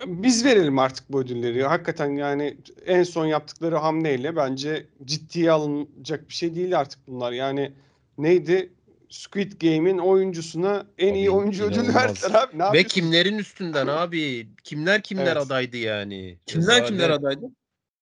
[0.06, 1.64] Biz verelim artık bu ödülleri.
[1.64, 7.32] Hakikaten yani en son yaptıkları hamleyle bence ciddiye alınacak bir şey değil artık bunlar.
[7.32, 7.74] Yani
[8.18, 8.74] neydi?
[9.10, 12.60] Squid Game'in oyuncusuna en iyi Abi, oyuncu ödülü verdiler abi.
[12.60, 14.48] Ne Ve kimlerin üstünden abi?
[14.64, 15.38] Kimler kimler Evet.
[15.38, 16.38] adaydı yani?
[16.46, 17.20] Kimler kimler Rezalet.
[17.20, 17.46] adaydı?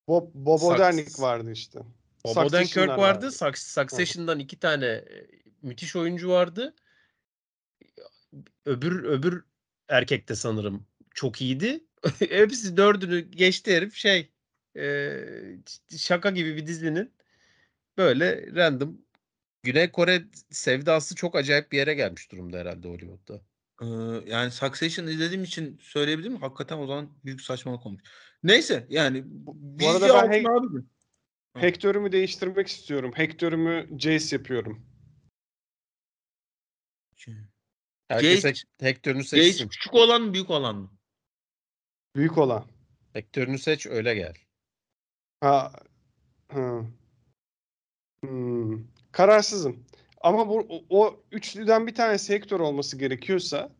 [0.08, 1.80] Bob, Bob Saks- Odenkirk vardı işte.
[2.26, 3.26] Bob Succession'lar Odenkirk vardı.
[3.26, 5.28] Suc- Succession'dan iki tane e,
[5.62, 6.74] müthiş oyuncu vardı.
[8.66, 9.44] Öbür öbür
[9.90, 11.84] erkek de sanırım çok iyiydi.
[12.20, 14.32] Hepsi dördünü geçti herif şey
[14.78, 15.20] e,
[15.98, 17.14] şaka gibi bir dizinin
[17.98, 18.98] böyle random
[19.64, 23.42] Güney Kore sevdası çok acayip bir yere gelmiş durumda herhalde Hollywood'da.
[23.82, 23.86] Ee,
[24.32, 26.36] yani Succession izlediğim için söyleyebilirim.
[26.36, 28.02] Hakikaten o zaman büyük saçmalık olmuş.
[28.44, 30.86] Neyse yani bu, Bu arada ben altın hey- abi mi?
[31.58, 33.12] Hector'ümü değiştirmek istiyorum.
[33.16, 34.86] Hector'ümü Jace yapıyorum.
[38.08, 39.68] Herkes Hector'unu Gage seçsin.
[39.68, 40.92] küçük olan mı büyük olan mı?
[42.16, 42.66] Büyük olan.
[43.14, 44.34] Hector'unu seç öyle gel.
[45.42, 45.72] Ha.
[46.52, 46.86] ha.
[48.24, 48.84] Hmm.
[49.12, 49.86] Kararsızım.
[50.22, 53.72] Ama bu o- o üçlüden bir tanesi Hector olması gerekiyorsa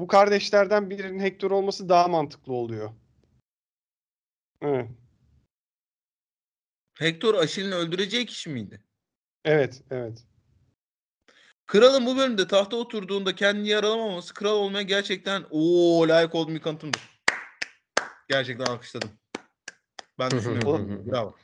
[0.00, 2.90] bu kardeşlerden birinin Hector olması daha mantıklı oluyor.
[4.62, 4.90] Evet.
[6.98, 8.84] Hector Aşil'in öldüreceği kişi miydi?
[9.44, 10.24] Evet, evet.
[11.66, 15.60] Kralın bu bölümde tahta oturduğunda kendini yaralamaması kral olmaya gerçekten o
[16.08, 17.09] layık olduğum bir kanıtımdır.
[18.30, 19.10] Gerçekten alkışladım.
[20.18, 21.06] Ben düşünüyorum.
[21.06, 21.36] Bravo.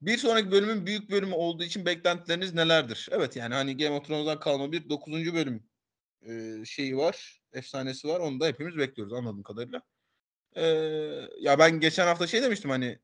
[0.00, 3.08] Bir sonraki bölümün büyük bölümü olduğu için beklentileriniz nelerdir?
[3.10, 5.34] Evet yani hani Game of Thrones'dan kalma bir 9.
[5.34, 5.68] bölüm
[6.22, 7.42] e, şeyi var.
[7.52, 8.20] Efsanesi var.
[8.20, 9.82] Onu da hepimiz bekliyoruz anladığım kadarıyla.
[10.56, 10.64] E,
[11.40, 12.98] ya ben geçen hafta şey demiştim hani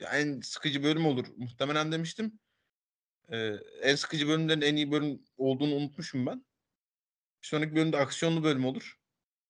[0.00, 2.38] en sıkıcı bölüm olur muhtemelen demiştim.
[3.32, 6.46] E, en sıkıcı bölümlerin en iyi bölüm olduğunu unutmuşum ben.
[7.42, 8.98] Bir sonraki bölümde aksiyonlu bölüm olur.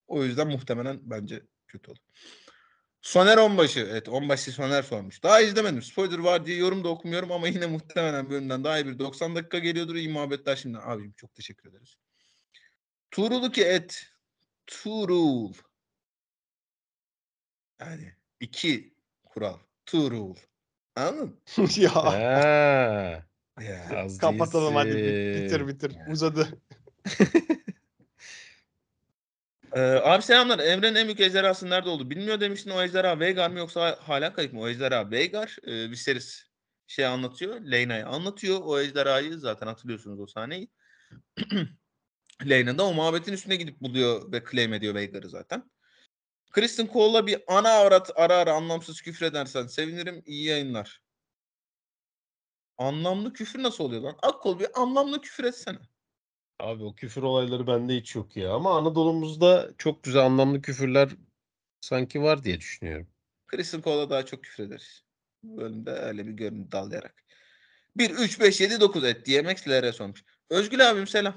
[0.07, 2.01] O yüzden muhtemelen bence kötü olur.
[3.03, 3.81] Soner Onbaşı.
[3.91, 5.23] Evet Onbaşı Soner sormuş.
[5.23, 5.83] Daha izlemedim.
[5.83, 9.59] Spoiler var diye yorum da okumuyorum ama yine muhtemelen bölümden daha iyi bir 90 dakika
[9.59, 9.95] geliyordur.
[9.95, 10.79] İyi muhabbetler şimdi.
[10.79, 11.95] Abicim çok teşekkür ederiz.
[13.11, 14.07] Tuğrul'u ki et.
[14.66, 15.53] Tuğrul.
[17.81, 18.95] Yani iki
[19.25, 19.59] kural.
[19.87, 20.35] Tuğrul.
[20.97, 21.41] Anladın?
[21.77, 23.23] ya Ha,
[23.61, 23.89] Ya.
[24.05, 25.45] az kapatalım hadi değilsin.
[25.45, 25.97] bitir bitir.
[26.11, 26.49] Uzadı.
[29.78, 30.59] Ee, abi selamlar.
[30.59, 32.10] Evrenin en büyük ejderhası nerede oldu?
[32.10, 32.70] Bilmiyor demiştin.
[32.70, 34.60] O ejderha Veigar mı yoksa hala kayıp mı?
[34.60, 35.56] O ejderha Veigar.
[35.66, 36.44] Ee, Viserys
[36.86, 37.60] şey anlatıyor.
[37.60, 38.60] Leyna'yı anlatıyor.
[38.64, 40.70] O ejderhayı zaten hatırlıyorsunuz o sahneyi.
[42.48, 45.70] Leyna da o muhabbetin üstüne gidip buluyor ve claim ediyor Veigar'ı zaten.
[46.50, 50.22] Kristen Cole'la bir ana avrat ara ara anlamsız küfür edersen sevinirim.
[50.26, 51.02] İyi yayınlar.
[52.78, 54.18] Anlamlı küfür nasıl oluyor lan?
[54.22, 55.78] Akkol bir anlamlı küfür etsene.
[56.59, 58.55] Abi o küfür olayları bende hiç yok ya.
[58.55, 61.09] Ama Anadolu'muzda çok güzel anlamlı küfürler
[61.80, 63.06] sanki var diye düşünüyorum.
[63.47, 65.05] Kristen Cole'a daha çok küfür ederiz.
[65.43, 67.24] Bu bölümde öyle bir görüntü dallayarak.
[67.97, 70.24] 1, 3, 5, 7, 9 et DMX LR sormuş.
[70.51, 71.35] Özgül abim selam.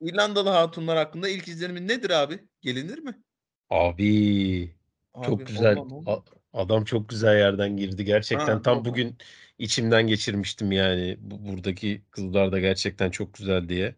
[0.00, 2.38] İrlandalı hatunlar hakkında ilk izlenimin nedir abi?
[2.60, 3.22] Gelinir mi?
[3.70, 4.74] Abi
[5.14, 5.76] Abi, çok güzel.
[5.76, 6.22] ondan
[6.52, 8.04] adam çok güzel yerden girdi.
[8.04, 9.16] Gerçekten Ha, tam bugün
[9.58, 11.16] içimden geçirmiştim yani.
[11.20, 13.94] Bu, buradaki kızlar da gerçekten çok güzel diye.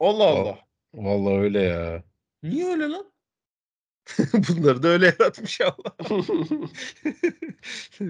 [0.00, 0.58] Allah Allah.
[0.94, 2.04] Vallahi öyle ya.
[2.42, 3.12] Niye öyle lan?
[4.32, 5.96] Bunları da öyle yaratmış Allah.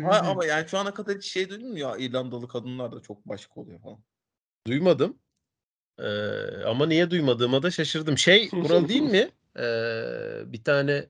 [0.02, 3.28] Ha, ama yani şu ana kadar hiç şey duydun mu ya İrlandalı kadınlar da çok
[3.28, 3.98] başka oluyor falan.
[4.66, 5.19] Duymadım.
[5.98, 6.05] Ee,
[6.66, 8.19] ama niye duymadığıma da şaşırdım.
[8.19, 9.31] Şey buralı değil mi?
[9.59, 11.06] Ee, bir tane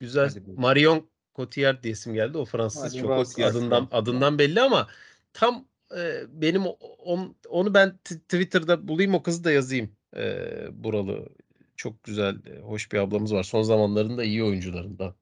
[0.00, 0.30] güzel.
[0.56, 2.38] Marion Cotillard diye isim geldi.
[2.38, 3.40] O Fransız Hadi çok Fransız.
[3.40, 4.88] adından adından belli ama
[5.32, 6.62] tam e, benim
[6.98, 9.96] on- onu ben t- Twitter'da bulayım o kızı da yazayım.
[10.16, 11.28] Ee, buralı
[11.76, 13.42] çok güzel, e, hoş bir ablamız var.
[13.42, 15.14] Son zamanlarında iyi oyuncularından.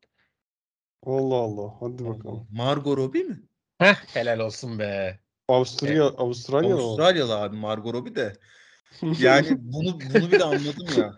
[1.06, 1.74] Allah Allah.
[1.80, 2.46] Hadi bakalım.
[2.52, 3.42] Margot Robbie mi?
[3.78, 5.20] Heh, helal olsun be.
[5.48, 6.82] Avusturya, Avustralya mı?
[6.82, 6.86] o?
[6.86, 8.32] Avustralyalı abi Margot Robbie de.
[9.20, 11.16] Yani bunu bunu bile anladım ya.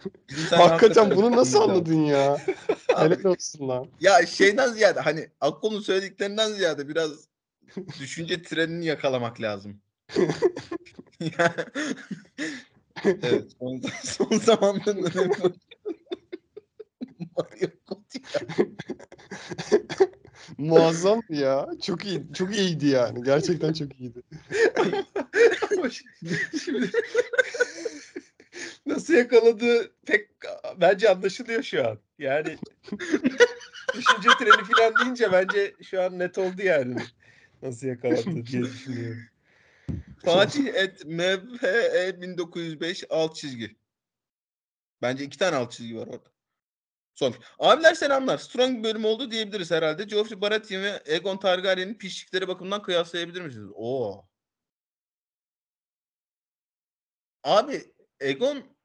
[0.48, 1.74] Sen Hakikaten bunu nasıl anladın?
[1.74, 2.36] anladın ya?
[2.96, 3.86] Helal olsun lan.
[4.00, 7.28] Ya şeyden ziyade hani Akko'nun söylediklerinden ziyade biraz
[8.00, 9.80] düşünce trenini yakalamak lazım.
[13.04, 15.54] Evet son, son zamanların önemli.
[17.36, 17.68] Mario.
[20.58, 21.68] Muazzam ya.
[21.82, 22.32] Çok iyi.
[22.34, 23.22] Çok iyiydi yani.
[23.22, 24.22] Gerçekten çok iyiydi.
[26.64, 26.90] Şimdi
[28.86, 30.30] nasıl yakaladığı pek
[30.80, 31.98] bence anlaşılıyor şu an.
[32.18, 32.58] Yani
[33.94, 36.96] düşünce treni falan deyince bence şu an net oldu yani.
[37.62, 39.22] Nasıl yakaladı diye düşünüyorum.
[40.24, 43.76] Fatih et MVE 1905 alt çizgi.
[45.02, 46.30] Bence iki tane alt çizgi var orada.
[47.14, 47.38] Sormuş.
[47.58, 48.38] Abiler selamlar.
[48.38, 50.08] Strong bölüm oldu diyebiliriz herhalde.
[50.08, 53.70] Joffrey Baratheon ve Aegon Targaryen'in piştikleri bakımından kıyaslayabilir misiniz?
[53.74, 54.28] Oo.
[57.42, 58.76] Abi Aegon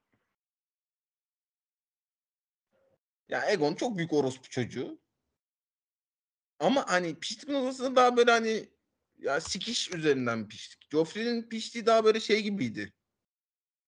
[3.29, 4.99] ya Aegon çok büyük orospu çocuğu.
[6.59, 8.69] Ama hani piştik noktasında daha böyle hani
[9.19, 10.91] ya sikiş üzerinden piştik.
[10.91, 12.93] Joffrey'nin piştiği daha böyle şey gibiydi.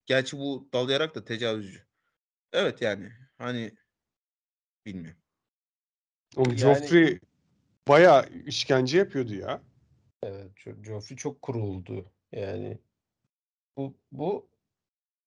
[0.06, 1.88] Gerçi bu dalayarak da tecavüzcü.
[2.54, 3.72] Evet yani hani
[4.86, 5.22] bilmiyorum.
[6.36, 7.20] Oğlum Yani- Joffrey
[7.88, 9.62] bayağı işkence yapıyordu ya.
[10.24, 12.12] Evet, Jo- Joffrey çok kuruldu.
[12.32, 12.78] Yani
[13.78, 14.50] bu bu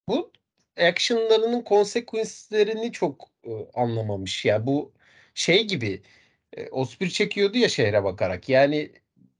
[0.08, 0.32] bu
[0.76, 4.66] action'larının consequence'lerini çok e, anlamamış ya.
[4.66, 4.92] Bu
[5.34, 6.02] şey gibi
[6.52, 8.48] e, Ospir çekiyordu ya şehre bakarak.
[8.48, 8.92] Yani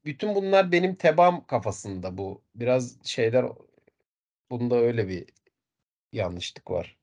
[0.05, 2.43] bütün bunlar benim tebam kafasında bu.
[2.55, 3.45] Biraz şeyler
[4.49, 5.25] bunda öyle bir
[6.11, 6.97] yanlışlık var.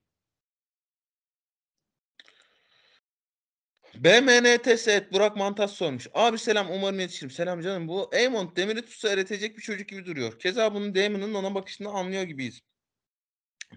[3.95, 6.07] BMNTS Burak Mantas sormuş.
[6.13, 7.31] Abi selam umarım yetişirim.
[7.31, 7.87] Selam canım.
[7.87, 10.39] Bu Aemon demiri tutsa eritecek bir çocuk gibi duruyor.
[10.39, 12.61] Keza bunun Damon'ın ona bakışını anlıyor gibiyiz.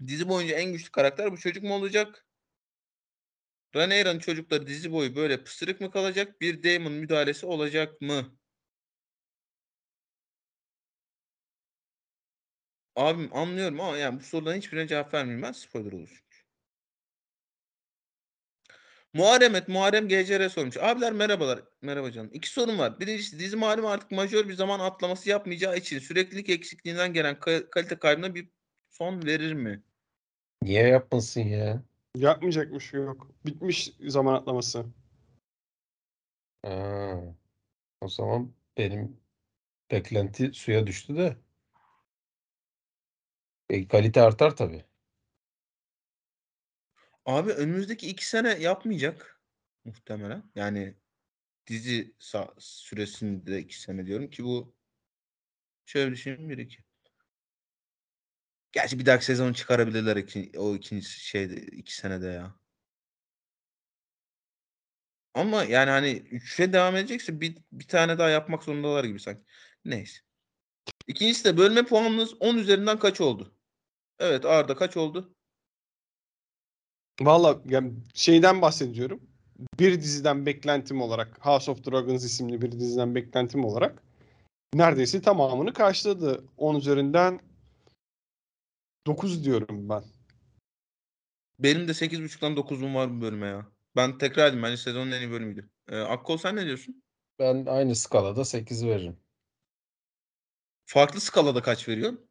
[0.07, 2.25] Dizi boyunca en güçlü karakter bu çocuk mu olacak?
[3.75, 6.41] Rhaenyra'nın çocukları dizi boyu böyle pısırık mı kalacak?
[6.41, 8.37] Bir Daemon müdahalesi olacak mı?
[12.95, 15.51] Abim anlıyorum ama yani bu soruların hiçbirine cevap vermeyeyim ben.
[15.51, 16.43] Spoiler olur çünkü.
[19.13, 20.77] Muharrem et, Muharrem GCR sormuş.
[20.77, 21.63] Abiler merhabalar.
[21.81, 22.29] Merhaba canım.
[22.33, 22.99] İki sorun var.
[22.99, 27.99] Birincisi dizi malum artık majör bir zaman atlaması yapmayacağı için süreklilik eksikliğinden gelen ka- kalite
[27.99, 28.49] kaybına bir
[28.89, 29.83] son verir mi?
[30.61, 31.83] Niye yapmasın ya?
[32.15, 33.31] Yapmayacakmış yok.
[33.45, 34.85] Bitmiş zaman atlaması.
[36.65, 37.35] Ha.
[38.01, 39.21] O zaman benim
[39.91, 41.37] beklenti suya düştü de.
[43.69, 44.85] E, kalite artar tabii.
[47.25, 49.41] Abi önümüzdeki iki sene yapmayacak
[49.85, 50.43] muhtemelen.
[50.55, 50.95] Yani
[51.67, 54.75] dizi sa- süresinde iki sene diyorum ki bu
[55.85, 56.83] şöyle düşünün bir iki.
[58.73, 62.55] Gerçi bir dahaki sezon çıkarabilirler iki, o ikinci şeyde iki senede ya.
[65.33, 69.41] Ama yani hani üçe devam edecekse bir, bir tane daha yapmak zorundalar gibi sanki.
[69.85, 70.19] Neyse.
[71.07, 73.55] İkincisi de bölme puanınız 10 üzerinden kaç oldu?
[74.19, 75.35] Evet Arda kaç oldu?
[77.21, 79.21] Valla yani şeyden bahsediyorum.
[79.79, 84.03] Bir diziden beklentim olarak House of Dragons isimli bir diziden beklentim olarak
[84.73, 86.45] neredeyse tamamını karşıladı.
[86.57, 87.52] 10 üzerinden
[89.07, 90.03] 9 diyorum ben.
[91.59, 93.65] Benim de 8.5'dan 9'um var bu bölüme ya.
[93.95, 94.63] Ben tekrar edeyim.
[94.63, 95.69] Bence sezonun en iyi bölümüydü.
[95.89, 97.03] Ee, Akkol sen ne diyorsun?
[97.39, 99.17] Ben aynı skalada 8 veririm.
[100.85, 102.29] Farklı skalada kaç veriyorsun?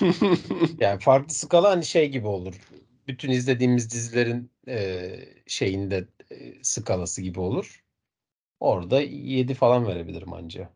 [0.80, 2.54] Yani farklı skala hani şey gibi olur.
[3.06, 5.10] Bütün izlediğimiz dizilerin e,
[5.46, 7.84] şeyinde e, skalası gibi olur.
[8.60, 10.70] Orada 7 falan verebilirim anca.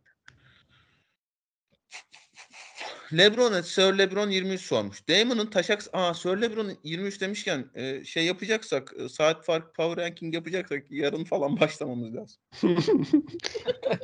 [3.12, 5.08] Lebron, et, Sir Lebron 23 sormuş.
[5.08, 5.82] Damon'ın taşak...
[5.92, 11.24] Aa Sir Lebron 23 demişken e, şey yapacaksak, e, saat fark power ranking yapacaksak yarın
[11.24, 12.40] falan başlamamız lazım.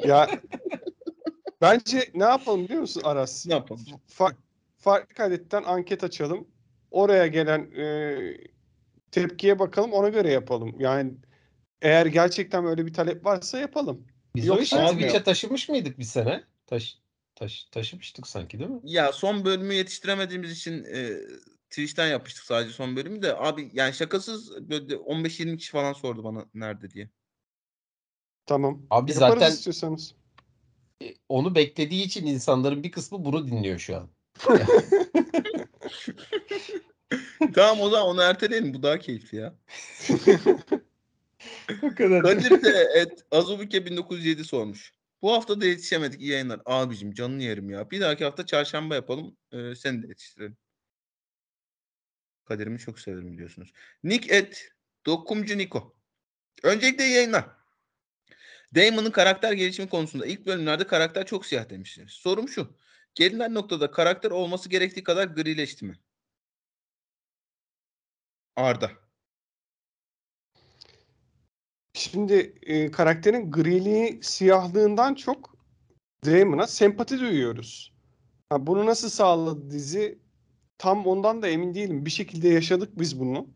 [0.04, 0.30] ya
[1.60, 3.46] bence ne yapalım biliyor musun Aras?
[3.46, 3.84] Ne yapalım?
[4.18, 4.36] Fa-
[4.78, 6.48] farklı adetten anket açalım.
[6.90, 8.16] Oraya gelen e,
[9.10, 10.76] tepkiye bakalım ona göre yapalım.
[10.78, 11.12] Yani
[11.82, 14.06] eğer gerçekten öyle bir talep varsa yapalım.
[14.36, 15.22] Biz Yok, o işi abi Twitch'e ya.
[15.22, 16.44] taşımış mıydık bir sene?
[16.66, 16.98] Taş,
[17.38, 18.80] taş, taşımıştık sanki değil mi?
[18.84, 21.10] Ya son bölümü yetiştiremediğimiz için e,
[21.70, 23.36] Twitch'ten yapmıştık sadece son bölümü de.
[23.36, 27.10] Abi yani şakasız böyle 15-20 kişi falan sordu bana nerede diye.
[28.46, 28.82] Tamam.
[28.90, 30.14] Abi Yaparız zaten istiyorsanız.
[31.02, 34.08] e, onu beklediği için insanların bir kısmı bunu dinliyor şu an.
[37.54, 38.74] tamam o zaman onu erteleyelim.
[38.74, 39.54] Bu daha keyifli ya.
[41.82, 42.22] O kadar.
[42.22, 44.92] Kadir de et Azubuke 1907 sormuş.
[45.22, 46.20] Bu hafta da yetişemedik.
[46.20, 46.60] İyi yayınlar.
[46.64, 47.90] Abicim canını yerim ya.
[47.90, 49.36] Bir dahaki hafta çarşamba yapalım.
[49.52, 50.56] Ee, seni de yetiştirelim.
[52.44, 53.72] Kaderimi çok severim biliyorsunuz.
[54.04, 54.72] Nick et
[55.06, 55.96] Dokumcu Niko.
[56.62, 57.58] Öncelikle iyi yayınlar.
[58.74, 62.10] Damon'ın karakter gelişimi konusunda ilk bölümlerde karakter çok siyah demiştiniz.
[62.12, 62.76] Sorum şu.
[63.14, 65.98] Gelinen noktada karakter olması gerektiği kadar grileşti mi?
[68.56, 69.07] Arda.
[71.98, 75.54] Şimdi e, karakterin griliği, siyahlığından çok
[76.26, 77.92] Damon'a sempati duyuyoruz.
[78.50, 80.18] Ha, bunu nasıl sağladı dizi?
[80.78, 82.06] Tam ondan da emin değilim.
[82.06, 83.46] Bir şekilde yaşadık biz bunu.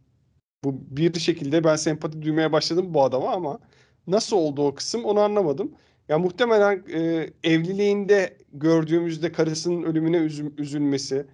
[0.65, 3.59] Bu bir şekilde ben sempati duymaya başladım bu adama ama
[4.07, 5.75] nasıl oldu o kısım onu anlamadım.
[6.09, 10.17] Ya muhtemelen e, evliliğinde gördüğümüzde karısının ölümüne
[10.59, 11.27] üzülmesi,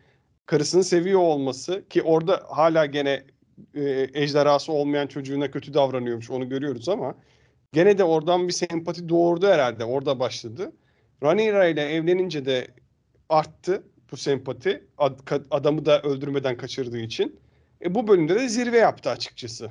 [0.47, 3.25] karısını seviyor olması ki orada hala gene
[3.75, 7.15] e, ejderhası olmayan çocuğuna kötü davranıyormuş onu görüyoruz ama
[7.73, 9.85] gene de oradan bir sempati doğurdu herhalde.
[9.85, 10.73] Orada başladı.
[11.23, 12.69] Rhaenyra ile evlenince de
[13.29, 13.83] arttı
[14.13, 14.85] bu sempati.
[15.51, 17.41] Adamı da öldürmeden kaçırdığı için.
[17.85, 19.71] E, bu bölümde de zirve yaptı açıkçası.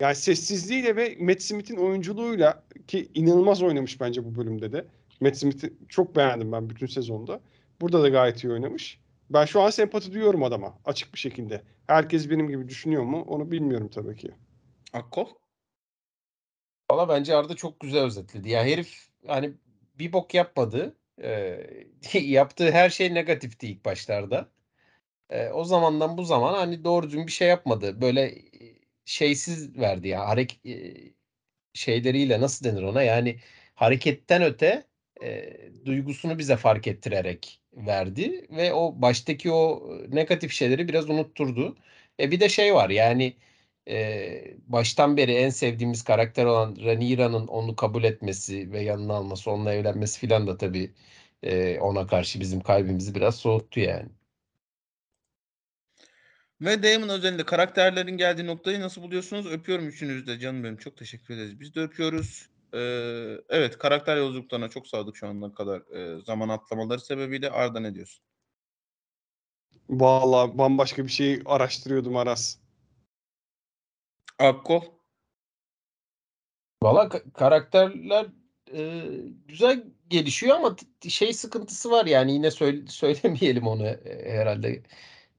[0.00, 4.86] Yani sessizliğiyle ve Matt Smith'in oyunculuğuyla ki inanılmaz oynamış bence bu bölümde de.
[5.20, 7.40] Matt Smith'i çok beğendim ben bütün sezonda.
[7.80, 8.99] Burada da gayet iyi oynamış.
[9.30, 11.62] Ben şu an sempati duyuyorum adama açık bir şekilde.
[11.86, 13.22] Herkes benim gibi düşünüyor mu?
[13.22, 14.30] Onu bilmiyorum tabii ki.
[14.92, 15.26] Akkol.
[16.90, 18.50] Valla bence Arda çok güzel özetledi.
[18.50, 19.52] Ya herif hani
[19.98, 20.96] bir bok yapmadı.
[21.22, 21.60] Ee,
[22.20, 24.48] yaptığı her şey negatifti ilk başlarda.
[25.30, 28.00] Ee, o zamandan bu zaman hani doğru düzgün bir şey yapmadı.
[28.00, 30.28] Böyle e, şeysiz verdi ya.
[30.28, 30.94] Harek e,
[31.74, 33.02] şeyleriyle nasıl denir ona?
[33.02, 33.40] Yani
[33.74, 34.89] hareketten öte
[35.22, 41.76] e, duygusunu bize fark ettirerek verdi ve o baştaki o negatif şeyleri biraz unutturdu.
[42.20, 43.36] E bir de şey var yani
[43.88, 49.74] e, baştan beri en sevdiğimiz karakter olan Rhaenyra'nın onu kabul etmesi ve yanına alması, onunla
[49.74, 50.90] evlenmesi filan da tabii
[51.42, 54.08] e, ona karşı bizim kalbimizi biraz soğuttu yani.
[56.60, 59.46] Ve Damon özelinde karakterlerin geldiği noktayı nasıl buluyorsunuz?
[59.46, 60.76] Öpüyorum üçünüzü de canım benim.
[60.76, 61.60] Çok teşekkür ederiz.
[61.60, 62.48] Biz de öpüyoruz.
[62.74, 67.50] Ee, evet karakter yolculuklarına çok sadık şu ana kadar e, zaman atlamaları sebebiyle.
[67.50, 68.24] Arda ne diyorsun?
[69.90, 72.58] Vallahi bambaşka bir şey araştırıyordum Aras.
[74.38, 74.82] Akkol.
[76.82, 78.26] Valla ka- karakterler
[78.74, 79.02] e,
[79.48, 84.82] güzel gelişiyor ama t- şey sıkıntısı var yani yine söyle- söylemeyelim onu e, herhalde.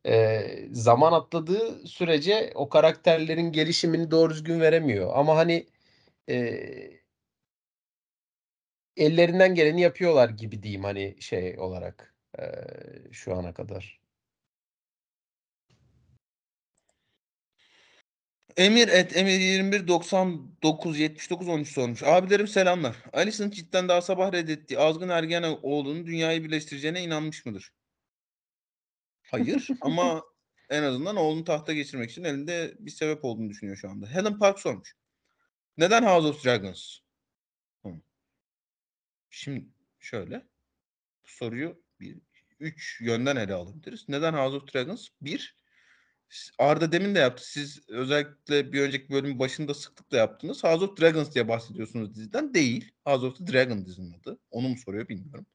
[0.06, 5.12] E, zaman atladığı sürece o karakterlerin gelişimini doğru düzgün veremiyor.
[5.16, 5.68] Ama hani
[6.30, 7.01] e,
[8.98, 12.44] ellerinden geleni yapıyorlar gibi diyeyim hani şey olarak e,
[13.12, 14.02] şu ana kadar.
[18.58, 22.04] Emir et Emir 21 99 79 13 sormuş.
[22.04, 22.96] Abilerim selamlar.
[23.14, 27.74] Alice'ın cidden daha sabah reddettiği azgın ergen oğlunun dünyayı birleştireceğine inanmış mıdır?
[29.24, 30.24] Hayır ama
[30.70, 34.08] en azından oğlunu tahta geçirmek için elinde bir sebep olduğunu düşünüyor şu anda.
[34.08, 34.96] Helen Park sormuş.
[35.78, 36.98] Neden House of Dragons?
[39.32, 39.66] Şimdi
[40.00, 40.48] şöyle.
[41.24, 42.18] Bu soruyu bir,
[42.60, 44.10] üç yönden ele alabiliriz.
[44.10, 45.08] Neden House of Dragons?
[45.22, 45.56] Bir,
[46.58, 47.52] Arda demin de yaptı.
[47.52, 50.64] Siz özellikle bir önceki bölümün başında sıklıkla yaptınız.
[50.64, 52.54] House of Dragons diye bahsediyorsunuz diziden.
[52.54, 52.92] Değil.
[53.06, 54.40] House of the Dragon dizinin adı.
[54.52, 55.46] Onu mu soruyor bilmiyorum.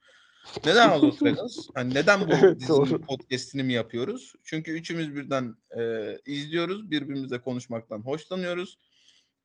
[0.66, 1.68] Neden House of Dragons?
[1.74, 3.00] Hani neden bu Evet, dizinin doğru.
[3.00, 4.32] podcast'ini mi yapıyoruz?
[4.44, 6.90] Çünkü üçümüz birden e, izliyoruz.
[6.90, 8.78] Birbirimizle konuşmaktan hoşlanıyoruz.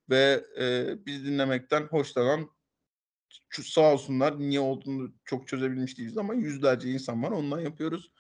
[0.10, 2.50] Ve e, biz dinlemekten hoşlanan
[3.50, 8.12] sağ olsunlar niye olduğunu çok çözebilmiş değiliz ama yüzlerce insan var ondan yapıyoruz.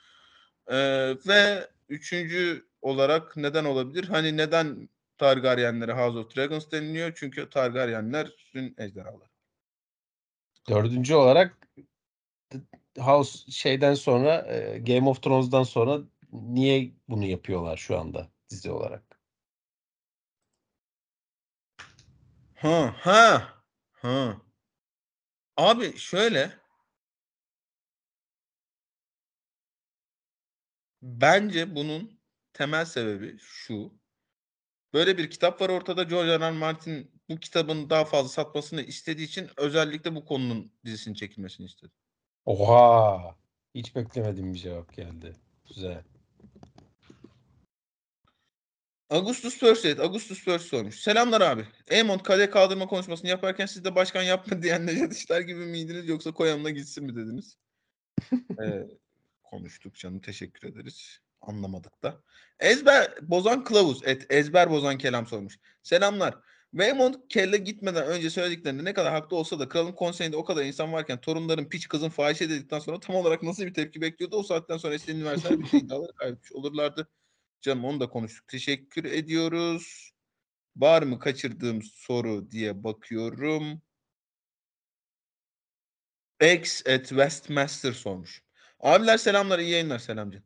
[0.68, 4.04] Ee, ve üçüncü olarak neden olabilir?
[4.04, 7.12] Hani neden Targaryenlere House of Dragons deniliyor?
[7.16, 9.30] Çünkü Targaryenlerin ejderhaları.
[10.70, 11.58] Dördüncü olarak
[12.98, 14.38] House şeyden sonra
[14.78, 16.00] Game of Thrones'dan sonra
[16.32, 19.20] niye bunu yapıyorlar şu anda dizi olarak?
[22.56, 23.48] Ha ha
[23.92, 24.42] ha.
[25.62, 26.52] Abi şöyle
[31.02, 32.20] bence bunun
[32.54, 33.94] temel sebebi şu.
[34.94, 36.04] Böyle bir kitap var ortada.
[36.04, 36.40] George R.
[36.40, 36.52] R.
[36.52, 41.92] Martin bu kitabın daha fazla satmasını istediği için özellikle bu konunun dizisinin çekilmesini istedi.
[42.46, 43.36] Oha!
[43.76, 45.34] Hiç beklemediğim bir cevap geldi.
[45.68, 46.04] Güzel.
[49.12, 51.00] Augustus Pursuit, Augustus Pursuit sormuş.
[51.00, 51.68] Selamlar abi.
[51.88, 56.32] Eamon kadeh kaldırma konuşmasını yaparken siz de başkan yapma diyen Necdet İşler gibi miydiniz yoksa
[56.32, 57.58] koyanına gitsin mi dediniz?
[58.34, 58.88] ee,
[59.44, 61.20] konuştuk canım teşekkür ederiz.
[61.42, 62.22] Anlamadık da.
[62.60, 64.02] Ezber bozan kılavuz.
[64.06, 65.60] Et, ezber bozan kelam sormuş.
[65.84, 66.38] Selamlar.
[66.72, 70.94] Waymond kelle gitmeden önce söylediklerinde ne kadar haklı olsa da kralın konseyinde o kadar insan
[70.94, 74.36] varken torunların piç kızın fahişe dedikten sonra tam olarak nasıl bir tepki bekliyordu?
[74.36, 77.08] O saatten sonra istediğini verseler bir şey iddiaları kaybetmiş olurlardı.
[77.62, 78.48] Canım onu da konuştuk.
[78.48, 80.12] Teşekkür ediyoruz.
[80.76, 83.82] Var mı kaçırdığım soru diye bakıyorum.
[86.42, 88.44] X at Westmaster sormuş.
[88.80, 90.46] Abiler selamlar, iyi yayınlar selam canım.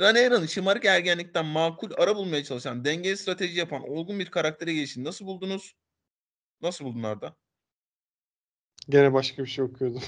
[0.00, 5.26] Rhaenyra'nın şımarık ergenlikten makul ara bulmaya çalışan, dengeli strateji yapan olgun bir karaktere gelişini nasıl
[5.26, 5.76] buldunuz?
[6.62, 7.36] Nasıl buldun Arda?
[8.88, 10.02] Gene başka bir şey okuyordum.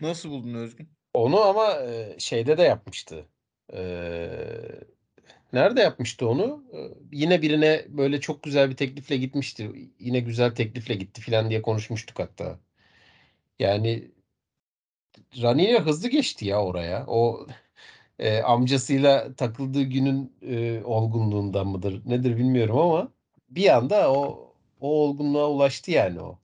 [0.00, 0.88] Nasıl buldun Özgün?
[1.14, 1.78] Onu ama
[2.18, 3.28] şeyde de yapmıştı.
[3.72, 4.80] Ee,
[5.52, 6.64] nerede yapmıştı onu?
[6.74, 6.78] Ee,
[7.12, 9.90] yine birine böyle çok güzel bir teklifle gitmişti.
[10.00, 12.58] Yine güzel teklifle gitti falan diye konuşmuştuk hatta.
[13.58, 14.10] Yani
[15.42, 17.04] Rhaenyra hızlı geçti ya oraya.
[17.06, 17.46] O
[18.18, 23.12] e, amcasıyla takıldığı günün e, olgunluğundan mıdır nedir bilmiyorum ama
[23.50, 24.46] bir anda o
[24.80, 26.38] o olgunluğa ulaştı yani o.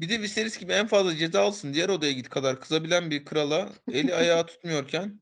[0.00, 3.72] Bir de Viserys gibi en fazla ceza alsın diğer odaya git kadar kızabilen bir krala
[3.92, 5.20] eli ayağı tutmuyorken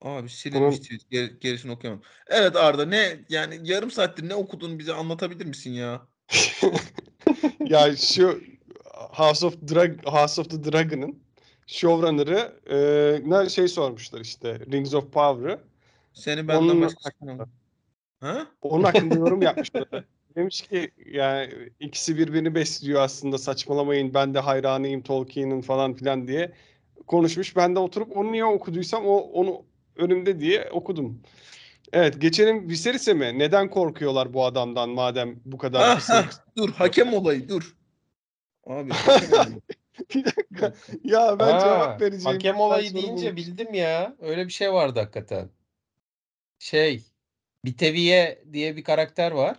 [0.00, 2.02] Abi silinmiş Bunun- tweet, ger- gerisini okuyamam.
[2.26, 6.06] Evet Arda ne yani yarım saattir ne okuduğunu bize anlatabilir misin ya?
[7.60, 8.42] ya şu
[8.94, 11.22] House of Drag House of the Dragon'ın
[11.66, 15.60] showrunner'ı e, ne şey sormuşlar işte Rings of Power'ı.
[16.12, 17.46] Seni benden Onun başkasına
[18.22, 18.46] Ha?
[18.62, 19.88] Onun hakkında yorum yapmışlar.
[20.36, 21.50] Demiş ki yani
[21.80, 26.52] ikisi birbirini besliyor aslında saçmalamayın ben de hayranıyım Tolkien'in falan filan diye
[27.06, 27.56] konuşmuş.
[27.56, 29.62] Ben de oturup onu niye okuduysam o onu
[29.96, 31.22] önümde diye okudum.
[31.92, 33.38] Evet geçelim Viserys'e mi?
[33.38, 36.16] Neden korkuyorlar bu adamdan madem bu kadar Ah, kısa?
[36.18, 37.76] ah, dur hakem olayı dur.
[38.66, 38.90] Abi.
[40.14, 40.72] Bir dakika.
[41.04, 42.24] Ya ben Ha, cevap vereceğim.
[42.36, 43.36] Hakem olayı deyince bulmuştum.
[43.36, 44.16] bildim ya.
[44.20, 45.48] Öyle bir şey vardı hakikaten.
[46.58, 47.02] Şey,
[47.64, 49.56] Biteviye diye bir karakter var.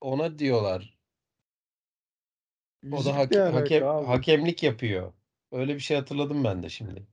[0.00, 0.98] Ona diyorlar.
[2.92, 4.06] O da hake- hakem abi?
[4.06, 5.12] hakemlik yapıyor.
[5.52, 7.06] Öyle bir şey hatırladım ben de şimdi.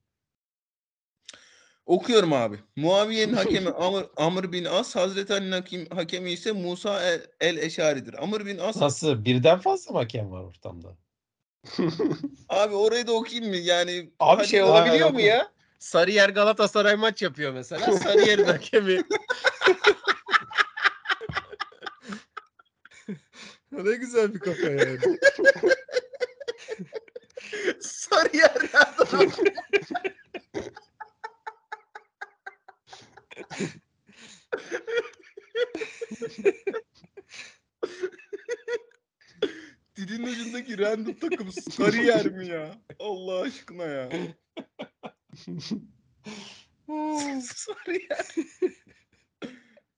[1.85, 2.59] Okuyorum abi.
[2.75, 8.23] Muaviye'nin hakemi Amr, Amr bin As, Hazreti Ali'nin hakim, hakemi ise Musa el, el Eşari'dir.
[8.23, 9.25] Amr bin As Nasıl?
[9.25, 10.97] Birden fazla mı hakem var ortamda?
[12.49, 13.55] abi orayı da okuyayım mı?
[13.57, 15.51] Yani Abi şey olabiliyor mu ya?
[15.81, 17.97] Sarıyer Galatasaray maç yapıyor mesela.
[17.97, 19.03] Sarıyer'in hakemi.
[23.71, 24.99] ne güzel bir kafa yani.
[27.81, 29.31] Sarıyer nereden?
[39.95, 42.75] Dilin ucundaki random takım Sarıyer mi ya?
[42.99, 44.09] Allah aşkına ya.
[47.41, 48.35] Sarıyer.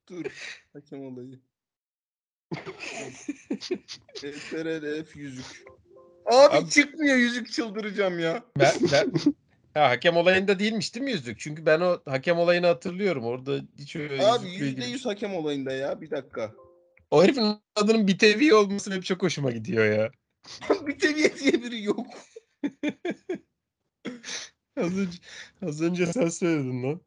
[0.09, 0.25] Dur.
[0.73, 1.39] Hakem olayı.
[4.15, 5.65] SRF yüzük.
[6.25, 8.43] Abi, Abi- çıkmıyor yüzük çıldıracağım ya.
[8.59, 9.11] Ben, ben...
[9.73, 11.39] Ha, hakem olayında değilmiş değil mi yüzük?
[11.39, 13.23] Çünkü ben o hakem olayını hatırlıyorum.
[13.23, 16.53] Orada hiç öyle Abi yüzde yüz hakem olayında ya bir dakika.
[17.11, 20.11] O herifin adının Bitevi olması hep çok hoşuma gidiyor ya.
[20.87, 22.07] bir teviye diye biri yok.
[24.75, 25.17] Az önce,
[25.61, 27.01] az önce sen söyledin lan.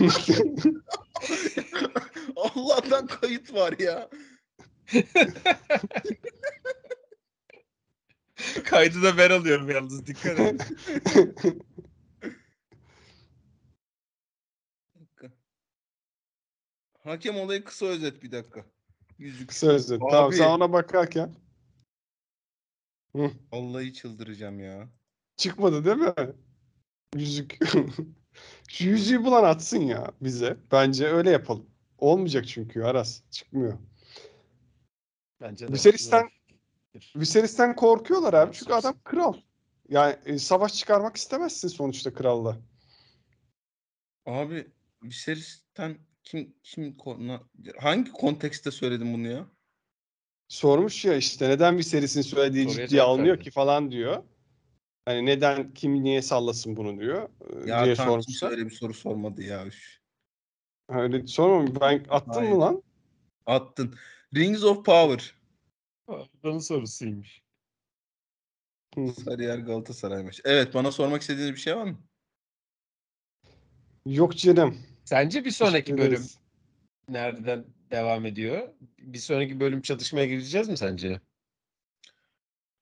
[2.36, 4.10] Allah'tan kayıt var ya.
[8.64, 10.60] Kaydı da ben alıyorum yalnız dikkat et.
[17.04, 18.64] Hakem olayı kısa özet bir dakika.
[19.18, 19.48] Yüzük.
[19.48, 20.00] Kısa özet.
[20.10, 20.36] Tamam Abi.
[20.36, 21.34] sen ona bakarken
[23.52, 24.88] Vallahi çıldıracağım ya.
[25.36, 26.12] Çıkmadı değil mi?
[27.16, 27.58] Yüzük.
[28.68, 30.56] Şu yüzüğü bulan atsın ya bize.
[30.72, 31.66] Bence öyle yapalım.
[31.98, 33.22] Olmayacak çünkü Aras.
[33.30, 33.78] Çıkmıyor.
[35.40, 35.72] Bence de.
[35.72, 36.28] Viserys'ten-
[37.76, 38.52] korkuyorlar abi.
[38.52, 39.34] Çünkü adam kral.
[39.88, 42.58] Yani e, savaş çıkarmak istemezsin sonuçta kralla.
[44.26, 44.66] Abi
[45.02, 47.48] Viserys'ten kim kim konu
[47.78, 49.46] hangi kontekste söyledim bunu ya?
[50.48, 54.22] Sormuş ya işte neden Viserys'in söylediği Soruya ciddiye alınıyor ki falan diyor.
[55.06, 57.28] Hani neden kim niye sallasın bunu diyor
[57.66, 58.50] Ya diye sormuşlar.
[58.50, 59.66] öyle bir soru sormadı ya.
[59.66, 59.98] üf.
[60.88, 61.80] Öyle sormamış.
[61.80, 62.50] Ben Hayır.
[62.52, 62.82] mı lan?
[63.46, 63.94] Attın.
[64.34, 65.34] Rings of Power.
[66.08, 67.40] Adamın sorusuymuş.
[69.24, 70.40] Sarıyer Galatasaray'mış.
[70.44, 71.98] Evet bana sormak istediğiniz bir şey var mı?
[74.06, 74.78] Yok canım.
[75.04, 76.38] Sence bir sonraki bölüm ederiz.
[77.08, 78.68] nereden devam ediyor?
[78.98, 81.20] Bir sonraki bölüm çatışmaya gireceğiz mi sence?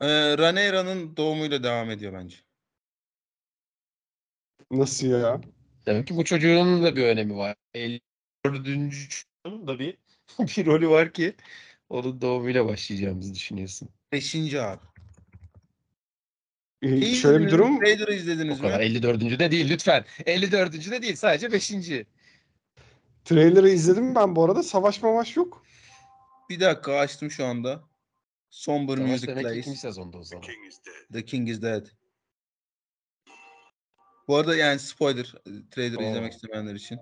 [0.03, 2.37] Ee, Rhaenyra'nın doğumuyla devam ediyor bence.
[4.71, 5.41] Nasıl ya?
[5.87, 7.57] Demek ki bu çocuğun da bir önemi var.
[7.75, 8.03] 54.
[8.45, 9.99] çocuğun da bir,
[10.39, 11.35] bir rolü var ki
[11.89, 13.89] onun doğumuyla başlayacağımızı düşünüyorsun.
[14.13, 14.81] Beşinci abi.
[16.83, 17.87] Ee, Şeyi şöyle bir izlediniz durum mi?
[17.87, 18.85] Raider'ı izlediniz O kadar mi?
[18.85, 19.21] 54.
[19.39, 20.05] de değil lütfen.
[20.27, 20.91] 54.
[20.91, 21.73] de değil sadece 5.
[23.25, 24.63] trailer'ı izledim ben bu arada.
[24.63, 25.65] Savaş mavaş yok.
[26.51, 27.92] Bir dakika açtım şu anda.
[28.53, 29.61] Somber Savaş Music demek ki Plays.
[29.67, 30.45] ikinci sezonda o zaman.
[31.13, 31.87] The King is Dead.
[34.29, 36.11] Bu arada yani spoiler e, trailer'ı Oo.
[36.11, 36.99] izlemek istemeyenler için.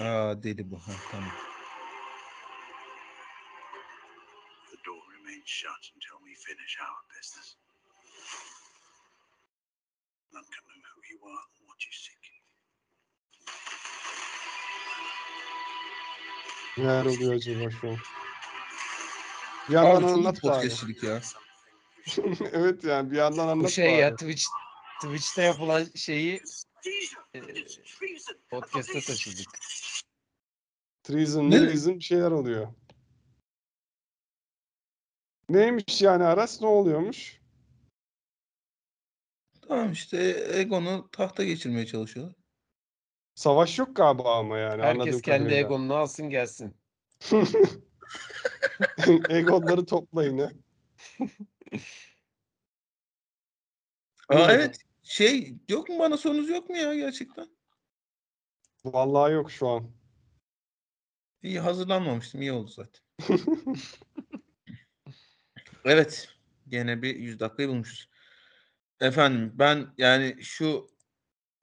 [0.00, 0.78] Aa deli bu.
[0.78, 1.30] Ha, tamam.
[4.70, 7.56] The door remains shut until we finish our business.
[10.32, 12.32] None can know who you are and what you seek.
[16.78, 17.96] Neler oluyor acaba şu an?
[19.72, 21.20] Bir yandan Abi anlat podcastçilik ya.
[22.52, 24.00] Evet yani bir yandan anlat Bu şey bari.
[24.00, 24.44] ya Twitch
[25.02, 26.42] Twitch'te yapılan şeyi
[27.34, 27.40] e,
[28.50, 29.46] podcast'e taşıdık.
[31.02, 31.58] Treason, Ne?
[31.58, 32.68] treason bir şeyler oluyor.
[35.48, 37.40] Neymiş yani Aras ne oluyormuş?
[39.68, 42.36] Tamam işte Egon'u tahta geçirmeye çalışıyorlar.
[43.34, 45.56] Savaş yok galiba ama yani Herkes kendi kadarıyla.
[45.66, 46.76] egonunu alsın gelsin.
[49.28, 50.50] Egonları toplayın ha.
[54.28, 57.46] Aa, evet şey yok mu bana sorunuz yok mu ya gerçekten?
[58.84, 59.90] Vallahi yok şu an.
[61.42, 63.02] İyi hazırlanmamıştım iyi oldu zaten.
[65.84, 66.28] Evet
[66.68, 68.08] gene bir 100 dakikayı bulmuşuz.
[69.00, 70.86] Efendim ben yani şu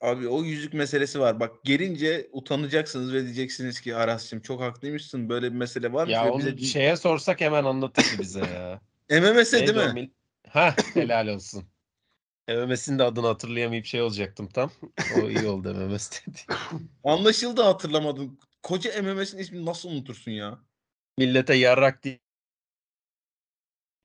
[0.01, 1.39] Abi o yüzük meselesi var.
[1.39, 5.30] Bak gelince utanacaksınız ve diyeceksiniz ki Aras'cığım çok haklıymışsın.
[5.30, 6.11] Böyle bir mesele var mı?
[6.11, 8.81] Ya onu bize- şeye sorsak hemen anlatırdı bize ya.
[9.21, 9.93] MMS değil mi?
[9.93, 10.09] mil-
[10.49, 11.63] Hah helal olsun.
[12.49, 14.71] MMS'in de adını hatırlayamayıp şey olacaktım tam.
[15.15, 16.39] O iyi oldu MMS dedi.
[17.03, 18.39] Anlaşıldı hatırlamadım.
[18.63, 20.59] Koca MMS'in ismini nasıl unutursun ya?
[21.17, 22.19] Millete yarrak diye.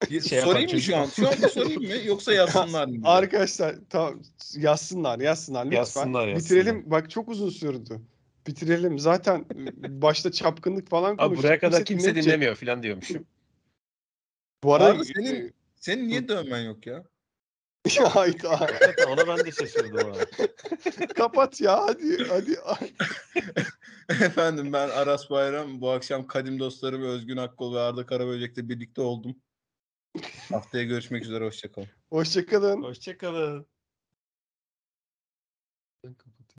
[0.09, 1.07] Şey sorayım mı şu an?
[1.07, 1.93] Şu anda sorayım mı?
[2.07, 3.01] Yoksa yazsınlar mı?
[3.05, 4.23] Arkadaşlar tamam
[4.57, 5.77] yazsınlar yazsınlar lütfen.
[5.79, 6.37] Yazsınlar, yazsınlar.
[6.61, 6.91] Bitirelim.
[6.91, 8.01] Bak çok uzun sürdü.
[8.47, 8.99] Bitirelim.
[8.99, 9.45] Zaten
[9.85, 11.45] e, başta çapkınlık falan Abi konuştuk.
[11.45, 12.33] buraya kadar Kimse kimse dinlemeyecek.
[12.33, 13.27] dinlemiyor falan diyormuşum.
[14.65, 17.05] Bu arada Abi senin- Senin niye dövmen yok ya?
[18.09, 18.69] Hayda.
[19.09, 20.19] Ona ben de şaşırdım ha.
[21.15, 22.57] Kapat ya hadi hadi.
[24.09, 25.81] Efendim ben Aras Bayram.
[25.81, 29.37] Bu akşam kadim dostlarım Özgün Akkol ve Arda Karaböcek'le birlikte oldum.
[30.53, 31.45] Haftaya görüşmek üzere.
[31.45, 31.89] Hoşçakalın.
[32.11, 32.83] Hoşçakalın.
[32.83, 33.67] Hoşçakalın.